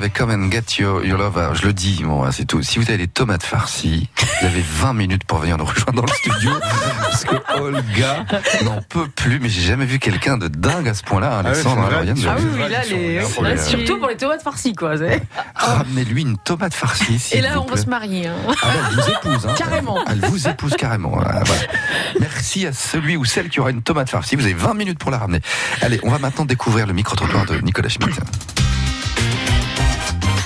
Avec 0.00 0.14
Come 0.14 0.30
and 0.30 0.50
Get 0.50 0.78
Your, 0.78 1.04
Your 1.04 1.18
Love. 1.18 1.50
Je 1.60 1.66
le 1.66 1.74
dis, 1.74 2.02
bon, 2.04 2.30
c'est 2.32 2.46
tout. 2.46 2.62
Si 2.62 2.78
vous 2.78 2.88
avez 2.88 2.96
des 2.96 3.06
tomates 3.06 3.42
farcies, 3.42 4.08
vous 4.40 4.46
avez 4.46 4.62
20 4.66 4.94
minutes 4.94 5.24
pour 5.24 5.38
venir 5.38 5.58
nous 5.58 5.66
rejoindre 5.66 5.92
dans 5.92 6.06
le 6.06 6.12
studio. 6.12 6.50
parce 7.02 7.24
que 7.24 7.36
Olga 7.60 8.24
n'en 8.64 8.80
peut 8.88 9.08
plus. 9.08 9.38
Mais 9.40 9.50
j'ai 9.50 9.60
jamais 9.60 9.84
vu 9.84 9.98
quelqu'un 9.98 10.38
de 10.38 10.48
dingue 10.48 10.88
à 10.88 10.94
ce 10.94 11.02
point-là, 11.02 11.40
ouais, 11.42 11.46
Alexandre. 11.48 11.82
c'est 11.90 11.94
vrai. 11.96 12.06
Lauriane, 12.06 12.18
Ah 12.26 12.36
oui, 12.38 12.58
là, 12.70 12.82
les... 12.88 13.20
pour 13.34 13.44
les- 13.44 13.54
là, 13.56 13.62
surtout 13.62 13.98
pour 13.98 14.08
les 14.08 14.16
tomates 14.16 14.42
farcies, 14.42 14.72
quoi. 14.74 14.94
Ramenez-lui 15.54 16.22
une 16.22 16.38
tomate 16.38 16.72
farcie. 16.74 17.22
Et 17.32 17.42
là, 17.42 17.56
vous 17.56 17.60
on 17.60 17.66
va 17.66 17.76
se 17.76 17.86
marier. 17.86 18.26
hein. 18.28 18.34
Ah 18.48 18.54
ben, 18.62 18.70
elle 18.88 18.94
vous 18.96 19.10
épouse, 19.10 19.46
hein. 19.46 19.54
Carrément. 19.58 19.98
Elle 20.08 20.20
vous 20.20 20.48
épouse 20.48 20.74
carrément. 20.78 21.10
Voilà. 21.10 21.42
Merci 22.20 22.66
à 22.66 22.72
celui 22.72 23.16
ou 23.18 23.24
celle 23.26 23.50
qui 23.50 23.60
aura 23.60 23.70
une 23.70 23.82
tomate 23.82 24.08
farcie. 24.08 24.34
Vous 24.36 24.44
avez 24.44 24.54
20 24.54 24.72
minutes 24.74 24.98
pour 24.98 25.10
la 25.10 25.18
ramener. 25.18 25.40
Allez, 25.82 26.00
on 26.04 26.10
va 26.10 26.18
maintenant 26.18 26.46
découvrir 26.46 26.86
le 26.86 26.94
micro-trottoir 26.94 27.44
de 27.44 27.56
Nicolas 27.60 27.88
Schmitt. 27.90 28.18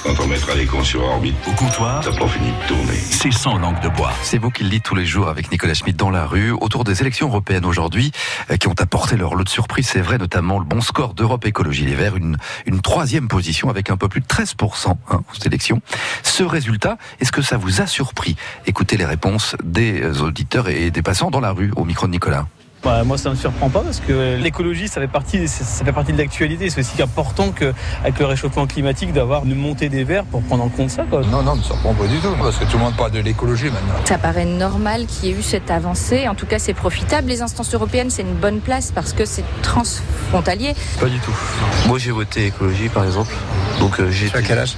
Quand 0.04 0.20
on 0.20 0.26
mettra 0.26 0.54
les 0.54 0.66
cons 0.66 0.84
sur 0.84 1.02
orbite, 1.02 1.34
Au 1.48 1.52
comptoir, 1.52 2.02
t'as 2.04 2.14
pas 2.14 2.28
fini 2.28 2.48
de 2.50 2.68
tourner. 2.68 2.92
c'est 2.92 3.32
sans 3.32 3.56
langue 3.56 3.80
de 3.80 3.88
bois. 3.88 4.12
C'est 4.22 4.36
vous 4.36 4.50
qui 4.50 4.62
le 4.62 4.68
dites 4.68 4.82
tous 4.84 4.94
les 4.94 5.06
jours 5.06 5.28
avec 5.28 5.50
Nicolas 5.50 5.72
Schmitt 5.72 5.96
dans 5.96 6.10
la 6.10 6.26
rue, 6.26 6.50
autour 6.50 6.84
des 6.84 7.00
élections 7.00 7.28
européennes 7.28 7.64
aujourd'hui, 7.64 8.12
euh, 8.50 8.58
qui 8.58 8.68
ont 8.68 8.74
apporté 8.78 9.16
leur 9.16 9.34
lot 9.34 9.44
de 9.44 9.48
surprises, 9.48 9.88
c'est 9.88 10.02
vrai, 10.02 10.18
notamment 10.18 10.58
le 10.58 10.66
bon 10.66 10.82
score 10.82 11.14
d'Europe 11.14 11.46
Écologie 11.46 11.86
Les 11.86 11.94
Verts, 11.94 12.16
une, 12.16 12.36
une 12.66 12.82
troisième 12.82 13.28
position 13.28 13.70
avec 13.70 13.88
un 13.88 13.96
peu 13.96 14.08
plus 14.08 14.20
de 14.20 14.26
13% 14.26 14.90
hein, 14.90 14.96
aux 15.10 15.46
élections. 15.46 15.80
Ce 16.22 16.42
résultat, 16.42 16.98
est-ce 17.20 17.32
que 17.32 17.40
ça 17.40 17.56
vous 17.56 17.80
a 17.80 17.86
surpris? 17.86 18.36
Écoutez 18.66 18.98
les 18.98 19.06
réponses 19.06 19.56
des 19.64 20.02
euh, 20.02 20.20
auditeurs 20.20 20.68
et 20.68 20.90
des 20.90 21.02
passants 21.02 21.30
dans 21.30 21.40
la 21.40 21.52
rue, 21.52 21.72
au 21.76 21.86
micro 21.86 22.06
de 22.06 22.12
Nicolas. 22.12 22.46
Bah, 22.84 23.02
moi, 23.04 23.16
ça 23.16 23.30
me 23.30 23.34
surprend 23.34 23.70
pas 23.70 23.80
parce 23.80 24.00
que 24.00 24.36
l'écologie, 24.36 24.88
ça 24.88 25.00
fait 25.00 25.08
partie, 25.08 25.48
ça 25.48 25.84
fait 25.84 25.92
partie 25.92 26.12
de 26.12 26.18
l'actualité. 26.18 26.68
C'est 26.68 26.80
aussi 26.80 27.00
important 27.00 27.50
qu'avec 27.50 28.18
le 28.18 28.26
réchauffement 28.26 28.66
climatique, 28.66 29.12
d'avoir 29.12 29.44
une 29.44 29.54
montée 29.54 29.88
des 29.88 30.04
verts 30.04 30.24
pour 30.24 30.42
prendre 30.42 30.64
en 30.64 30.68
compte 30.68 30.90
ça. 30.90 31.04
Quoi. 31.08 31.22
Non, 31.22 31.42
non, 31.42 31.46
ça 31.46 31.52
ne 31.52 31.56
me 31.58 31.62
surprend 31.62 31.94
pas 31.94 32.06
du 32.06 32.18
tout, 32.18 32.34
parce 32.38 32.56
que 32.58 32.64
tout 32.64 32.76
le 32.76 32.84
monde 32.84 32.96
parle 32.96 33.12
de 33.12 33.20
l'écologie 33.20 33.66
maintenant. 33.70 33.94
Ça 34.04 34.18
paraît 34.18 34.44
normal 34.44 35.06
qu'il 35.06 35.30
y 35.30 35.32
ait 35.32 35.38
eu 35.38 35.42
cette 35.42 35.70
avancée. 35.70 36.28
En 36.28 36.34
tout 36.34 36.46
cas, 36.46 36.58
c'est 36.58 36.74
profitable. 36.74 37.28
Les 37.28 37.40
instances 37.40 37.72
européennes, 37.74 38.10
c'est 38.10 38.22
une 38.22 38.34
bonne 38.34 38.60
place 38.60 38.92
parce 38.92 39.12
que 39.14 39.24
c'est 39.24 39.44
transfrontalier. 39.62 40.74
Pas 41.00 41.06
du 41.06 41.18
tout. 41.20 41.34
Moi 41.86 41.98
j'ai 41.98 42.10
voté 42.10 42.46
écologie 42.46 42.88
par 42.88 43.04
exemple. 43.04 43.32
Donc 43.80 43.98
euh, 44.00 44.10
j'ai. 44.10 44.28
Tu 44.28 44.36
as 44.36 44.42
quel 44.42 44.58
âge? 44.58 44.76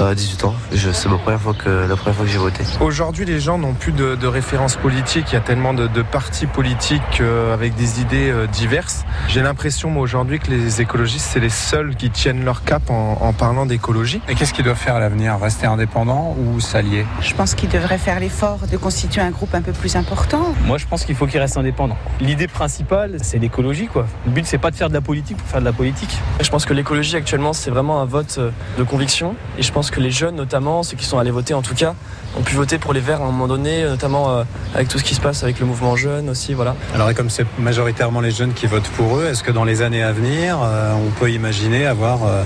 Euh, 0.00 0.14
18 0.14 0.44
ans. 0.44 0.54
Je- 0.72 0.90
C'est 0.92 1.08
ma 1.08 1.18
première 1.18 1.40
fois 1.40 1.54
que 1.54 1.68
la 1.68 1.96
première 1.96 2.14
fois 2.16 2.24
que 2.24 2.30
j'ai 2.30 2.38
voté. 2.38 2.64
Aujourd'hui, 2.80 3.24
les 3.24 3.38
gens 3.40 3.58
n'ont 3.58 3.74
plus 3.74 3.92
de, 3.92 4.14
de 4.14 4.26
références 4.26 4.76
politiques. 4.76 5.26
Il 5.30 5.34
y 5.34 5.38
a 5.38 5.40
tellement 5.40 5.74
de, 5.74 5.86
de 5.86 6.02
partis 6.02 6.46
politiques 6.46 7.20
euh, 7.20 7.43
avec 7.52 7.74
des 7.74 8.00
idées 8.00 8.30
euh, 8.30 8.46
diverses. 8.46 9.04
J'ai 9.28 9.42
l'impression, 9.42 9.90
moi, 9.90 10.02
aujourd'hui, 10.02 10.38
que 10.38 10.50
les 10.50 10.80
écologistes, 10.80 11.28
c'est 11.32 11.40
les 11.40 11.50
seuls 11.50 11.94
qui 11.96 12.10
tiennent 12.10 12.44
leur 12.44 12.64
cap 12.64 12.90
en, 12.90 13.18
en 13.20 13.32
parlant 13.32 13.66
d'écologie. 13.66 14.20
Et 14.28 14.34
qu'est-ce 14.34 14.54
qu'ils 14.54 14.64
doivent 14.64 14.76
faire 14.78 14.96
à 14.96 15.00
l'avenir? 15.00 15.38
Rester 15.40 15.66
indépendants 15.66 16.36
ou 16.38 16.60
s'allier? 16.60 17.04
Je 17.20 17.34
pense 17.34 17.54
qu'il 17.54 17.68
devrait 17.68 17.98
faire 17.98 18.20
l'effort 18.20 18.60
de 18.70 18.76
constituer 18.76 19.20
un 19.20 19.30
groupe 19.30 19.54
un 19.54 19.62
peu 19.62 19.72
plus 19.72 19.96
important. 19.96 20.54
Moi, 20.66 20.78
je 20.78 20.86
pense 20.86 21.04
qu'il 21.04 21.14
faut 21.14 21.26
qu'il 21.26 21.40
reste 21.40 21.56
indépendant. 21.56 21.96
L'idée 22.20 22.48
principale, 22.48 23.18
c'est 23.22 23.38
l'écologie. 23.38 23.86
quoi. 23.86 24.06
Le 24.26 24.32
but, 24.32 24.46
c'est 24.46 24.58
pas 24.58 24.70
de 24.70 24.76
faire 24.76 24.88
de 24.88 24.94
la 24.94 25.00
politique 25.00 25.36
pour 25.36 25.48
faire 25.48 25.60
de 25.60 25.64
la 25.64 25.72
politique. 25.72 26.16
Je 26.40 26.50
pense 26.50 26.64
que 26.64 26.72
l'écologie 26.72 27.16
actuellement 27.16 27.52
c'est 27.52 27.70
vraiment 27.70 28.00
un 28.00 28.04
vote 28.04 28.36
euh, 28.38 28.50
de 28.78 28.82
conviction 28.82 29.34
et 29.58 29.62
je 29.62 29.72
pense 29.72 29.90
que 29.90 30.00
les 30.00 30.10
jeunes 30.10 30.36
notamment, 30.36 30.82
ceux 30.82 30.96
qui 30.96 31.04
sont 31.04 31.18
allés 31.18 31.30
voter 31.30 31.54
en 31.54 31.62
tout 31.62 31.74
cas, 31.74 31.94
ont 32.36 32.42
pu 32.42 32.54
voter 32.54 32.78
pour 32.78 32.92
les 32.92 33.00
Verts 33.00 33.20
à 33.20 33.24
un 33.24 33.26
moment 33.26 33.48
donné, 33.48 33.82
euh, 33.82 33.90
notamment 33.90 34.30
euh, 34.30 34.44
avec 34.74 34.88
tout 34.88 34.98
ce 34.98 35.04
qui 35.04 35.14
se 35.14 35.20
passe 35.20 35.42
avec 35.42 35.60
le 35.60 35.66
mouvement 35.66 35.96
jeune 35.96 36.30
aussi, 36.30 36.54
voilà. 36.54 36.74
Alors, 36.94 37.10
et 37.10 37.14
comme 37.14 37.30
c'est 37.30 37.46
majoritairement 37.58 38.20
les 38.20 38.30
jeunes 38.30 38.52
qui 38.52 38.66
votent 38.66 38.90
pour 38.96 39.18
eux, 39.18 39.26
est-ce 39.26 39.42
que 39.42 39.52
dans 39.52 39.64
les 39.64 39.82
années 39.82 40.02
à 40.02 40.12
venir, 40.12 40.58
euh, 40.62 40.92
on 40.94 41.10
peut 41.10 41.30
imaginer 41.30 41.86
avoir 41.86 42.24
euh, 42.24 42.42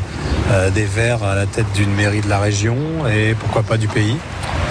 euh, 0.51 0.71
des 0.71 0.85
Verts 0.85 1.23
à 1.23 1.35
la 1.35 1.47
tête 1.47 1.71
d'une 1.75 1.93
mairie 1.95 2.21
de 2.21 2.29
la 2.29 2.39
région 2.39 2.77
et 3.13 3.35
pourquoi 3.35 3.63
pas 3.63 3.77
du 3.77 3.89
pays? 3.89 4.17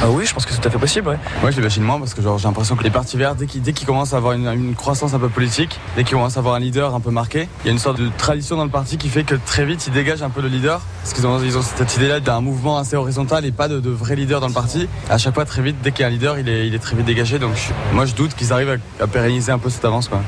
Ah 0.03 0.09
oui, 0.09 0.25
je 0.27 0.33
pense 0.33 0.45
que 0.45 0.53
c'est 0.53 0.61
tout 0.61 0.67
à 0.67 0.71
fait 0.71 0.77
possible, 0.77 1.09
ouais. 1.09 1.17
Moi, 1.41 1.49
je 1.49 1.55
l'imagine 1.57 1.81
moins 1.81 1.97
parce 1.97 2.13
que 2.13 2.21
genre, 2.21 2.37
j'ai 2.37 2.47
l'impression 2.47 2.75
que 2.75 2.83
les 2.83 2.91
partis 2.91 3.17
verts, 3.17 3.33
dès 3.33 3.47
qu'ils, 3.47 3.63
dès 3.63 3.73
qu'ils 3.73 3.87
commencent 3.87 4.13
à 4.13 4.17
avoir 4.17 4.33
une, 4.33 4.47
une 4.47 4.75
croissance 4.75 5.15
un 5.15 5.19
peu 5.19 5.29
politique, 5.29 5.79
dès 5.95 6.03
qu'ils 6.03 6.15
commencent 6.15 6.37
à 6.37 6.39
avoir 6.39 6.53
un 6.53 6.59
leader 6.59 6.93
un 6.93 6.99
peu 6.99 7.09
marqué, 7.09 7.49
il 7.63 7.67
y 7.67 7.69
a 7.69 7.73
une 7.73 7.79
sorte 7.79 7.99
de 7.99 8.09
tradition 8.15 8.57
dans 8.57 8.63
le 8.63 8.69
parti 8.69 8.97
qui 8.97 9.09
fait 9.09 9.23
que 9.23 9.33
très 9.33 9.65
vite 9.65 9.87
ils 9.87 9.93
dégagent 9.93 10.21
un 10.21 10.29
peu 10.29 10.41
le 10.41 10.49
leader. 10.49 10.81
Parce 11.01 11.13
qu'ils 11.13 11.25
ont, 11.25 11.41
ils 11.41 11.57
ont 11.57 11.61
cette 11.61 11.95
idée-là 11.95 12.19
d'un 12.19 12.41
mouvement 12.41 12.77
assez 12.77 12.95
horizontal 12.95 13.45
et 13.45 13.51
pas 13.51 13.67
de, 13.67 13.79
de 13.79 13.89
vrai 13.89 14.15
leader 14.15 14.39
dans 14.39 14.49
le 14.49 14.53
parti. 14.53 14.87
À 15.09 15.17
chaque 15.17 15.33
fois, 15.33 15.45
très 15.45 15.61
vite, 15.61 15.77
dès 15.81 15.91
qu'il 15.91 16.01
y 16.01 16.03
a 16.03 16.07
un 16.07 16.11
leader, 16.11 16.37
il 16.37 16.49
est, 16.49 16.67
il 16.67 16.75
est 16.75 16.79
très 16.79 16.95
vite 16.95 17.05
dégagé. 17.05 17.39
Donc 17.39 17.53
je- 17.55 17.95
moi, 17.95 18.05
je 18.05 18.13
doute 18.13 18.33
qu'ils 18.35 18.51
arrivent 18.51 18.77
à, 18.99 19.03
à 19.03 19.07
pérenniser 19.07 19.51
un 19.51 19.57
peu 19.57 19.69
cette 19.69 19.85
avance. 19.85 20.09
Quoi. 20.09 20.21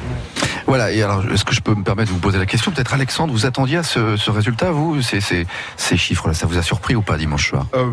Voilà, 0.67 0.91
et 0.91 1.01
alors, 1.03 1.23
est-ce 1.33 1.43
que 1.43 1.53
je 1.53 1.59
peux 1.61 1.75
me 1.75 1.83
permettre 1.83 2.09
de 2.09 2.13
vous 2.13 2.19
poser 2.21 2.37
la 2.37 2.45
question? 2.45 2.71
Peut-être 2.71 2.93
Alexandre, 2.93 3.33
vous 3.33 3.45
attendiez 3.45 3.77
à 3.77 3.83
ce, 3.83 4.15
ce 4.15 4.31
résultat, 4.31 4.71
vous? 4.71 5.01
Ces, 5.01 5.19
ces, 5.19 5.47
ces 5.75 5.97
chiffres-là, 5.97 6.33
ça 6.33 6.45
vous 6.45 6.57
a 6.57 6.61
surpris 6.61 6.95
ou 6.95 7.01
pas 7.01 7.17
dimanche 7.17 7.49
soir? 7.49 7.65
Euh, 7.73 7.87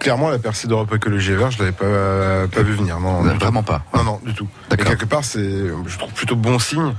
clairement, 0.00 0.28
la 0.28 0.38
percée 0.40 0.66
d'Europe 0.66 0.92
Écologie 0.94 1.32
et 1.32 1.36
Vert, 1.36 1.50
je 1.52 1.58
l'avais 1.60 1.72
pas, 1.72 2.48
pas 2.52 2.62
vu 2.62 2.72
venir. 2.72 2.98
Non. 2.98 3.22
Vraiment 3.22 3.62
pas 3.62 3.82
Non, 3.94 4.02
non, 4.04 4.20
du 4.24 4.34
tout. 4.34 4.48
Et 4.72 4.76
quelque 4.76 5.04
part, 5.04 5.22
c'est, 5.24 5.38
je 5.86 5.98
trouve 5.98 6.12
plutôt 6.12 6.34
bon 6.36 6.58
signe 6.58 6.94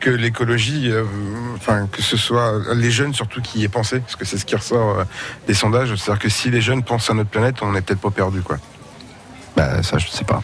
que 0.00 0.10
l'écologie, 0.10 0.90
euh, 0.90 1.04
enfin 1.56 1.86
que 1.90 2.02
ce 2.02 2.16
soit 2.16 2.52
les 2.74 2.90
jeunes 2.90 3.14
surtout 3.14 3.40
qui 3.42 3.60
y 3.60 3.64
aient 3.64 3.68
pensé, 3.68 4.00
parce 4.00 4.16
que 4.16 4.24
c'est 4.24 4.38
ce 4.38 4.44
qui 4.44 4.54
ressort 4.56 5.00
euh, 5.00 5.04
des 5.46 5.54
sondages. 5.54 5.94
C'est-à-dire 5.96 6.22
que 6.22 6.28
si 6.28 6.50
les 6.50 6.60
jeunes 6.60 6.82
pensent 6.82 7.10
à 7.10 7.14
notre 7.14 7.30
planète, 7.30 7.56
on 7.62 7.72
n'est 7.72 7.80
peut-être 7.82 8.00
pas 8.00 8.10
perdu, 8.10 8.40
quoi. 8.42 8.58
Bah, 9.56 9.82
ça, 9.82 9.98
je 9.98 10.06
sais 10.08 10.24
pas. 10.24 10.42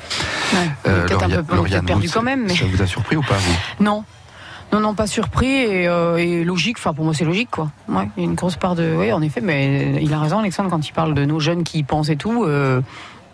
Ouais, 0.53 0.59
Euh, 0.89 1.07
peut-être 1.07 1.23
un 1.23 1.43
peu- 1.43 1.55
Lauriane, 1.55 1.85
perdu 1.87 2.09
vous, 2.09 2.13
quand 2.13 2.23
même, 2.23 2.47
mais- 2.47 2.57
Ça 2.57 2.65
vous 2.69 2.83
a 2.83 2.87
surpris 2.87 3.17
ou 3.17 3.23
pas, 3.23 3.37
vous? 3.37 3.85
Non. 3.85 4.05
Non, 4.73 4.81
non, 4.81 4.95
pas 4.95 5.07
surpris 5.07 5.47
et, 5.47 5.87
euh, 5.87 6.17
et 6.17 6.43
logique. 6.43 6.79
Enfin, 6.79 6.93
pour 6.95 7.05
moi, 7.05 7.15
c'est 7.15 7.25
logique, 7.25 7.51
quoi. 7.53 7.71
Ouais, 7.89 8.09
il 8.17 8.25
y 8.25 8.27
a 8.27 8.29
une 8.29 8.35
grosse 8.35 8.57
part 8.57 8.75
de. 8.75 8.93
Oui, 8.99 9.13
en 9.13 9.23
effet, 9.23 9.41
mais 9.41 10.03
il 10.03 10.13
a 10.13 10.19
raison, 10.19 10.41
Alexandre, 10.41 10.69
quand 10.69 10.89
il 10.89 10.93
parle 10.93 11.15
de 11.15 11.25
nos 11.25 11.39
jeunes 11.39 11.63
qui 11.63 11.79
y 11.79 11.83
pensent 11.85 12.09
et 12.09 12.17
tout, 12.17 12.43
euh, 12.45 12.81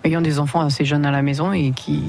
ayant 0.05 0.21
des 0.21 0.39
enfants 0.39 0.61
assez 0.61 0.85
jeunes 0.85 1.07
à 1.07 1.11
la 1.11 1.23
maison 1.23 1.53
et 1.55 1.71
qui, 1.75 2.03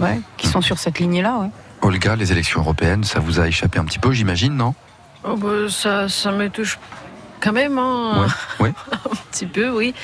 ouais, 0.00 0.20
qui 0.36 0.48
sont 0.48 0.60
sur 0.60 0.76
cette 0.78 0.98
lignée-là, 0.98 1.38
ouais. 1.38 1.48
Olga, 1.84 2.16
les 2.16 2.32
élections 2.32 2.60
européennes, 2.60 3.04
ça 3.04 3.20
vous 3.20 3.40
a 3.40 3.46
échappé 3.46 3.78
un 3.78 3.84
petit 3.84 3.98
peu, 3.98 4.10
j'imagine, 4.10 4.56
non? 4.56 4.74
Oh, 5.22 5.36
bah, 5.36 5.68
ça, 5.68 6.08
ça 6.08 6.32
me 6.32 6.48
touche 6.48 6.78
quand 7.40 7.52
même, 7.52 7.76
hein. 7.76 8.26
Ouais. 8.58 8.72
un 8.92 9.16
petit 9.30 9.44
peu, 9.44 9.68
oui. 9.68 9.94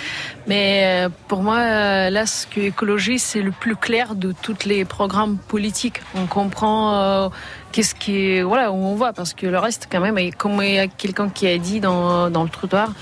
Mais 0.46 1.06
euh, 1.06 1.08
pour 1.26 1.42
moi, 1.42 1.56
euh, 1.56 2.10
là, 2.10 2.26
ce 2.26 2.46
que 2.46 2.60
écologie, 2.60 3.18
c'est 3.18 3.40
le 3.40 3.50
plus 3.50 3.76
clair 3.76 4.14
de 4.14 4.32
tous 4.42 4.66
les 4.66 4.84
programmes 4.84 5.38
politiques. 5.38 6.02
On 6.14 6.26
comprend 6.26 6.94
euh, 6.94 7.28
qu'est-ce 7.72 7.94
qui 7.94 8.30
est, 8.36 8.42
voilà, 8.42 8.72
où 8.72 8.76
on 8.76 8.96
va, 8.96 9.12
parce 9.12 9.34
que 9.34 9.46
le 9.46 9.58
reste, 9.58 9.88
quand 9.90 10.00
même, 10.00 10.18
et 10.18 10.30
comme 10.32 10.62
il 10.62 10.74
y 10.74 10.78
a 10.78 10.86
quelqu'un 10.86 11.28
qui 11.28 11.46
a 11.46 11.56
dit 11.58 11.80
dans, 11.80 12.30
dans 12.30 12.42
le 12.42 12.48
trottoir, 12.48 12.92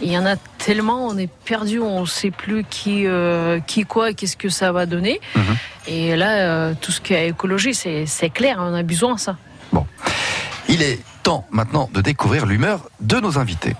il 0.00 0.12
y 0.12 0.18
en 0.18 0.26
a 0.26 0.36
tellement, 0.58 1.06
on 1.06 1.16
est 1.18 1.30
perdu, 1.44 1.80
on 1.80 2.02
ne 2.02 2.06
sait 2.06 2.30
plus 2.30 2.64
qui, 2.64 3.06
euh, 3.06 3.58
qui 3.66 3.84
quoi, 3.84 4.10
et 4.10 4.14
qu'est-ce 4.14 4.36
que 4.36 4.48
ça 4.48 4.70
va 4.72 4.86
donner. 4.86 5.20
Et 5.86 6.14
là, 6.16 6.30
euh, 6.38 6.74
tout 6.80 6.92
ce 6.92 7.00
qui 7.00 7.14
est 7.14 7.28
écologie, 7.28 7.74
c'est 7.74 8.06
c'est 8.06 8.30
clair, 8.30 8.58
on 8.60 8.74
a 8.74 8.82
besoin 8.82 9.14
de 9.14 9.20
ça. 9.20 9.36
Il 10.68 10.82
est 10.82 11.00
temps 11.22 11.46
maintenant 11.50 11.88
de 11.94 12.00
découvrir 12.02 12.44
l'humeur 12.44 12.90
de 13.00 13.16
nos 13.20 13.38
invités. 13.38 13.74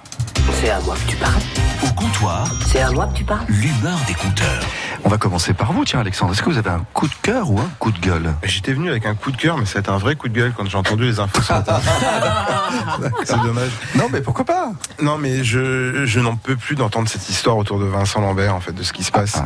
C'est 0.55 0.71
à 0.71 0.81
moi 0.81 0.97
que 0.97 1.11
tu 1.11 1.17
parles. 1.17 1.43
Au 1.85 1.93
comptoir, 1.93 2.51
C'est 2.67 2.81
à 2.81 2.91
moi 2.91 3.07
que 3.09 3.19
tu 3.19 3.25
parles. 3.25 3.45
l'humeur 3.49 3.99
des 4.07 4.15
compteurs. 4.15 4.63
On 5.05 5.09
va 5.09 5.19
commencer 5.19 5.55
par 5.55 5.73
vous, 5.73 5.85
tiens, 5.85 6.01
Alexandre. 6.01 6.33
Est-ce 6.33 6.43
que 6.43 6.51
vous 6.51 6.59
avez 6.59 6.71
un 6.71 6.85
coup 6.93 7.07
de 7.07 7.15
cœur 7.23 7.51
ou 7.51 7.61
un 7.61 7.69
coup 7.79 7.93
de 7.93 7.99
gueule 7.99 8.35
J'étais 8.43 8.73
venu 8.73 8.91
avec 8.91 9.07
un 9.07 9.15
coup 9.15 9.31
de 9.31 9.37
cœur, 9.37 9.57
mais 9.57 9.65
ça 9.65 9.79
a 9.79 9.81
été 9.81 9.91
un 9.91 9.99
vrai 9.99 10.17
coup 10.17 10.29
de 10.29 10.35
gueule 10.35 10.53
quand 10.57 10.69
j'ai 10.69 10.77
entendu 10.77 11.05
les 11.05 11.21
infos 11.21 11.41
ce 11.41 11.53
matin. 11.53 11.81
C'est 13.25 13.41
dommage. 13.43 13.71
Non, 13.95 14.09
mais 14.13 14.21
pourquoi 14.21 14.45
pas 14.45 14.73
Non, 15.01 15.19
mais 15.19 15.45
je, 15.45 16.05
je 16.05 16.21
n'en 16.21 16.37
peux 16.37 16.57
plus 16.57 16.75
d'entendre 16.75 17.09
cette 17.09 17.29
histoire 17.29 17.57
autour 17.57 17.79
de 17.79 17.85
Vincent 17.85 18.21
Lambert, 18.21 18.55
en 18.55 18.61
fait, 18.61 18.73
de 18.73 18.83
ce 18.83 18.93
qui 18.93 19.05
se 19.05 19.13
passe. 19.13 19.41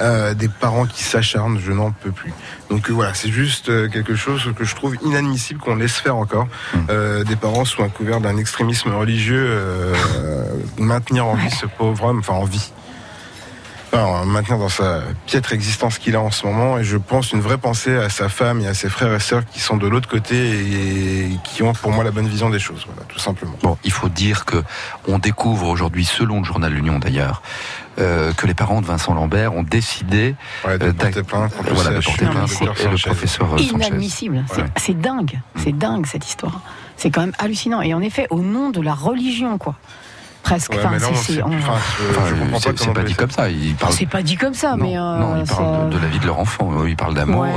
Euh, 0.00 0.34
des 0.34 0.48
parents 0.48 0.86
qui 0.86 1.02
s'acharnent, 1.02 1.58
je 1.58 1.72
n'en 1.72 1.90
peux 1.92 2.10
plus. 2.10 2.32
Donc 2.70 2.90
euh, 2.90 2.92
voilà, 2.92 3.14
c'est 3.14 3.30
juste 3.30 3.68
euh, 3.68 3.88
quelque 3.88 4.14
chose 4.14 4.50
que 4.56 4.64
je 4.64 4.74
trouve 4.74 4.96
inadmissible 5.04 5.60
qu'on 5.60 5.76
laisse 5.76 5.96
faire 5.96 6.16
encore. 6.16 6.48
Euh, 6.90 7.24
des 7.24 7.36
parents 7.36 7.64
sous 7.64 7.82
un 7.82 7.88
couvert 7.88 8.20
d'un 8.20 8.36
extrémisme 8.36 8.90
religieux 8.90 9.62
maintenir 10.78 11.26
en 11.26 11.34
vie 11.34 11.50
ce 11.50 11.66
pauvre 11.66 12.04
homme, 12.04 12.18
enfin 12.18 12.34
en 12.34 12.44
vie. 12.44 12.72
Enfin, 13.94 14.24
maintenir 14.24 14.58
dans 14.58 14.68
sa 14.68 15.02
piètre 15.26 15.52
existence 15.52 15.98
qu'il 15.98 16.16
a 16.16 16.20
en 16.20 16.30
ce 16.32 16.46
moment, 16.46 16.78
et 16.78 16.84
je 16.84 16.96
pense 16.96 17.32
une 17.32 17.40
vraie 17.40 17.58
pensée 17.58 17.96
à 17.96 18.08
sa 18.08 18.28
femme 18.28 18.60
et 18.60 18.66
à 18.66 18.74
ses 18.74 18.88
frères 18.88 19.14
et 19.14 19.20
sœurs 19.20 19.44
qui 19.46 19.60
sont 19.60 19.76
de 19.76 19.86
l'autre 19.86 20.08
côté 20.08 20.34
et 20.36 21.38
qui 21.44 21.62
ont 21.62 21.72
pour 21.72 21.92
moi 21.92 22.02
la 22.02 22.10
bonne 22.10 22.26
vision 22.26 22.50
des 22.50 22.58
choses, 22.58 22.84
voilà, 22.86 23.02
tout 23.08 23.18
simplement. 23.20 23.54
Bon, 23.62 23.78
il 23.84 23.92
faut 23.92 24.08
dire 24.08 24.44
que 24.46 24.62
on 25.06 25.18
découvre 25.18 25.68
aujourd'hui, 25.68 26.04
selon 26.04 26.40
le 26.40 26.44
journal 26.44 26.72
L'Union 26.72 26.98
d'ailleurs, 26.98 27.40
euh, 28.00 28.32
que 28.32 28.46
les 28.48 28.54
parents 28.54 28.80
de 28.80 28.86
Vincent 28.86 29.14
Lambert 29.14 29.54
ont 29.54 29.62
décidé 29.62 30.34
Ouais, 30.66 30.76
de 30.78 30.86
euh, 30.86 30.92
porter 30.92 31.22
plainte 31.22 31.54
contre 31.56 31.68
le 31.68 31.74
voilà, 31.74 31.90
de 31.98 32.04
porter 32.04 32.24
le 32.24 32.30
plainte 32.32 32.48
docteur 32.48 32.74
et 32.80 32.84
le 32.90 32.96
Sanchez. 32.96 33.10
professeur 33.10 33.54
euh. 33.54 33.58
Inadmissible. 33.58 34.44
C'est- 34.76 34.92
Ouais. 34.92 34.98
Dingue. 34.98 35.40
C'est 35.62 35.76
dingue, 35.76 36.06
cette 36.06 36.26
histoire. 36.26 36.60
C'est 36.96 37.10
quand 37.10 37.20
même 37.20 37.32
hallucinant. 37.38 37.80
Et 37.82 37.94
en 37.94 38.00
effet, 38.00 38.26
au 38.30 38.40
nom 38.40 38.70
de 38.70 38.80
la 38.80 38.94
religion, 38.94 39.58
quoi. 39.58 39.76
Presque. 40.44 40.72
Ouais, 40.72 40.78
Enfin, 40.78 40.90
mais 40.92 40.98
là, 40.98 41.08
c'est- 41.14 41.42
on. 41.42 41.46
Enfin, 41.48 41.72
pas 42.86 42.92
pas 42.94 43.02
dit 43.02 43.14
comme 43.14 43.30
ça. 43.30 43.48
Il 43.48 43.74
parle. 43.74 43.92
C'est 43.94 44.06
pas 44.06 44.22
dit 44.22 44.36
comme 44.36 44.54
ça, 44.54 44.76
mais. 44.78 44.96
euh, 44.96 45.00
Non, 45.18 45.36
il 45.42 45.44
parle 45.48 45.64
ça- 45.80 45.84
de, 45.86 45.94
de 45.96 45.98
la 45.98 46.06
vie 46.08 46.18
de 46.20 46.26
leur 46.26 46.38
enfant. 46.38 46.84
Il 46.86 46.96
parle 46.96 47.14
d'amour. 47.14 47.42
Ouais. 47.42 47.50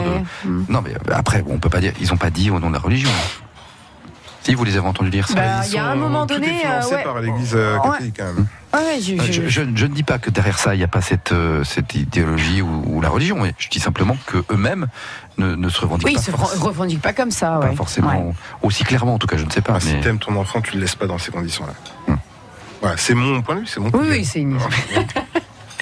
de- 0.46 0.72
Non, 0.72 0.82
mais 0.82 0.94
après, 1.14 1.44
on 1.48 1.58
peut 1.60 1.70
pas 1.70 1.82
dire. 1.82 1.92
Ils 2.00 2.12
ont 2.14 2.18
pas 2.18 2.30
dit 2.30 2.50
au 2.50 2.60
nom 2.60 2.70
de 2.70 2.74
la 2.74 2.80
religion. 2.80 3.10
Si 4.44 4.54
vous 4.56 4.64
les 4.64 4.78
avez 4.78 4.88
entendus 4.88 5.10
dire 5.10 5.28
ça. 5.28 5.36
Bah, 5.36 5.42
il 5.68 5.74
y 5.74 5.78
a 5.78 5.86
un 5.88 5.96
moment 5.96 6.26
Tout 6.26 6.36
donné. 6.36 6.48
est 6.48 6.60
financé 6.62 6.94
euh, 6.94 6.98
ouais. 6.98 7.04
par 7.04 7.20
l'Église 7.20 7.52
euh, 7.54 7.78
Ouais. 7.80 7.90
catholique 7.92 8.16
quand 8.18 8.24
même. 8.34 8.48
Ouais, 8.74 9.02
je- 9.02 9.14
Euh, 9.14 9.18
je- 9.26 9.32
Je, 9.34 9.48
je- 9.50 9.62
je 9.76 9.86
ne 9.86 9.94
dis 9.94 10.04
pas 10.04 10.20
que 10.20 10.30
derrière 10.30 10.58
ça, 10.58 10.74
il 10.74 10.78
n'y 10.78 10.86
a 10.86 10.88
pas 10.88 11.02
cette, 11.02 11.34
euh, 11.34 11.66
cette 11.66 11.94
idéologie 11.96 12.62
ou, 12.62 12.84
ou 12.86 13.02
la 13.02 13.10
religion, 13.10 13.38
mais 13.42 13.54
je 13.58 13.68
dis 13.68 13.82
simplement 13.82 14.16
que 14.26 14.38
eux-mêmes 14.50 14.88
ne, 15.38 15.56
ne 15.56 15.68
se 15.68 15.82
revendiquent 15.82 16.08
Oui, 16.08 16.14
ils 16.18 16.32
pas, 16.32 16.46
se 16.46 16.60
revendiquent 16.62 17.02
pas 17.02 17.12
comme 17.12 17.32
ça. 17.32 17.58
pas 17.62 17.68
Ouais. 17.68 17.76
forcément 17.76 18.08
Ouais. 18.28 18.34
aussi 18.62 18.86
clairement, 18.86 19.16
en 19.16 19.20
tout 19.20 19.28
cas, 19.28 19.36
je 19.36 19.44
ne 19.44 19.50
sais 19.52 19.60
pas. 19.62 19.74
Ah, 19.76 19.80
Si 19.82 19.94
mais- 19.96 20.00
t'aimes 20.00 20.20
ton 20.20 20.34
enfant, 20.38 20.62
tu 20.62 20.76
le 20.76 20.80
laisses 20.82 20.96
pas 20.96 21.08
dans 21.08 21.18
ces 21.18 21.32
conditions-là. 21.32 22.16
Voilà, 22.82 22.97
c'est 22.97 23.13
mon 23.13 23.41
point 23.41 23.55
de 23.55 23.59
vue, 23.61 23.67
c'est 23.67 23.80
mon 23.80 23.89
point 23.89 24.01
Oui, 24.01 24.07
de 24.07 24.11
vue. 24.13 24.19
oui, 24.19 24.25
c'est 24.25 24.39
une. 24.41 24.57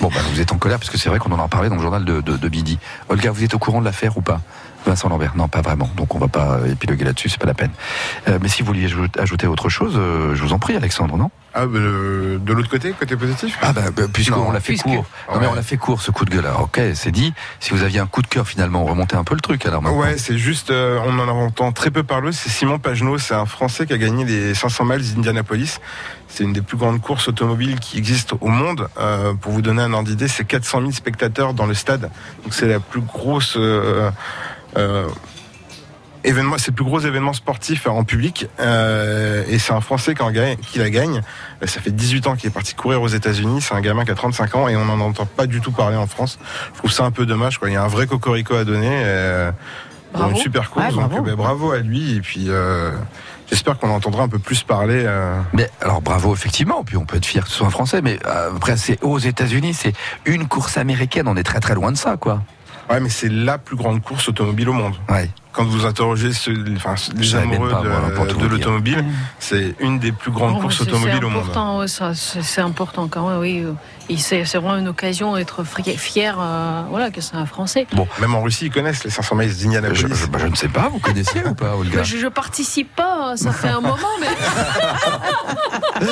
Bon, 0.01 0.09
bah, 0.13 0.19
vous 0.29 0.41
êtes 0.41 0.51
en 0.51 0.57
colère 0.57 0.77
parce 0.77 0.89
que 0.89 0.97
c'est 0.97 1.07
vrai 1.07 1.19
qu'on 1.19 1.31
en 1.31 1.39
a 1.43 1.47
parlé 1.47 1.69
dans 1.69 1.75
le 1.77 1.81
journal 1.81 2.03
de, 2.03 2.19
de, 2.19 2.35
de 2.35 2.49
midi. 2.49 2.77
Olga, 3.07 3.31
vous 3.31 3.45
êtes 3.45 3.53
au 3.53 3.59
courant 3.59 3.79
de 3.79 3.85
l'affaire 3.85 4.17
ou 4.17 4.21
pas? 4.21 4.41
Vincent 4.85 5.07
Lambert 5.07 5.37
Non, 5.37 5.47
pas 5.47 5.61
vraiment. 5.61 5.89
Donc 5.95 6.13
on 6.15 6.19
va 6.19 6.27
pas 6.27 6.59
épiloguer 6.69 7.05
là-dessus, 7.05 7.29
c'est 7.29 7.39
pas 7.39 7.47
la 7.47 7.53
peine. 7.53 7.71
Euh, 8.27 8.37
mais 8.41 8.49
si 8.49 8.61
vous 8.61 8.67
vouliez 8.67 8.85
ajouter- 8.87 9.19
ajouter 9.21 9.47
autre 9.47 9.69
chose, 9.69 9.93
euh, 9.97 10.35
je 10.35 10.43
vous 10.43 10.51
en 10.51 10.59
prie, 10.59 10.75
Alexandre, 10.75 11.15
non? 11.17 11.31
Ah, 11.58 11.66
bah, 11.68 11.80
de 11.80 12.53
l'autre 12.53 12.70
côté, 12.70 12.91
côté 12.91 13.16
positif 13.16 13.58
Ah 13.62 13.72
bah, 13.72 13.84
bah, 13.95 14.03
puisqu'on 14.12 14.51
l'a 14.51 14.60
fait 14.60 14.74
puisque- 14.74 14.84
court. 14.84 15.06
Non 15.34 15.39
mais 15.39 15.47
on 15.47 15.53
l'a 15.53 15.62
fait 15.64 15.78
court 15.78 16.01
ce 16.01 16.12
coup 16.12 16.26
de 16.26 16.30
gueule. 16.30 16.45
Alors, 16.45 16.64
ok, 16.64 16.82
c'est 16.95 17.12
dit. 17.12 17.34
Si 17.62 17.72
vous 17.74 17.82
aviez 17.84 17.99
un 18.01 18.08
coup 18.08 18.22
de 18.22 18.28
cœur 18.28 18.45
finalement, 18.45 18.84
remontez 18.84 19.16
un 19.16 19.24
peu 19.24 19.36
le 19.36 19.39
truc 19.41 19.66
alors 19.66 19.82
maintenant. 19.82 19.97
Ouais, 19.97 20.18
c'est 20.18 20.38
juste, 20.38 20.70
euh, 20.70 20.99
on 21.06 21.18
en 21.18 21.30
entend 21.30 21.72
très 21.72 21.91
peu 21.91 22.03
parler. 22.03 22.34
C'est 22.34 22.49
Simon 22.49 22.78
Pagenaud, 22.78 23.18
c'est 23.20 23.34
un 23.36 23.45
Français 23.45 23.86
qui 23.86 23.93
a 23.93 23.97
gagné 23.97 24.26
les 24.26 24.53
500 24.53 24.84
miles 24.84 25.14
d'Indianapolis. 25.16 25.80
C'est 26.28 26.43
une 26.43 26.51
des 26.51 26.62
plus 26.62 26.76
grandes 26.76 26.99
courses 26.99 27.30
automobiles 27.30 27.80
qui 27.80 27.97
existent 27.97 28.38
au 28.41 28.49
monde. 28.49 28.89
Euh, 28.99 29.34
pour 29.36 29.53
vous 29.53 29.62
donner 29.62 29.82
un 29.82 29.93
ordre 29.93 30.10
d'idée, 30.10 30.28
c'est 30.28 30.43
400 30.43 30.82
000 30.82 30.91
spectateurs 30.91 31.53
dans 31.53 31.68
le 31.68 31.74
stade. 31.74 32.10
Donc 32.43 32.53
c'est 32.53 32.68
la 32.68 32.82
plus 32.82 32.99
grosse 32.99 33.56
euh, 33.58 34.12
euh, 34.76 35.08
événement, 36.28 36.57
c'est 36.57 36.69
le 36.69 36.76
plus 36.76 36.86
gros 36.86 36.99
événement 36.99 37.34
sportif 37.34 37.88
en 37.88 38.03
public. 38.03 38.47
Euh, 38.59 39.43
et 39.47 39.59
c'est 39.59 39.73
un 39.73 39.82
Français 39.82 40.13
qui, 40.15 40.21
en 40.21 40.32
gagne, 40.32 40.57
qui 40.57 40.80
la 40.80 40.89
gagne. 40.89 41.21
Euh, 41.63 41.67
Ça 41.67 41.82
fait 41.82 41.91
18 41.91 42.28
ans 42.28 42.36
qu'il 42.36 42.47
est 42.49 42.53
parti 42.53 42.73
courir 42.76 43.01
aux 43.01 43.07
États-Unis. 43.07 43.61
C'est 43.61 43.73
un 43.73 43.82
gamin 43.82 44.05
qui 44.05 44.11
a 44.11 44.15
35 44.15 44.55
ans 44.55 44.67
et 44.67 44.76
on 44.76 44.86
n'en 44.86 44.99
entend 44.99 45.26
pas 45.26 45.45
du 45.47 45.61
tout 45.61 45.71
parler 45.71 45.97
en 45.97 46.07
France. 46.07 46.39
Je 46.73 46.78
trouve 46.80 46.91
ça 46.91 47.03
un 47.05 47.11
peu 47.11 47.26
dommage. 47.26 47.57
Quoi. 47.59 47.69
Il 47.69 47.73
y 47.73 47.78
a 47.78 47.84
un 47.84 47.88
vrai 47.88 48.07
cocorico 48.07 48.55
à 48.55 48.63
donner. 48.65 48.89
euh, 48.91 49.51
Bravo. 50.13 50.32
une 50.32 50.38
super 50.38 50.69
course. 50.69 50.86
Ouais, 50.86 50.91
donc 50.93 51.09
bravo. 51.09 51.17
euh, 51.17 51.21
ben, 51.30 51.36
bravo 51.36 51.71
à 51.71 51.80
lui. 51.80 52.15
Et 52.15 52.21
puis 52.21 52.45
euh, 52.47 52.91
j'espère 53.49 53.78
qu'on 53.78 53.89
entendra 53.89 54.23
un 54.23 54.30
peu 54.30 54.39
plus 54.39 54.63
parler. 54.63 55.03
euh, 55.05 55.39
Mais 55.53 55.69
alors 55.82 56.01
bravo 56.01 56.34
effectivement, 56.34 56.84
puis 56.86 56.95
on 56.95 57.05
peut 57.05 57.17
être 57.17 57.26
fier 57.26 57.43
que 57.43 57.49
ce 57.49 57.55
soit 57.57 57.67
un 57.67 57.71
Français, 57.71 58.01
mais 58.01 58.17
euh, 58.26 58.51
après 58.55 58.78
c'est 58.78 58.97
aux 59.03 59.19
États-Unis, 59.19 59.73
c'est 59.73 59.91
une 60.26 60.47
course 60.47 60.78
américaine, 60.78 61.28
on 61.28 61.36
est 61.36 61.43
très 61.43 61.59
très 61.59 61.76
loin 61.76 61.91
de 61.91 61.97
ça 61.97 62.15
quoi. 62.17 62.41
Ouais, 62.89 62.99
mais 63.01 63.09
c'est 63.09 63.28
la 63.30 63.57
plus 63.57 63.76
grande 63.76 64.01
course 64.01 64.30
automobile 64.30 64.69
au 64.69 64.73
monde. 64.73 64.93
Ouais. 65.09 65.30
Quand 65.56 65.64
vous 65.66 65.86
interrogez 65.86 66.34
ceux- 66.34 66.64
enfin, 66.76 66.95
les 67.16 67.36
amoureux 67.36 67.70
pas, 67.70 67.82
de, 67.82 68.45
l'automobile, 68.47 69.06
c'est 69.39 69.76
une 69.80 69.99
des 69.99 70.12
plus 70.12 70.32
grandes 70.32 70.56
Oh, 70.58 70.62
courses 70.62 70.82
automobiles 70.82 71.16
c'est 71.20 71.26
au 71.26 71.30
monde. 71.30 71.88
c'est 72.43 72.62
important 72.62 73.08
quand 73.08 73.30
même, 73.30 73.39
oui. 73.39 73.64
C'est 74.18 74.43
vraiment 74.43 74.76
une 74.78 74.88
occasion 74.89 75.36
d'être 75.36 75.64
fier, 75.64 76.38
euh, 76.39 76.84
voilà, 76.89 77.10
que 77.10 77.22
c'est 77.22 77.36
un 77.36 77.45
Français. 77.45 77.88
Bon, 77.93 78.08
même 78.20 78.36
en 78.36 78.41
Russie, 78.43 78.66
ils 78.66 78.72
connaissent 78.72 79.03
les 79.03 79.10
500 79.10 79.36
miles 79.36 79.56
d'Indianapolis. 79.56 79.99
Je, 80.01 80.14
je- 80.14 80.26
bah, 80.28 80.39
je 80.41 80.47
ne 80.47 80.56
sais 80.56 80.68
pas, 80.68 80.89
vous 80.91 80.99
connaissiez 80.99 81.41
ou 81.47 81.56
pas 81.56 81.76
Olga 81.76 82.03
je, 82.03 82.18
je 82.18 82.28
participe 82.28 82.93
pas, 82.95 83.34
ça 83.38 83.51
fait 83.51 83.70
un 83.70 83.82
moment, 83.82 83.97
mais. 84.20 84.28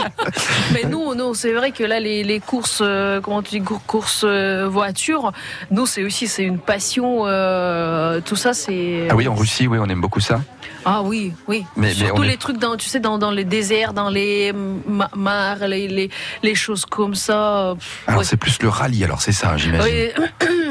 mais 0.74 0.84
nous, 0.90 1.14
nous 1.16 1.34
c'est 1.36 1.54
vrai 1.54 1.72
que 1.72 1.84
là, 1.84 2.00
les, 2.00 2.24
les 2.24 2.40
courses, 2.40 2.80
euh, 2.82 3.22
comment 3.22 3.42
tu 3.42 3.60
dis, 3.60 3.66
cour- 3.66 3.82
courses 3.86 4.24
euh, 4.26 4.68
voitures, 4.68 5.32
nous, 5.72 5.86
c'est 5.86 6.04
aussi, 6.04 6.28
c'est 6.28 6.44
une 6.44 6.60
passion. 6.60 7.24
euh, 7.28 8.22
tout 8.26 8.36
ça, 8.36 8.54
c'est. 8.54 9.08
Ah 9.10 9.16
oui, 9.16 9.28
en 9.34 9.36
Russie, 9.36 9.68
oui, 9.68 9.80
on 9.82 9.88
aime 9.88 10.02
beaucoup 10.02 10.20
ça. 10.20 10.42
Ah 10.86 11.02
oui, 11.02 11.34
oui. 11.48 11.66
Mais- 11.76 11.94
Surtout 11.94 12.24
est- 12.24 12.28
les 12.28 12.38
trucs 12.38 12.58
dans, 12.58 12.76
tu 12.78 12.88
sais, 12.88 13.00
dans, 13.00 13.18
dans 13.18 13.32
les 13.32 13.46
déserts, 13.46 13.94
dans 13.94 14.10
les 14.10 14.52
ma- 14.54 15.10
mares, 15.16 15.68
les, 15.68 15.88
les, 15.88 16.10
les 16.44 16.56
choses 16.56 16.86
comme 16.86 17.16
ça. 17.16 17.74
Alors 18.08 18.20
ouais. 18.20 18.26
c'est 18.26 18.38
plus 18.38 18.62
le 18.62 18.70
rallye, 18.70 19.04
alors 19.04 19.22
c'est 19.22 19.32
ça, 19.32 19.58
j'imagine. 19.58 20.10
Oui. 20.20 20.48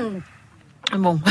Bon. 0.97 1.21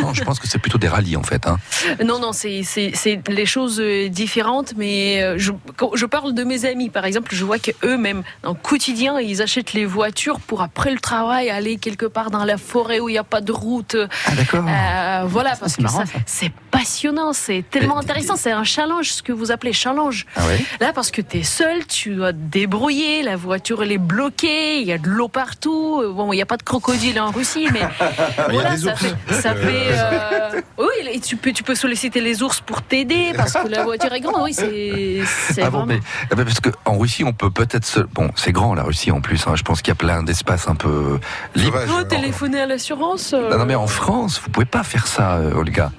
Non, 0.00 0.14
je 0.14 0.22
pense 0.22 0.38
que 0.38 0.46
c'est 0.46 0.58
plutôt 0.60 0.78
des 0.78 0.86
rallyes 0.86 1.16
en 1.16 1.24
fait. 1.24 1.46
Hein. 1.48 1.58
Non, 2.04 2.20
non, 2.20 2.32
c'est 2.32 2.62
c'est- 2.62 2.92
c'est 2.94 3.20
les 3.28 3.46
choses 3.46 3.80
euh, 3.80 4.08
différentes, 4.08 4.74
mais 4.76 5.20
euh, 5.22 5.34
je, 5.38 5.50
quand 5.76 5.90
je 5.94 6.06
parle 6.06 6.34
de 6.34 6.44
mes 6.44 6.64
amis, 6.64 6.88
par 6.88 7.04
exemple, 7.04 7.34
je 7.34 7.44
vois 7.44 7.58
qu'eux-mêmes, 7.58 8.22
dans 8.44 8.50
le 8.50 8.56
quotidien, 8.56 9.18
ils 9.18 9.42
achètent 9.42 9.72
les 9.72 9.84
voitures 9.84 10.38
pour 10.38 10.62
après 10.62 10.92
le 10.92 11.00
travail 11.00 11.50
aller 11.50 11.76
quelque 11.78 12.06
part 12.06 12.30
dans 12.30 12.44
la 12.44 12.56
forêt 12.58 13.00
où 13.00 13.08
il 13.08 13.12
n'y 13.12 13.18
a 13.18 13.24
pas 13.24 13.40
de 13.40 13.50
route. 13.50 13.96
Ah 14.26 14.30
d'accord. 14.36 14.64
Euh, 14.66 15.24
voilà, 15.26 15.56
parce 15.56 15.76
que 15.76 15.82
c'est 16.26 16.52
passionnant, 16.70 17.32
c'est 17.32 17.64
tellement 17.68 17.98
intéressant, 17.98 18.36
c'est 18.36 18.52
un 18.52 18.64
challenge, 18.64 19.10
ce 19.12 19.22
que 19.22 19.32
vous 19.32 19.50
appelez 19.50 19.72
challenge. 19.72 20.26
Ah 20.36 20.46
ouais 20.46 20.60
Là, 20.80 20.92
parce 20.94 21.10
que 21.10 21.20
tu 21.22 21.38
es 21.38 21.42
seul, 21.42 21.84
tu 21.86 22.14
dois 22.14 22.32
te 22.32 22.38
débrouiller, 22.38 23.22
la 23.24 23.34
voiture 23.36 23.82
elle 23.82 23.90
est 23.92 23.98
bloquée, 23.98 24.80
il 24.80 24.86
y 24.86 24.92
a 24.92 24.98
de 24.98 25.08
l'eau 25.08 25.28
partout. 25.28 26.02
Bon, 26.14 26.32
il 26.32 26.36
n'y 26.36 26.42
a 26.42 26.46
pas 26.46 26.56
de 26.56 26.62
crocodile 26.62 27.20
en 27.20 27.32
Russie, 27.32 27.66
mais 27.72 27.80
voilà, 28.48 28.76
ça 28.88 28.96
fait. 28.96 29.32
Ça 29.34 29.54
fait 29.54 29.86
euh, 29.90 30.60
Oui, 30.78 30.86
et 31.12 31.20
tu 31.20 31.36
peux, 31.36 31.52
tu 31.52 31.62
peux 31.62 31.74
solliciter 31.74 32.20
les 32.20 32.42
ours 32.42 32.60
pour 32.60 32.82
t'aider 32.82 33.32
parce 33.36 33.52
que 33.54 33.68
la 33.68 33.84
voiture 33.84 34.12
est 34.12 34.20
grande. 34.20 34.42
Oui, 34.42 34.54
c'est 34.54 35.62
Ah 35.62 35.70
bon, 35.70 35.78
vraiment. 35.78 35.86
mais 35.86 36.00
ah 36.30 36.34
ben, 36.34 36.44
parce 36.44 36.60
que 36.60 36.70
en 36.84 36.98
Russie, 36.98 37.24
on 37.24 37.32
peut 37.32 37.50
peut-être 37.50 37.84
se... 37.84 38.00
bon, 38.00 38.30
c'est 38.36 38.52
grand 38.52 38.74
la 38.74 38.82
Russie 38.82 39.10
en 39.10 39.20
plus. 39.20 39.46
hein, 39.46 39.54
je 39.56 39.62
pense 39.62 39.82
qu'il 39.82 39.90
y 39.90 39.92
a 39.92 39.96
plein 39.96 40.22
d'espaces 40.22 40.68
un 40.68 40.74
peu 40.74 41.18
libres. 41.54 41.78
Oh, 41.98 42.04
téléphoner 42.04 42.60
à 42.62 42.66
l'assurance 42.66 43.32
euh, 43.34 43.50
Non, 43.50 43.58
non, 43.58 43.66
mais 43.66 43.74
en 43.74 43.86
France, 43.86 44.40
vous 44.44 44.50
pouvez 44.50 44.66
pas 44.66 44.82
faire 44.82 45.06
ça, 45.06 45.36
euh, 45.36 45.52
Olga. 45.54 45.90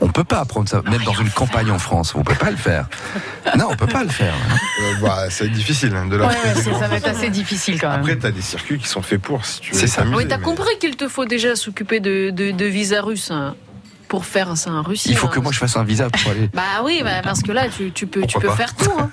On 0.00 0.08
peut 0.08 0.24
pas 0.24 0.40
apprendre 0.40 0.68
ça, 0.68 0.82
même 0.90 1.02
dans 1.04 1.14
une 1.14 1.30
campagne 1.30 1.70
en 1.70 1.78
France. 1.78 2.12
Vous 2.14 2.22
pouvez 2.22 2.38
pas 2.38 2.50
le 2.50 2.56
faire. 2.56 2.86
Non, 3.56 3.68
on 3.70 3.76
peut 3.76 3.86
pas 3.86 4.02
le 4.04 4.10
faire. 4.10 4.34
Euh, 4.82 4.92
bah, 5.00 5.24
c'est 5.30 5.48
difficile 5.48 5.94
hein, 5.96 6.06
de 6.06 6.12
Ouais, 6.12 6.18
leur 6.18 6.28
ouais, 6.28 6.36
c'est- 6.54 6.72
ça 6.74 6.86
va 6.88 6.96
être 6.96 7.08
assez 7.08 7.30
difficile 7.30 7.80
quand 7.80 7.88
même. 7.90 8.00
Après, 8.00 8.16
t'as 8.16 8.30
des 8.30 8.42
circuits 8.42 8.78
qui 8.78 8.88
sont 8.88 9.02
faits 9.02 9.20
pour, 9.22 9.44
si 9.46 9.60
tu 9.60 9.72
veux. 9.72 9.78
C'est 9.78 9.86
ça. 9.86 10.04
Oui, 10.14 10.26
t'as 10.28 10.36
mais- 10.36 10.42
compris 10.44 10.78
qu'il 10.80 10.96
te 10.96 11.08
faut 11.08 11.24
déjà 11.24 11.56
s'occuper 11.56 12.00
de, 12.00 12.30
de, 12.30 12.50
de 12.50 12.64
visa 12.66 13.00
russe 13.00 13.30
hein, 13.30 13.54
pour 14.08 14.26
faire 14.26 14.56
ça 14.56 14.70
en 14.70 14.82
Russie. 14.82 15.08
Il 15.10 15.16
faut 15.16 15.26
hein. 15.28 15.30
que 15.32 15.40
moi 15.40 15.50
je 15.50 15.58
fasse 15.58 15.76
un 15.76 15.84
visa 15.84 16.08
pour 16.10 16.30
aller. 16.30 16.50
Bah 16.52 16.62
oui, 16.84 17.00
bah, 17.02 17.22
parce 17.24 17.42
que 17.42 17.52
là, 17.52 17.68
tu, 17.68 17.90
tu 17.92 18.06
peux, 18.06 18.22
tu 18.26 18.38
peux 18.38 18.50
faire 18.50 18.74
tout. 18.76 18.92
hein. 18.98 19.10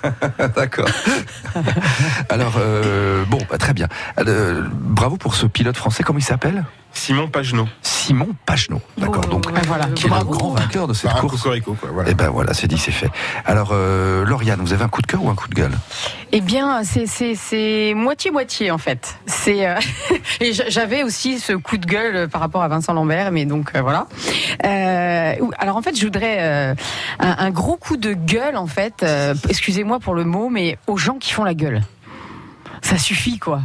D'accord. 0.56 0.88
Alors, 2.28 2.54
euh, 2.58 3.24
bon, 3.26 3.38
bah, 3.50 3.58
très 3.58 3.72
bien. 3.72 3.88
Euh, 4.18 4.62
bravo 4.70 5.16
pour 5.16 5.34
ce 5.34 5.46
pilote 5.46 5.76
français. 5.76 6.02
Comment 6.02 6.18
il 6.18 6.22
s'appelle? 6.24 6.64
Simon 6.92 7.28
Pagenaud. 7.28 7.68
Simon 8.04 8.28
Pagenaud. 8.44 8.82
D'accord. 8.98 9.22
Donc, 9.26 9.46
Ah, 9.54 9.60
voilà. 9.66 9.86
qui 9.86 10.06
est 10.06 10.10
le 10.10 10.24
grand 10.24 10.50
vainqueur 10.50 10.86
de 10.86 10.92
cette 10.92 11.10
Bah, 11.10 11.16
un 11.16 11.20
course. 11.20 11.42
quoi, 11.42 11.54
voilà. 11.90 12.10
Et 12.10 12.14
ben 12.14 12.28
voilà, 12.28 12.52
c'est 12.52 12.66
dit, 12.66 12.76
c'est 12.76 12.90
fait. 12.92 13.10
Alors, 13.46 13.70
euh, 13.72 14.26
Lauriane, 14.26 14.60
vous 14.60 14.74
avez 14.74 14.84
un 14.84 14.88
coup 14.88 15.00
de 15.00 15.06
cœur 15.06 15.24
ou 15.24 15.30
un 15.30 15.34
coup 15.34 15.48
de 15.48 15.54
gueule? 15.54 15.72
Eh 16.32 16.40
bien, 16.42 16.84
c'est- 16.84 17.06
c'est 17.06 17.34
c'est 17.34 17.94
moitié-moitié 17.94 18.70
en 18.70 18.76
fait. 18.78 19.16
C'est 19.26 19.66
euh, 19.66 19.76
et 20.40 20.52
j'avais 20.52 21.02
aussi 21.02 21.38
ce 21.40 21.54
coup 21.54 21.78
de 21.78 21.86
gueule 21.86 22.16
euh, 22.16 22.26
par 22.28 22.40
rapport 22.42 22.62
à 22.62 22.68
Vincent 22.68 22.92
Lambert, 22.92 23.30
mais 23.32 23.46
donc 23.46 23.70
euh, 23.74 23.80
voilà. 23.80 24.06
Euh, 24.64 25.34
alors 25.58 25.76
en 25.76 25.82
fait, 25.82 25.96
je 25.98 26.04
voudrais 26.04 26.36
euh, 26.40 26.74
un, 27.20 27.36
un 27.38 27.50
gros 27.50 27.76
coup 27.76 27.96
de 27.96 28.12
gueule 28.12 28.56
en 28.56 28.66
fait. 28.66 29.02
euh, 29.02 29.34
Excusez-moi 29.48 29.98
pour 30.00 30.14
le 30.14 30.24
mot, 30.24 30.50
mais 30.50 30.76
aux 30.86 30.96
gens 30.98 31.14
qui 31.18 31.32
font 31.32 31.44
la 31.44 31.54
gueule. 31.54 31.82
Ça 32.82 32.98
suffit 32.98 33.38
quoi. 33.38 33.62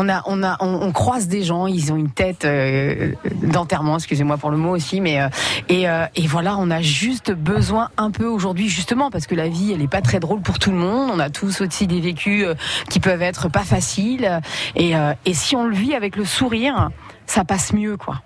On 0.00 0.08
a, 0.08 0.22
on 0.26 0.44
a, 0.44 0.56
on, 0.60 0.92
croise 0.92 1.26
des 1.26 1.42
gens, 1.42 1.66
ils 1.66 1.92
ont 1.92 1.96
une 1.96 2.12
tête 2.12 2.44
euh, 2.44 3.14
d'enterrement, 3.42 3.96
excusez-moi 3.96 4.36
pour 4.36 4.50
le 4.50 4.56
mot 4.56 4.70
aussi, 4.70 5.00
mais 5.00 5.20
euh, 5.20 5.28
et, 5.68 5.88
euh, 5.88 6.06
et 6.14 6.28
voilà, 6.28 6.56
on 6.56 6.70
a 6.70 6.80
juste 6.80 7.32
besoin 7.32 7.88
un 7.96 8.12
peu 8.12 8.26
aujourd'hui 8.26 8.68
justement 8.68 9.10
parce 9.10 9.26
que 9.26 9.34
la 9.34 9.48
vie, 9.48 9.72
elle 9.72 9.82
est 9.82 9.88
pas 9.88 10.00
très 10.00 10.20
drôle 10.20 10.40
pour 10.40 10.60
tout 10.60 10.70
le 10.70 10.76
monde. 10.76 11.10
On 11.12 11.18
a 11.18 11.30
tous 11.30 11.62
aussi 11.62 11.88
des 11.88 12.00
vécus 12.00 12.44
euh, 12.44 12.54
qui 12.88 13.00
peuvent 13.00 13.22
être 13.22 13.48
pas 13.48 13.64
faciles, 13.64 14.40
et, 14.76 14.94
euh, 14.94 15.14
et 15.24 15.34
si 15.34 15.56
on 15.56 15.66
le 15.66 15.74
vit 15.74 15.94
avec 15.96 16.14
le 16.14 16.24
sourire, 16.24 16.90
ça 17.26 17.42
passe 17.42 17.72
mieux 17.72 17.96
quoi. 17.96 18.22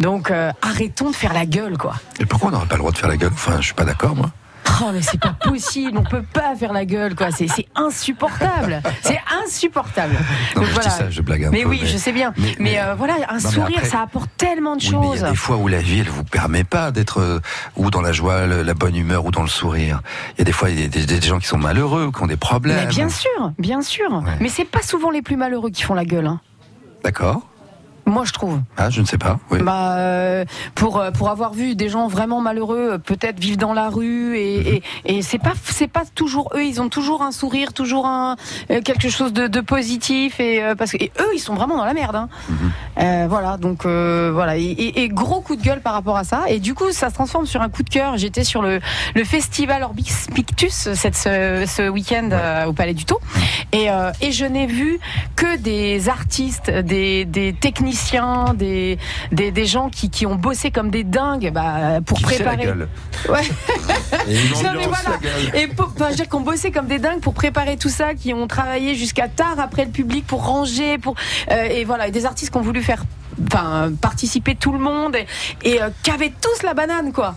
Donc 0.00 0.30
euh, 0.30 0.52
arrêtons 0.60 1.08
de 1.08 1.16
faire 1.16 1.32
la 1.32 1.46
gueule 1.46 1.78
quoi. 1.78 1.94
Et 2.20 2.26
pourquoi 2.26 2.50
on 2.50 2.52
n'aurait 2.52 2.66
pas 2.66 2.74
le 2.74 2.80
droit 2.80 2.92
de 2.92 2.98
faire 2.98 3.08
la 3.08 3.16
gueule? 3.16 3.32
Enfin, 3.32 3.56
je 3.60 3.64
suis 3.64 3.74
pas 3.74 3.84
d'accord, 3.84 4.14
moi. 4.14 4.30
Oh 4.82 4.90
mais 4.92 5.02
c'est 5.02 5.20
pas 5.20 5.34
possible, 5.42 5.98
on 5.98 6.04
peut 6.04 6.22
pas 6.22 6.54
faire 6.56 6.72
la 6.72 6.84
gueule 6.84 7.14
quoi, 7.14 7.30
c'est 7.30 7.48
c'est 7.48 7.66
insupportable, 7.74 8.80
c'est 9.02 9.20
insupportable. 9.44 10.14
Non, 10.56 10.62
Donc 10.62 10.70
je 10.70 10.80
dis 10.80 10.90
ça, 10.90 11.10
je 11.10 11.20
blague 11.22 11.44
un 11.44 11.50
mais 11.50 11.62
peu, 11.62 11.68
oui, 11.68 11.80
mais- 11.82 11.88
je 11.88 11.96
sais 11.96 12.12
bien. 12.12 12.32
mais- 12.36 12.42
Mais, 12.58 12.70
mais- 12.72 12.80
euh, 12.80 12.94
voilà, 12.94 13.14
un 13.28 13.40
sourire, 13.40 13.78
après- 13.78 13.88
ça 13.88 14.02
apporte 14.02 14.30
tellement 14.36 14.76
de 14.76 14.82
Oui, 14.82 14.90
mais 14.92 14.96
il 14.98 15.02
choses. 15.12 15.20
y 15.20 15.24
a 15.24 15.30
des 15.30 15.36
fois 15.36 15.56
où 15.56 15.68
la 15.68 15.78
vie, 15.80 16.00
elle 16.00 16.08
vous 16.08 16.24
permet 16.24 16.64
pas 16.64 16.90
d'être 16.90 17.20
euh, 17.20 17.40
ou 17.76 17.90
dans 17.90 18.00
la 18.02 18.12
joie, 18.12 18.46
le- 18.46 18.62
la 18.62 18.74
bonne 18.74 18.94
humeur 18.96 19.24
ou 19.24 19.30
dans 19.30 19.42
le 19.42 19.48
sourire. 19.48 20.00
Il 20.36 20.38
y 20.40 20.42
a 20.42 20.44
des 20.44 20.52
fois 20.52 20.70
il 20.70 20.80
y 20.80 20.84
a 20.84 20.88
des, 20.88 21.06
des 21.06 21.20
gens 21.20 21.38
qui 21.38 21.46
sont 21.46 21.58
malheureux, 21.58 22.10
qui 22.14 22.22
ont 22.22 22.26
des 22.26 22.36
problèmes. 22.36 22.76
Mais 22.80 22.86
bien 22.86 23.08
sûr, 23.08 23.52
bien 23.58 23.82
sûr. 23.82 24.22
Mais 24.40 24.48
c'est 24.48 24.64
pas 24.64 24.82
souvent 24.82 25.10
les 25.10 25.22
plus 25.22 25.36
malheureux 25.36 25.70
qui 25.70 25.82
font 25.82 25.94
la 25.94 26.04
gueule. 26.04 26.26
hein. 26.26 26.40
D'accord. 27.04 27.47
Moi, 28.08 28.24
je 28.24 28.32
trouve. 28.32 28.60
Ah, 28.76 28.88
je 28.88 29.02
ne 29.02 29.06
sais 29.06 29.18
pas. 29.18 29.38
Oui. 29.50 29.60
Bah, 29.62 29.98
euh, 29.98 30.44
pour 30.74 30.98
euh, 30.98 31.10
pour 31.10 31.28
avoir 31.28 31.52
vu 31.52 31.74
des 31.74 31.90
gens 31.90 32.08
vraiment 32.08 32.40
malheureux, 32.40 32.92
euh, 32.92 32.98
peut-être 32.98 33.38
vivre 33.38 33.58
dans 33.58 33.74
la 33.74 33.90
rue 33.90 34.36
et, 34.36 34.76
et, 34.76 34.82
et 35.04 35.22
c'est 35.22 35.38
pas 35.38 35.52
c'est 35.64 35.88
pas 35.88 36.04
toujours 36.14 36.50
eux. 36.54 36.64
Ils 36.64 36.80
ont 36.80 36.88
toujours 36.88 37.22
un 37.22 37.32
sourire, 37.32 37.72
toujours 37.72 38.06
un 38.06 38.36
quelque 38.68 39.08
chose 39.10 39.32
de, 39.32 39.46
de 39.46 39.60
positif 39.60 40.40
et 40.40 40.62
parce 40.76 40.92
que 40.92 40.96
et 40.98 41.12
eux 41.20 41.30
ils 41.34 41.38
sont 41.38 41.54
vraiment 41.54 41.76
dans 41.76 41.84
la 41.84 41.94
merde. 41.94 42.16
Hein. 42.16 42.28
Euh, 42.98 43.26
voilà 43.28 43.56
donc 43.56 43.84
euh, 43.84 44.30
voilà 44.32 44.56
et, 44.56 45.08
gros 45.12 45.40
coup 45.40 45.56
de 45.56 45.62
gueule 45.62 45.80
par 45.80 45.92
rapport 45.92 46.16
à 46.16 46.24
ça 46.24 46.44
et 46.48 46.60
du 46.60 46.74
coup 46.74 46.90
ça 46.92 47.10
se 47.10 47.14
transforme 47.14 47.46
sur 47.46 47.60
un 47.60 47.68
coup 47.68 47.82
de 47.82 47.90
cœur. 47.90 48.16
J'étais 48.16 48.44
sur 48.44 48.62
le 48.62 48.80
le 49.14 49.24
festival 49.24 49.82
Orbis 49.82 50.26
Pictus 50.34 50.92
cette 50.94 51.16
ce, 51.16 51.64
ce 51.66 51.88
week-end 51.88 52.30
au 52.66 52.72
Palais 52.72 52.94
du 52.94 53.04
Taux 53.04 53.20
et 53.72 53.88
et 54.20 54.32
je 54.32 54.44
n'ai 54.44 54.66
vu 54.66 54.98
que 55.36 55.56
des 55.58 56.08
artistes, 56.08 56.70
des 56.70 57.24
des 57.24 57.52
techniciens, 57.52 57.97
des 58.54 58.98
des, 59.32 59.50
des 59.50 59.66
gens 59.66 59.88
qui, 59.90 60.10
qui 60.10 60.26
ont 60.26 60.34
bossé 60.36 60.70
comme 60.70 60.90
des 60.90 61.04
dingues 61.04 61.50
bah, 61.52 62.00
pour 62.04 62.18
Qui 62.18 62.24
faisait 62.24 62.44
la 62.44 62.50
préparer. 62.52 62.66
gueule. 62.66 62.88
Ouais. 63.28 63.40
Et 64.28 64.34
une 64.34 64.50
Non, 64.52 64.58
mais 64.62 64.68
ambiance, 64.68 64.86
voilà. 64.86 65.10
la 65.10 65.16
gueule. 65.18 65.56
Et 65.62 65.66
pour, 65.68 65.86
enfin, 65.86 66.04
je 66.06 66.10
veux 66.10 66.16
dire 66.16 66.28
qu'on 66.28 66.40
bossait 66.40 66.70
comme 66.70 66.86
des 66.86 66.98
dingues 66.98 67.20
pour 67.20 67.34
préparer 67.34 67.76
tout 67.76 67.88
ça, 67.88 68.14
qui 68.14 68.32
ont 68.32 68.46
travaillé 68.46 68.94
jusqu'à 68.94 69.28
tard 69.28 69.56
après 69.58 69.84
le 69.84 69.90
public 69.90 70.26
pour 70.26 70.44
ranger, 70.46 70.98
pour 70.98 71.14
euh, 71.50 71.64
et 71.64 71.84
voilà, 71.84 72.06
et 72.08 72.10
des 72.10 72.26
artistes 72.26 72.52
qui 72.52 72.58
ont 72.58 72.62
voulu 72.62 72.82
faire, 72.82 73.02
enfin, 73.52 73.90
participer 74.00 74.54
tout 74.54 74.72
le 74.72 74.78
monde 74.78 75.16
et, 75.16 75.26
et 75.64 75.82
euh, 75.82 75.90
qui 76.02 76.10
avaient 76.10 76.32
tous 76.40 76.62
la 76.62 76.74
banane 76.74 77.12
quoi. 77.12 77.34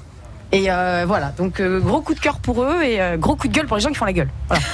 Et 0.53 0.69
euh, 0.69 1.05
voilà, 1.07 1.29
donc 1.37 1.61
euh, 1.61 1.79
gros 1.79 2.01
coup 2.01 2.13
de 2.13 2.19
cœur 2.19 2.39
pour 2.39 2.63
eux 2.63 2.81
et 2.83 3.01
euh, 3.01 3.15
gros 3.15 3.37
coup 3.37 3.47
de 3.47 3.53
gueule 3.53 3.67
pour 3.67 3.77
les 3.77 3.83
gens 3.83 3.89
qui 3.89 3.95
font 3.95 4.05
la 4.05 4.13
gueule. 4.13 4.29
Voilà. 4.47 4.63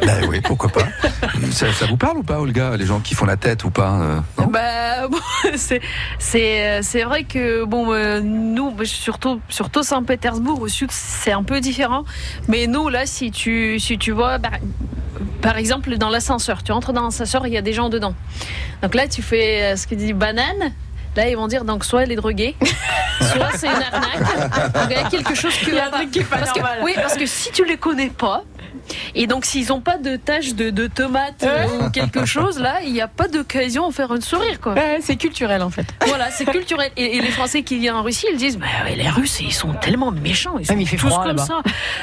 Ben 0.00 0.26
oui, 0.28 0.40
pourquoi 0.40 0.70
pas. 0.70 0.86
ça, 1.50 1.72
ça 1.72 1.86
vous 1.86 1.96
parle 1.96 2.18
ou 2.18 2.22
pas, 2.22 2.38
Olga, 2.38 2.76
les 2.76 2.86
gens 2.86 3.00
qui 3.00 3.14
font 3.14 3.26
la 3.26 3.36
tête 3.36 3.64
ou 3.64 3.70
pas 3.70 4.00
euh, 4.00 4.20
Bah, 4.48 5.08
bon, 5.10 5.18
c'est 5.56 5.80
c'est 6.18 6.80
c'est 6.82 7.02
vrai 7.02 7.24
que 7.24 7.64
bon 7.64 7.92
euh, 7.92 8.20
nous 8.20 8.74
surtout 8.84 9.40
surtout 9.48 9.82
Saint-Pétersbourg 9.82 10.62
au 10.62 10.68
sud 10.68 10.90
c'est 10.90 11.32
un 11.32 11.42
peu 11.42 11.60
différent 11.60 12.04
mais 12.48 12.66
nous 12.66 12.88
là 12.88 13.04
si 13.04 13.30
tu 13.30 13.78
si 13.78 13.98
tu 13.98 14.12
vois 14.12 14.38
bah, 14.38 14.50
par 15.42 15.58
exemple 15.58 15.96
dans 15.98 16.08
l'ascenseur 16.08 16.62
tu 16.62 16.72
entres 16.72 16.92
dans 16.92 17.04
l'ascenseur 17.04 17.46
il 17.46 17.52
y 17.52 17.58
a 17.58 17.62
des 17.62 17.72
gens 17.72 17.88
dedans 17.88 18.14
donc 18.82 18.94
là 18.94 19.08
tu 19.08 19.22
fais 19.22 19.76
ce 19.76 19.86
que 19.86 19.94
dit 19.94 20.12
banane 20.12 20.72
Là, 21.16 21.28
ils 21.28 21.36
vont 21.36 21.48
dire 21.48 21.64
donc 21.64 21.84
soit 21.84 22.04
elle 22.04 22.12
est 22.12 22.16
droguée, 22.16 22.54
soit 23.20 23.50
c'est 23.56 23.66
une 23.66 23.82
arnaque. 23.82 24.72
Donc, 24.72 24.84
il 24.90 24.96
y 24.96 25.00
a 25.00 25.08
quelque 25.08 25.34
chose 25.34 25.56
que 25.56 25.70
Il 25.70 25.74
y 25.74 25.78
a 25.78 25.86
un 25.86 25.90
truc 25.90 26.10
qui 26.10 26.20
est 26.20 26.24
pas 26.24 26.38
parce 26.38 26.52
que, 26.52 26.60
oui, 26.82 26.92
parce 26.94 27.16
que 27.16 27.26
si 27.26 27.50
tu 27.50 27.64
les 27.64 27.76
connais 27.76 28.10
pas, 28.10 28.44
et 29.14 29.26
donc 29.26 29.44
s'ils 29.44 29.68
n'ont 29.68 29.80
pas 29.80 29.96
de 29.98 30.16
tache 30.16 30.54
de, 30.54 30.70
de 30.70 30.86
tomate 30.86 31.42
euh, 31.42 31.66
ou 31.86 31.90
quelque 31.90 32.24
chose, 32.24 32.58
là, 32.58 32.80
il 32.84 32.92
n'y 32.92 33.00
a 33.00 33.08
pas 33.08 33.28
d'occasion 33.28 33.88
de 33.88 33.94
faire 33.94 34.10
un 34.12 34.20
sourire, 34.20 34.60
quoi. 34.60 34.74
Ouais, 34.74 34.98
c'est 35.02 35.16
culturel 35.16 35.62
en 35.62 35.70
fait. 35.70 35.86
Voilà, 36.06 36.30
c'est 36.30 36.44
culturel. 36.44 36.90
Et, 36.96 37.16
et 37.16 37.20
les 37.20 37.30
Français 37.30 37.62
qui 37.62 37.78
viennent 37.78 37.94
en 37.94 38.02
Russie, 38.02 38.26
ils 38.30 38.36
disent, 38.36 38.58
bah, 38.58 38.66
ouais, 38.84 38.96
les 38.96 39.08
Russes, 39.08 39.40
ils 39.40 39.52
sont 39.52 39.72
tellement 39.74 40.10
méchants, 40.10 40.56
ils 40.58 40.66
sont 40.66 40.74
mais 40.74 40.82
il 40.82 40.86
fait 40.86 40.96
tous 40.96 41.08
froid, 41.08 41.24
comme 41.24 41.38
ça. 41.38 41.60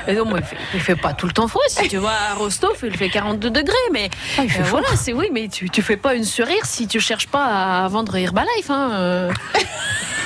Et 0.08 0.16
donc, 0.16 0.30
moi, 0.30 0.40
il 0.40 0.46
fait, 0.46 0.58
il 0.74 0.80
fait 0.80 0.96
pas 0.96 1.14
tout 1.14 1.28
le 1.28 1.34
temps 1.34 1.48
froid. 1.48 1.62
Si 1.68 1.88
tu 1.88 1.98
vas 1.98 2.32
à 2.32 2.34
Rostov, 2.36 2.78
il 2.84 2.96
fait 2.96 3.10
42 3.10 3.50
degrés, 3.50 3.74
mais 3.92 4.10
Ah, 4.38 4.42
il 4.44 4.50
fait 4.50 4.62
euh, 4.62 4.66
voilà, 4.70 4.88
c'est 4.96 5.14
oui, 5.14 5.30
mais 5.32 5.48
tu, 5.48 5.70
tu 5.70 5.82
fais 5.82 5.98
pas 5.98 6.16
une 6.16 6.24
sourire 6.24 6.66
si 6.66 6.88
tu 6.88 7.00
cherches 7.00 7.28
pas 7.28 7.46
à 7.84 7.88
vendre 7.88 8.16
Herbalife. 8.16 8.70
Hein, 8.70 8.90
euh. 8.94 9.32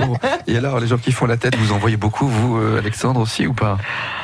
Bon. 0.00 0.16
Et 0.46 0.56
alors, 0.56 0.80
les 0.80 0.86
gens 0.86 0.98
qui 0.98 1.12
font 1.12 1.26
la 1.26 1.36
tête, 1.36 1.56
vous 1.56 1.72
en 1.72 1.78
voyez 1.78 1.96
beaucoup, 1.96 2.26
vous, 2.26 2.58
euh, 2.58 2.78
Alexandre, 2.78 3.20
aussi 3.20 3.46
ou 3.46 3.52
pas? 3.54 3.78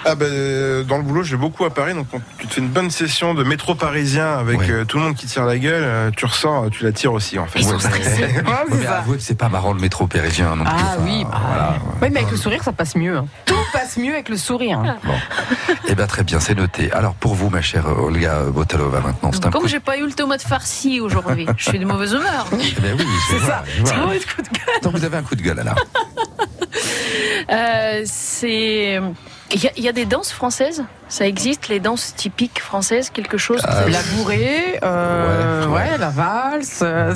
Ah 0.05 0.15
ben, 0.15 0.27
euh, 0.27 0.85
dans 0.85 0.97
le 0.97 1.03
boulot, 1.03 1.23
je 1.23 1.33
vais 1.33 1.37
beaucoup 1.41 1.65
à 1.65 1.71
Paris, 1.71 1.95
donc 1.95 2.07
quand 2.11 2.21
tu 2.39 2.47
te 2.47 2.55
fais 2.55 2.61
une 2.61 2.69
bonne 2.69 2.91
session 2.91 3.35
de 3.35 3.45
métro 3.45 3.75
parisien 3.75 4.39
avec 4.39 4.61
euh, 4.69 4.85
tout 4.85 4.99
le 4.99 5.05
monde 5.05 5.15
qui 5.15 5.27
tire 5.27 5.45
la 5.45 5.59
gueule, 5.59 5.83
euh, 5.85 6.11
tu 6.17 6.25
ressors, 6.27 6.71
tu 6.71 6.85
la 6.85 6.93
tires 6.93 7.13
aussi 7.13 7.39
en 7.39 7.47
fait. 7.47 7.61
Ouais, 7.61 7.73
mais- 8.71 8.79
mais 8.79 8.87
avouez 8.87 9.17
que 9.19 9.23
c'est 9.23 9.35
pas 9.39 9.49
marrant 9.49 9.73
le 9.73 9.81
métro 9.81 10.07
parisien 10.07 10.57
non 10.57 10.65
plus. 10.65 10.73
Ah 10.77 10.97
oui, 11.01 11.25
bah, 11.31 11.41
voilà. 11.47 11.75
Oui, 12.03 12.09
mais 12.13 12.21
avec 12.21 12.31
le 12.31 12.37
sourire, 12.37 12.63
ça 12.63 12.73
passe 12.73 12.95
mieux. 12.97 13.17
hein. 13.17 13.27
Tout 13.45 13.55
passe 13.73 13.97
mieux 13.97 14.13
avec 14.15 14.29
le 14.29 14.37
sourire. 14.37 14.83
Eh 15.91 15.95
bien, 15.95 16.07
très 16.07 16.23
bien, 16.23 16.39
c'est 16.39 16.55
noté. 16.55 16.93
Alors, 16.93 17.15
pour 17.15 17.35
vous, 17.35 17.49
ma 17.49 17.63
chère 17.63 17.87
Olga 17.87 18.43
Botalova, 18.45 19.01
maintenant, 19.01 19.31
c'est 19.33 19.47
un 19.47 19.51
Comme 19.51 19.63
coup. 19.63 19.69
j'ai 19.69 19.81
pas 19.81 19.97
eu 19.97 20.05
le 20.05 20.13
tomate 20.13 20.43
farci 20.43 21.01
aujourd'hui, 21.01 21.47
je 21.57 21.69
suis 21.71 21.79
de 21.79 21.85
mauvaise 21.87 22.13
humeur. 22.13 22.47
Eh 22.53 22.81
ben 22.81 22.95
oui, 22.99 23.05
C'est 23.31 23.39
ça. 23.47 23.65
vois. 23.81 23.93
Coup 24.13 24.43
de 24.43 24.49
gueule. 24.49 24.81
Donc, 24.83 24.93
vous 24.97 25.05
avez 25.05 25.17
un 25.17 25.23
coup 25.23 25.35
de 25.35 25.43
gueule, 25.43 25.61
alors. 25.61 25.77
Euh, 27.51 28.03
c'est. 28.05 29.01
Il 29.55 29.65
y, 29.65 29.67
a- 29.67 29.73
il 29.79 29.83
y 29.83 29.89
a 29.89 29.93
des 29.93 30.05
danses 30.05 30.31
françaises, 30.31 30.85
ça 31.09 31.27
existe, 31.27 31.69
les 31.69 31.81
danses 31.81 32.15
typiques 32.15 32.61
françaises, 32.61 33.09
quelque 33.09 33.39
chose? 33.39 33.61
Ah, 33.65 33.89
La 33.89 34.03
bourrée, 34.15 34.79
euh, 34.83 35.67
Ouais, 35.67 35.73
ouais, 35.75 35.91
ouais. 35.93 35.99
la 35.99 36.11
valse. 36.11 36.81
euh, 36.83 37.15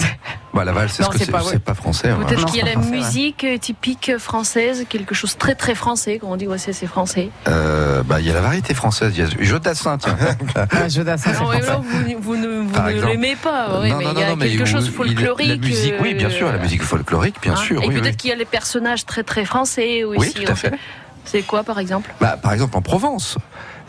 Bah, 0.55 0.65
la 0.65 0.73
valse, 0.73 0.93
c'est 0.95 1.03
ce 1.03 1.09
que 1.11 1.19
c'est 1.19 1.25
c'est 1.27 1.31
pas- 1.31 1.43
ouais. 1.45 1.59
pas 1.59 1.75
français. 1.75 2.09
hein. 2.09 2.19
Peut-être 2.27 2.47
qu'il 2.47 2.57
y 2.57 2.63
a 2.63 2.75
la 2.75 2.81
ouais. 2.81 2.87
musique 2.91 3.45
euh, 3.45 3.59
typique 3.59 4.17
française, 4.19 4.87
quelque 4.89 5.15
chose 5.15 5.35
de 5.35 5.39
très 5.39 5.55
très 5.55 5.75
français, 5.75 6.19
comme 6.19 6.31
on 6.31 6.37
dit, 6.37 6.47
ouais, 6.47 6.57
c'est 6.57 6.73
français. 6.87 7.29
Euh, 7.49 8.03
bah, 8.03 8.19
il 8.21 8.27
y 8.27 8.31
a 8.31 8.35
la 8.35 8.41
variété 8.41 8.73
française. 8.73 9.13
Il 9.15 9.23
y 9.23 9.27
a 9.27 9.45
Jodassin, 9.45 9.99
tiens. 9.99 10.17
Ah, 10.57 10.89
Jodassin, 10.89 11.33
Non, 11.33 11.51
mais 11.51 11.61
là, 11.61 11.81
vous, 11.83 12.17
vous 12.19 12.37
ne, 12.37 12.61
vous 12.61 13.07
l'aimez 13.09 13.37
pas, 13.37 13.81
oui, 13.83 13.91
Non, 13.91 13.97
mais 13.99 14.05
non, 14.05 14.13
il 14.15 14.21
y 14.21 14.23
a 14.23 14.29
non, 14.31 14.37
mais 14.37 14.49
quelque 14.49 14.65
chose 14.65 14.85
de 14.85 14.91
il- 14.91 14.95
folklorique. 14.97 15.49
La 15.49 15.57
musique, 15.57 15.95
oui, 16.01 16.15
bien 16.15 16.31
sûr, 16.31 16.49
la 16.49 16.55
euh, 16.55 16.63
musique 16.63 16.83
folklorique, 16.83 17.37
bien 17.43 17.53
hein. 17.53 17.57
sûr. 17.57 17.83
Et 17.83 17.89
oui, 17.89 17.95
peut-être 17.95 18.07
oui. 18.13 18.17
qu'il 18.17 18.31
y 18.31 18.33
a 18.33 18.37
les 18.37 18.45
personnages 18.47 19.05
très 19.05 19.23
très 19.23 19.45
français 19.45 20.05
aussi. 20.05 20.19
Oui, 20.35 20.45
tout 20.45 20.51
à 20.51 20.55
fait. 20.55 20.73
C'est 21.25 21.43
quoi 21.43 21.63
par 21.65 21.79
exemple? 21.79 22.13
Bah, 22.21 22.37
par 22.41 22.53
exemple, 22.53 22.77
en 22.77 22.83
Provence. 22.83 23.39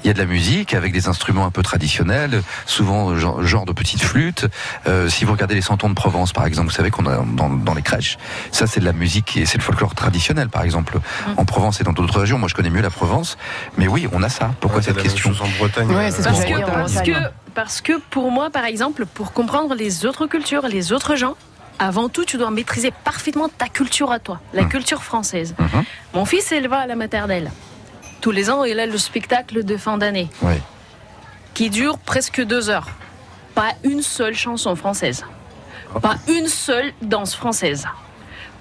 Il 0.04 0.08
y 0.08 0.10
a 0.10 0.14
de 0.14 0.20
la 0.20 0.26
musique 0.26 0.74
avec 0.74 0.92
des 0.92 1.08
instruments 1.08 1.46
un 1.46 1.50
peu 1.50 1.62
traditionnels, 1.64 2.44
souvent 2.66 3.16
genre, 3.16 3.42
genre 3.42 3.64
de 3.66 3.72
petites 3.72 4.02
flûtes. 4.04 4.46
Euh, 4.86 5.08
si 5.08 5.24
vous 5.24 5.32
regardez 5.32 5.56
les 5.56 5.62
santons 5.62 5.88
de 5.90 5.94
Provence, 5.94 6.34
par 6.34 6.46
exemple, 6.46 6.68
vous 6.68 6.74
savez 6.74 6.92
qu'on 6.92 7.06
a 7.06 7.24
dans, 7.26 7.50
dans 7.50 7.74
les 7.74 7.82
crèches, 7.82 8.18
ça 8.52 8.68
c'est 8.68 8.82
de 8.82 8.86
la 8.86 8.92
musique 8.92 9.38
et 9.38 9.46
c'est 9.46 9.58
le 9.58 9.64
folklore 9.64 9.96
traditionnel, 9.96 10.50
par 10.50 10.64
exemple, 10.64 10.98
Mm. 11.26 11.32
en 11.38 11.46
Provence 11.46 11.80
et 11.80 11.86
dans 11.86 11.94
d'autres 11.94 12.20
régions. 12.20 12.38
Moi, 12.38 12.50
je 12.50 12.54
connais 12.54 12.70
mieux 12.70 12.82
la 12.82 12.90
Provence, 12.90 13.38
mais 13.78 13.88
oui, 13.88 14.10
on 14.12 14.22
a 14.24 14.30
ça. 14.30 14.52
Pourquoi 14.60 14.80
Ouais, 14.80 14.84
cette 14.86 15.02
question? 15.02 15.32
en 15.40 15.48
Bretagne. 15.58 15.88
Ouais, 15.90 16.12
c'est 16.12 16.22
ce 16.22 16.28
Parce 16.28 17.02
que, 17.02 17.12
parce 17.54 17.80
que 17.82 17.94
pour 18.10 18.30
moi, 18.30 18.50
par 18.50 18.66
exemple, 18.66 19.06
pour 19.06 19.32
comprendre 19.32 19.74
les 19.74 20.06
autres 20.06 20.28
cultures, 20.28 20.68
les 20.68 20.92
autres 20.92 21.16
gens, 21.16 21.36
avant 21.80 22.10
tout, 22.10 22.26
tu 22.26 22.38
dois 22.38 22.52
maîtriser 22.52 22.92
parfaitement 23.04 23.50
ta 23.50 23.68
culture 23.68 24.12
à 24.12 24.20
toi, 24.20 24.40
la 24.54 24.64
culture 24.66 25.04
française. 25.04 25.56
Mhm. 25.60 25.84
Mon 26.14 26.26
fils, 26.26 26.52
il 26.52 26.68
va 26.68 26.80
à 26.80 26.88
la 26.88 26.96
maternelle. 26.96 27.52
Tous 28.22 28.32
les 28.32 28.50
ans, 28.50 28.64
il 28.64 28.80
a 28.80 28.86
le 28.86 28.98
spectacle 28.98 29.64
de 29.64 29.78
fin 29.78 29.98
d'année 29.98 30.30
Oui. 30.42 30.54
qui 31.54 31.70
dure 31.70 31.98
presque 31.98 32.42
deux 32.42 32.70
heures. 32.70 32.88
Pas 33.56 33.72
une 33.84 34.02
seule 34.02 34.36
chanson 34.36 34.76
française. 34.76 35.26
Pas 36.02 36.16
une 36.28 36.48
seule 36.48 36.92
danse 37.02 37.36
française. 37.36 37.86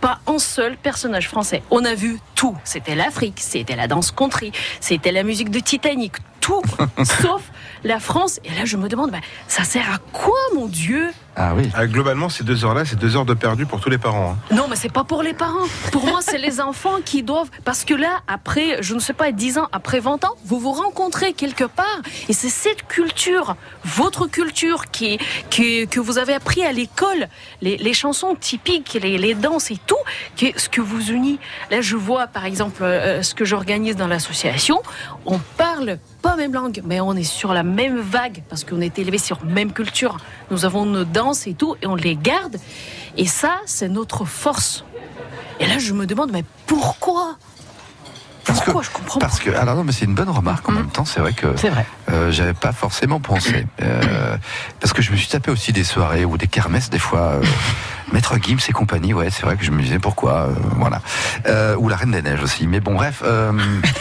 Pas 0.01 0.19
un 0.27 0.39
seul 0.39 0.77
personnage 0.77 1.29
français. 1.29 1.63
On 1.71 1.85
a 1.85 1.95
vu 1.95 2.19
tout. 2.35 2.57
C'était 2.65 2.95
l'Afrique, 2.97 3.39
c'était 3.41 3.77
la 3.77 3.87
danse 3.87 4.11
country, 4.11 4.51
c'était 4.81 5.13
la 5.13 5.23
musique 5.23 5.49
de 5.51 5.61
Titanic, 5.61 6.15
tout, 6.41 6.61
sauf 7.05 7.43
la 7.85 8.01
France. 8.01 8.41
Et 8.45 8.51
là, 8.51 8.65
je 8.65 8.77
me 8.77 8.89
demande, 8.89 9.13
bah, 9.13 9.21
ça 9.47 9.63
sert 9.63 9.89
à 9.95 9.99
quoi, 10.13 10.35
mon 10.57 10.67
Dieu? 10.67 11.13
Ah 11.35 11.55
oui. 11.57 11.71
Ah, 11.75 11.87
globalement, 11.87 12.29
ces 12.29 12.45
deux 12.45 12.65
heures-là, 12.65 12.85
c'est 12.85 12.97
deux 12.99 13.17
heures 13.17 13.25
de 13.25 13.33
perdu 13.33 13.65
pour 13.65 13.81
tous 13.81 13.89
les 13.89 13.97
parents. 13.97 14.37
hein. 14.51 14.55
Non, 14.55 14.67
mais 14.69 14.77
c'est 14.77 14.93
pas 14.93 15.03
pour 15.05 15.23
les 15.23 15.33
parents. 15.33 15.65
Pour 15.91 16.05
moi, 16.07 16.21
c'est 16.21 16.37
les 16.37 16.61
enfants 16.61 16.99
qui 17.03 17.23
doivent. 17.23 17.49
Parce 17.65 17.85
que 17.85 17.95
là, 17.95 18.21
après, 18.29 18.83
je 18.83 18.95
ne 18.95 19.01
sais 19.01 19.15
pas, 19.15 19.33
10 19.33 19.57
ans, 19.57 19.69
après 19.73 19.99
20 20.01 20.25
ans, 20.27 20.35
vous 20.45 20.59
vous 20.61 20.73
rencontrez 20.73 21.33
quelque 21.33 21.65
part. 21.65 21.87
Et 22.29 22.35
c'est 22.35 22.51
cette 22.51 22.87
culture, 22.87 23.57
votre 23.85 24.27
culture, 24.27 24.91
qui, 24.91 25.19
qui- 25.49 25.89
que 25.89 26.01
vous 26.01 26.19
avez 26.19 26.35
appris 26.35 26.65
à 26.65 26.73
l'école, 26.73 27.29
les, 27.63 27.79
les 27.79 27.95
chansons 27.95 28.35
typiques, 28.39 28.99
les, 29.03 29.17
les 29.17 29.35
danses 29.35 29.71
et 29.71 29.79
tout, 29.87 29.97
qui 30.37 30.47
est 30.49 30.59
ce 30.59 30.69
que 30.69 30.83
vous 30.83 31.11
unit. 31.13 31.39
Là, 31.71 31.81
je 31.81 31.97
vois, 31.97 32.27
par 32.27 32.45
exemple, 32.45 32.83
euh, 32.83 33.23
ce 33.23 33.35
que 33.35 33.47
j'organise 33.47 33.97
dans 33.97 34.07
l'association. 34.07 34.83
On 35.25 35.39
parle 35.57 35.99
pas 36.21 36.37
même 36.37 36.53
langue, 36.53 36.83
mais 36.85 37.01
on 37.01 37.15
est 37.15 37.25
sur 37.25 37.53
la 37.55 37.63
même 37.63 37.99
vague 37.99 38.43
parce 38.51 38.65
qu'on 38.65 38.81
est 38.83 38.99
élevé 38.99 39.17
sur 39.19 39.43
même 39.45 39.73
culture. 39.73 40.19
Nous 40.53 40.67
avons 40.67 40.85
nos 40.85 41.05
danses 41.05 41.47
et 41.47 41.55
tout, 41.55 41.77
et 41.81 41.87
on 41.87 41.95
les 41.95 42.15
garde. 42.15 42.59
Et 43.17 43.27
ça, 43.27 43.57
c'est 43.65 43.89
notre 43.89 44.27
force. 44.27 44.85
Et 45.61 45.67
là, 45.67 45.79
je 45.79 45.95
me 45.95 46.05
demande, 46.07 46.31
mais 46.31 46.45
pourquoi? 46.67 47.37
Pourquoi 48.45 48.83
Je 48.83 48.91
comprends 48.91 49.19
Parce 49.19 49.39
que, 49.41 49.49
alors 49.51 49.77
non, 49.77 49.85
mais 49.85 49.93
c'est 49.93 50.05
une 50.05 50.15
bonne 50.15 50.29
remarque 50.29 50.69
en 50.69 50.73
même 50.73 50.89
temps. 50.91 51.07
C'est 51.07 51.21
vrai 51.21 51.33
que 51.33 51.47
C'est 51.57 51.71
vrai. 51.71 51.87
euh, 52.11 52.31
j'avais 52.33 52.53
pas 52.53 52.73
forcément 52.73 53.19
pensé. 53.19 53.67
Euh, 53.81 54.37
parce 54.81 54.93
que 54.93 55.01
je 55.01 55.11
me 55.13 55.17
suis 55.17 55.29
tapé 55.29 55.51
aussi 55.51 55.73
des 55.73 55.85
soirées 55.85 56.25
ou 56.27 56.37
des 56.37 56.49
kermesses 56.49 56.91
des 56.91 56.99
fois. 56.99 57.21
euh, 57.21 57.43
Maître 58.13 58.37
Gims 58.41 58.59
et 58.69 58.73
compagnie, 58.73 59.15
ouais, 59.15 59.31
c'est 59.31 59.43
vrai 59.43 59.57
que 59.57 59.65
je 59.65 59.71
me 59.71 59.81
disais 59.83 59.99
pourquoi, 59.99 60.49
euh, 60.49 60.55
voilà. 60.77 61.01
Euh, 61.47 61.75
ou 61.77 61.89
la 61.89 61.97
Reine 61.97 62.11
des 62.11 62.23
Neiges 62.23 62.43
aussi. 62.43 62.67
Mais 62.67 62.81
bon, 62.81 62.95
bref, 62.95 63.23
euh, 63.25 63.53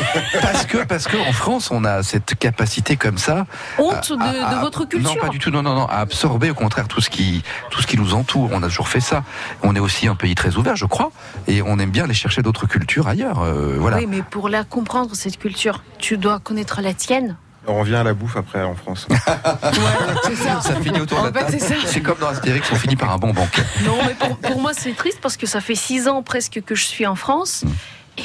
parce 0.42 0.66
que 0.66 0.78
parce 0.84 1.08
que 1.08 1.18
en 1.18 1.32
France, 1.34 1.72
on 1.72 1.84
a 1.86 2.04
cette 2.04 2.36
capacité 2.38 2.98
comme 2.98 3.18
ça. 3.18 3.46
Honte 3.78 4.12
à- 4.20 4.34
de, 4.34 4.40
à- 4.44 4.56
de 4.56 4.60
votre 4.60 4.86
culture 4.86 5.14
Non, 5.16 5.20
pas 5.20 5.30
du 5.30 5.40
tout. 5.40 5.50
Non, 5.52 5.62
non, 5.64 5.76
non. 5.76 5.86
À 5.88 5.98
absorber 6.00 6.52
au 6.52 6.54
contraire 6.56 6.88
tout 6.88 7.02
ce 7.02 7.10
qui 7.10 7.44
tout 7.70 7.82
ce 7.82 7.88
qui 7.88 7.98
nous 7.98 8.14
entoure. 8.14 8.50
On 8.54 8.62
a 8.64 8.68
toujours 8.68 8.90
fait 8.90 9.00
ça. 9.00 9.24
On 9.64 9.76
est 9.76 9.80
aussi 9.80 10.08
un 10.08 10.16
pays 10.16 10.36
très 10.36 10.56
ouvert, 10.58 10.76
je 10.76 10.86
crois, 10.86 11.12
et 11.48 11.62
on 11.62 11.80
aime 11.80 11.92
bien 11.92 12.04
aller 12.04 12.14
chercher 12.14 12.42
d'autres 12.42 12.68
cultures 12.68 13.08
ailleurs. 13.08 13.42
euh, 13.42 13.78
voilà. 13.80 13.98
Oui, 13.98 14.08
mais 14.08 14.22
pour 14.24 14.50
la 14.50 14.64
comprendre, 14.64 15.16
cette 15.16 15.38
culture, 15.40 15.84
tu 16.00 16.18
dois 16.18 16.40
connaître 16.40 16.82
la 16.82 16.94
tienne. 16.94 17.38
On 17.68 17.80
revient 17.80 17.96
à 17.96 18.04
la 18.04 18.14
bouffe 18.14 18.38
après 18.38 18.64
en 18.64 18.76
France. 18.76 19.08
C'est 20.24 20.36
ça. 20.36 20.62
Ça 20.62 20.76
finit 20.82 21.00
autour 21.00 21.20
de 21.22 21.26
la 21.26 21.32
table. 21.32 21.48
c'est 21.52 21.60
ça. 21.60 21.76
C'est 21.86 22.02
comme 22.02 22.18
dans 22.20 22.28
Astérix, 22.28 22.68
on 22.72 22.76
finit 22.76 22.96
par 22.96 23.12
un 23.12 23.18
bon 23.18 23.32
banquet. 23.34 23.64
Non, 23.86 23.98
mais 24.06 24.14
pour, 24.16 24.38
pour 24.38 24.62
moi, 24.62 24.72
c'est 24.74 24.96
triste 24.96 25.20
parce 25.22 25.38
que 25.38 25.46
ça 25.46 25.62
fait 25.62 25.76
six 25.76 26.08
ans 26.08 26.24
presque 26.24 26.62
que 26.66 26.76
je 26.76 26.84
suis 26.84 27.06
en 27.06 27.16
France. 27.16 27.64
Mm. 27.64 27.70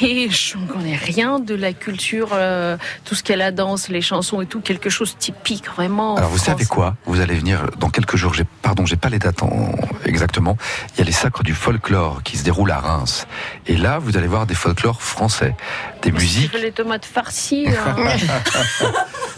Et 0.01 0.29
je 0.29 0.57
ne 0.57 0.67
connais 0.67 0.95
rien 0.95 1.39
de 1.39 1.55
la 1.55 1.71
culture, 1.71 2.29
euh, 2.33 2.77
tout 3.05 3.15
ce 3.15 3.23
qu'est 3.23 3.37
la 3.37 3.51
danse, 3.51 3.87
les 3.87 4.01
chansons 4.01 4.41
et 4.41 4.45
tout, 4.45 4.59
quelque 4.59 4.89
chose 4.89 5.13
de 5.13 5.17
typique 5.19 5.65
vraiment. 5.69 6.17
Alors 6.17 6.29
vous 6.29 6.37
savez 6.37 6.65
quoi? 6.65 6.95
Vous 7.05 7.21
allez 7.21 7.35
venir 7.35 7.67
dans 7.79 7.89
quelques 7.89 8.17
jours. 8.17 8.33
J'ai 8.33 8.43
pardon, 8.61 8.85
j'ai 8.85 8.97
pas 8.97 9.07
les 9.09 9.17
dates 9.17 9.41
en- 9.43 9.71
exactement. 10.07 10.57
Il 10.95 10.99
y 10.99 11.01
a 11.01 11.05
les 11.05 11.11
sacres 11.11 11.43
du 11.43 11.53
folklore 11.53 12.23
qui 12.23 12.37
se 12.37 12.43
déroulent 12.43 12.71
à 12.71 12.79
Reims. 12.79 13.27
Et 13.67 13.75
là, 13.77 13.99
vous 13.99 14.17
allez 14.17 14.27
voir 14.27 14.45
des 14.45 14.55
folklores 14.55 15.01
français, 15.01 15.55
des 16.01 16.11
musiques. 16.11 16.53
Les 16.53 16.71
tomates 16.71 17.05
farcies. 17.05 17.67
euh, 17.67 18.17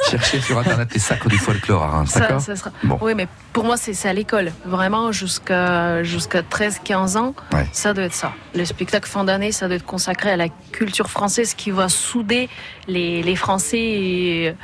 Cherchez 0.09 0.41
sur 0.41 0.57
internet 0.57 0.89
les 0.93 0.99
sacres 0.99 1.27
du 1.27 1.37
folklore 1.37 1.83
à 1.83 1.87
Reims. 1.89 2.11
ça, 2.11 2.19
D'accord. 2.21 2.41
sera... 2.41 2.71
Bon. 2.83 2.97
Oui, 3.01 3.13
mais 3.15 3.27
pour 3.53 3.63
moi, 3.65 3.77
c'est 3.77 3.93
c'est 3.93 4.09
à 4.09 4.13
l'école. 4.13 4.51
Vraiment, 4.65 5.11
jusqu'à 5.11 6.03
jusqu'à 6.03 6.41
13-15 6.41 7.17
ans, 7.17 7.35
Ouais. 7.53 7.67
ça 7.73 7.93
doit 7.93 8.05
être 8.05 8.13
ça. 8.13 8.31
Le 8.55 8.65
spectacle 8.65 9.09
fin 9.09 9.23
d'année, 9.23 9.51
ça 9.51 9.67
doit 9.67 9.75
être 9.75 9.85
consacré 9.85 10.31
à 10.31 10.37
la 10.37 10.47
culture 10.71 11.09
française 11.09 11.53
qui 11.53 11.71
va 11.71 11.89
souder 11.89 12.49
les, 12.87 13.21
les 13.23 13.35
Français 13.35 13.77
et, 13.79 14.55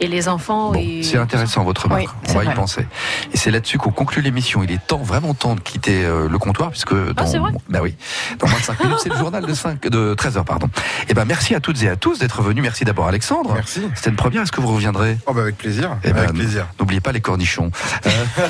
et 0.00 0.06
les 0.06 0.28
enfants. 0.28 0.74
et... 0.74 1.02
C'est 1.02 1.18
intéressant 1.18 1.64
votre 1.64 1.84
remarque. 1.84 2.02
Oui, 2.02 2.08
On 2.30 2.38
va 2.38 2.44
y 2.44 2.54
penser. 2.54 2.86
Et 3.32 3.36
c'est 3.36 3.50
là-dessus 3.50 3.78
qu'on 3.78 3.90
conclut 3.90 4.22
l'émission. 4.22 4.62
Il 4.62 4.70
est 4.72 4.84
temps, 4.86 4.98
vraiment 4.98 5.34
temps 5.34 5.54
de 5.54 5.60
quitter 5.60 6.04
euh, 6.04 6.28
le 6.28 6.38
comptoir 6.38 6.70
puisque 6.70 6.92
dans, 6.94 7.24
Ah, 7.34 7.38
vrai 7.38 7.52
bah 7.68 7.80
oui, 7.82 7.94
dans 8.38 8.48
moins 8.48 8.58
de 8.58 8.64
5 8.64 8.80
minutes, 8.84 8.98
c'est 9.02 9.08
le 9.10 9.16
journal 9.16 9.44
de 9.44 9.54
5, 9.54 9.80
de 9.88 10.14
13 10.14 10.36
heures, 10.38 10.44
pardon. 10.44 10.68
Et 11.08 11.14
ben, 11.14 11.24
merci 11.24 11.54
à 11.54 11.60
toutes 11.60 11.82
et 11.82 11.88
à 11.88 11.96
tous 11.96 12.18
d'être 12.18 12.42
venus. 12.42 12.62
Merci 12.62 12.84
d'abord 12.84 13.06
Alexandre. 13.08 13.54
Merci. 13.54 13.82
C'était 13.94 14.10
une 14.10 14.16
première. 14.16 14.42
Est-ce 14.42 14.52
que 14.52 14.60
vous 14.60 14.72
reviendrez? 14.74 15.18
Oh 15.26 15.32
bah 15.32 15.42
avec 15.42 15.56
plaisir. 15.58 15.96
Eh 16.04 16.12
ben, 16.12 16.18
avec 16.18 16.32
plaisir. 16.32 16.66
N'oubliez 16.78 17.00
pas 17.00 17.12
les 17.12 17.20
cornichons. 17.20 17.70
Euh. 18.06 18.10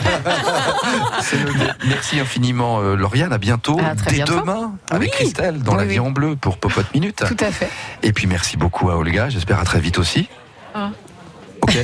Merci 1.86 2.20
infiniment, 2.20 2.80
euh, 2.80 2.96
Lauriane. 2.96 3.32
À 3.32 3.38
bientôt. 3.38 3.78
À 3.78 3.94
très 3.94 4.10
Dès 4.10 4.16
bientôt. 4.16 4.40
demain, 4.40 4.74
avec 4.90 5.10
Oui. 5.10 5.16
Christelle, 5.16 5.62
dans 5.62 5.72
Oui, 5.72 5.78
la 5.78 5.84
oui. 5.84 5.90
vie 5.90 6.00
en 6.00 6.10
bleu 6.10 6.36
pour 6.36 6.58
Popote 6.58 6.92
Minute. 6.94 7.24
Tout 7.26 7.36
à 7.44 7.50
fait. 7.50 7.70
Et 8.02 8.12
puis 8.12 8.26
merci 8.26 8.56
beaucoup 8.56 8.90
à 8.90 8.96
Olga. 8.96 9.28
J'espère 9.28 9.58
à 9.60 9.64
très 9.64 9.80
vite 9.80 9.98
aussi. 9.98 10.28
Ah. 10.74 10.90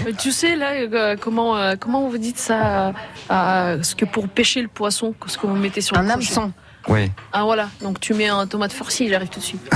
Mais 0.05 0.12
tu 0.12 0.33
sais 0.33 0.57
là 0.57 0.72
euh, 0.72 1.16
comment 1.20 1.57
euh, 1.57 1.75
comment 1.79 2.09
vous 2.09 2.18
dites 2.18 2.39
ça 2.39 2.93
euh, 3.31 3.83
ce 3.83 3.95
que 3.95 4.05
pour 4.05 4.29
pêcher 4.29 4.62
le 4.62 4.68
poisson 4.68 5.14
ce 5.27 5.39
que 5.39 5.47
vous 5.47 5.57
mettez 5.57 5.81
sur 5.81 5.97
Un 5.97 6.03
le 6.03 6.11
hameçon. 6.11 6.53
Oui, 6.87 7.11
Ah 7.33 7.45
voilà 7.45 7.70
donc 7.81 7.99
tu 7.99 8.12
mets 8.12 8.29
un 8.29 8.47
tomate 8.47 8.72
farci 8.72 9.09
j'arrive 9.09 9.29
tout 9.29 9.41
de 9.41 9.45
suite. 9.45 9.70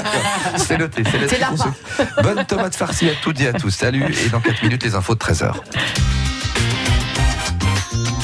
c'est 0.56 0.78
noté. 0.78 1.02
C'est 1.04 2.22
Bonne 2.22 2.44
tomate 2.46 2.76
farcie 2.76 3.08
à 3.08 3.14
toutes 3.20 3.40
et 3.40 3.48
à 3.48 3.52
tous. 3.52 3.70
Salut. 3.70 4.04
Et 4.24 4.28
dans 4.28 4.40
4 4.40 4.62
minutes, 4.62 4.84
les 4.84 4.94
infos 4.94 5.14
de 5.14 5.18
13h. 5.18 5.54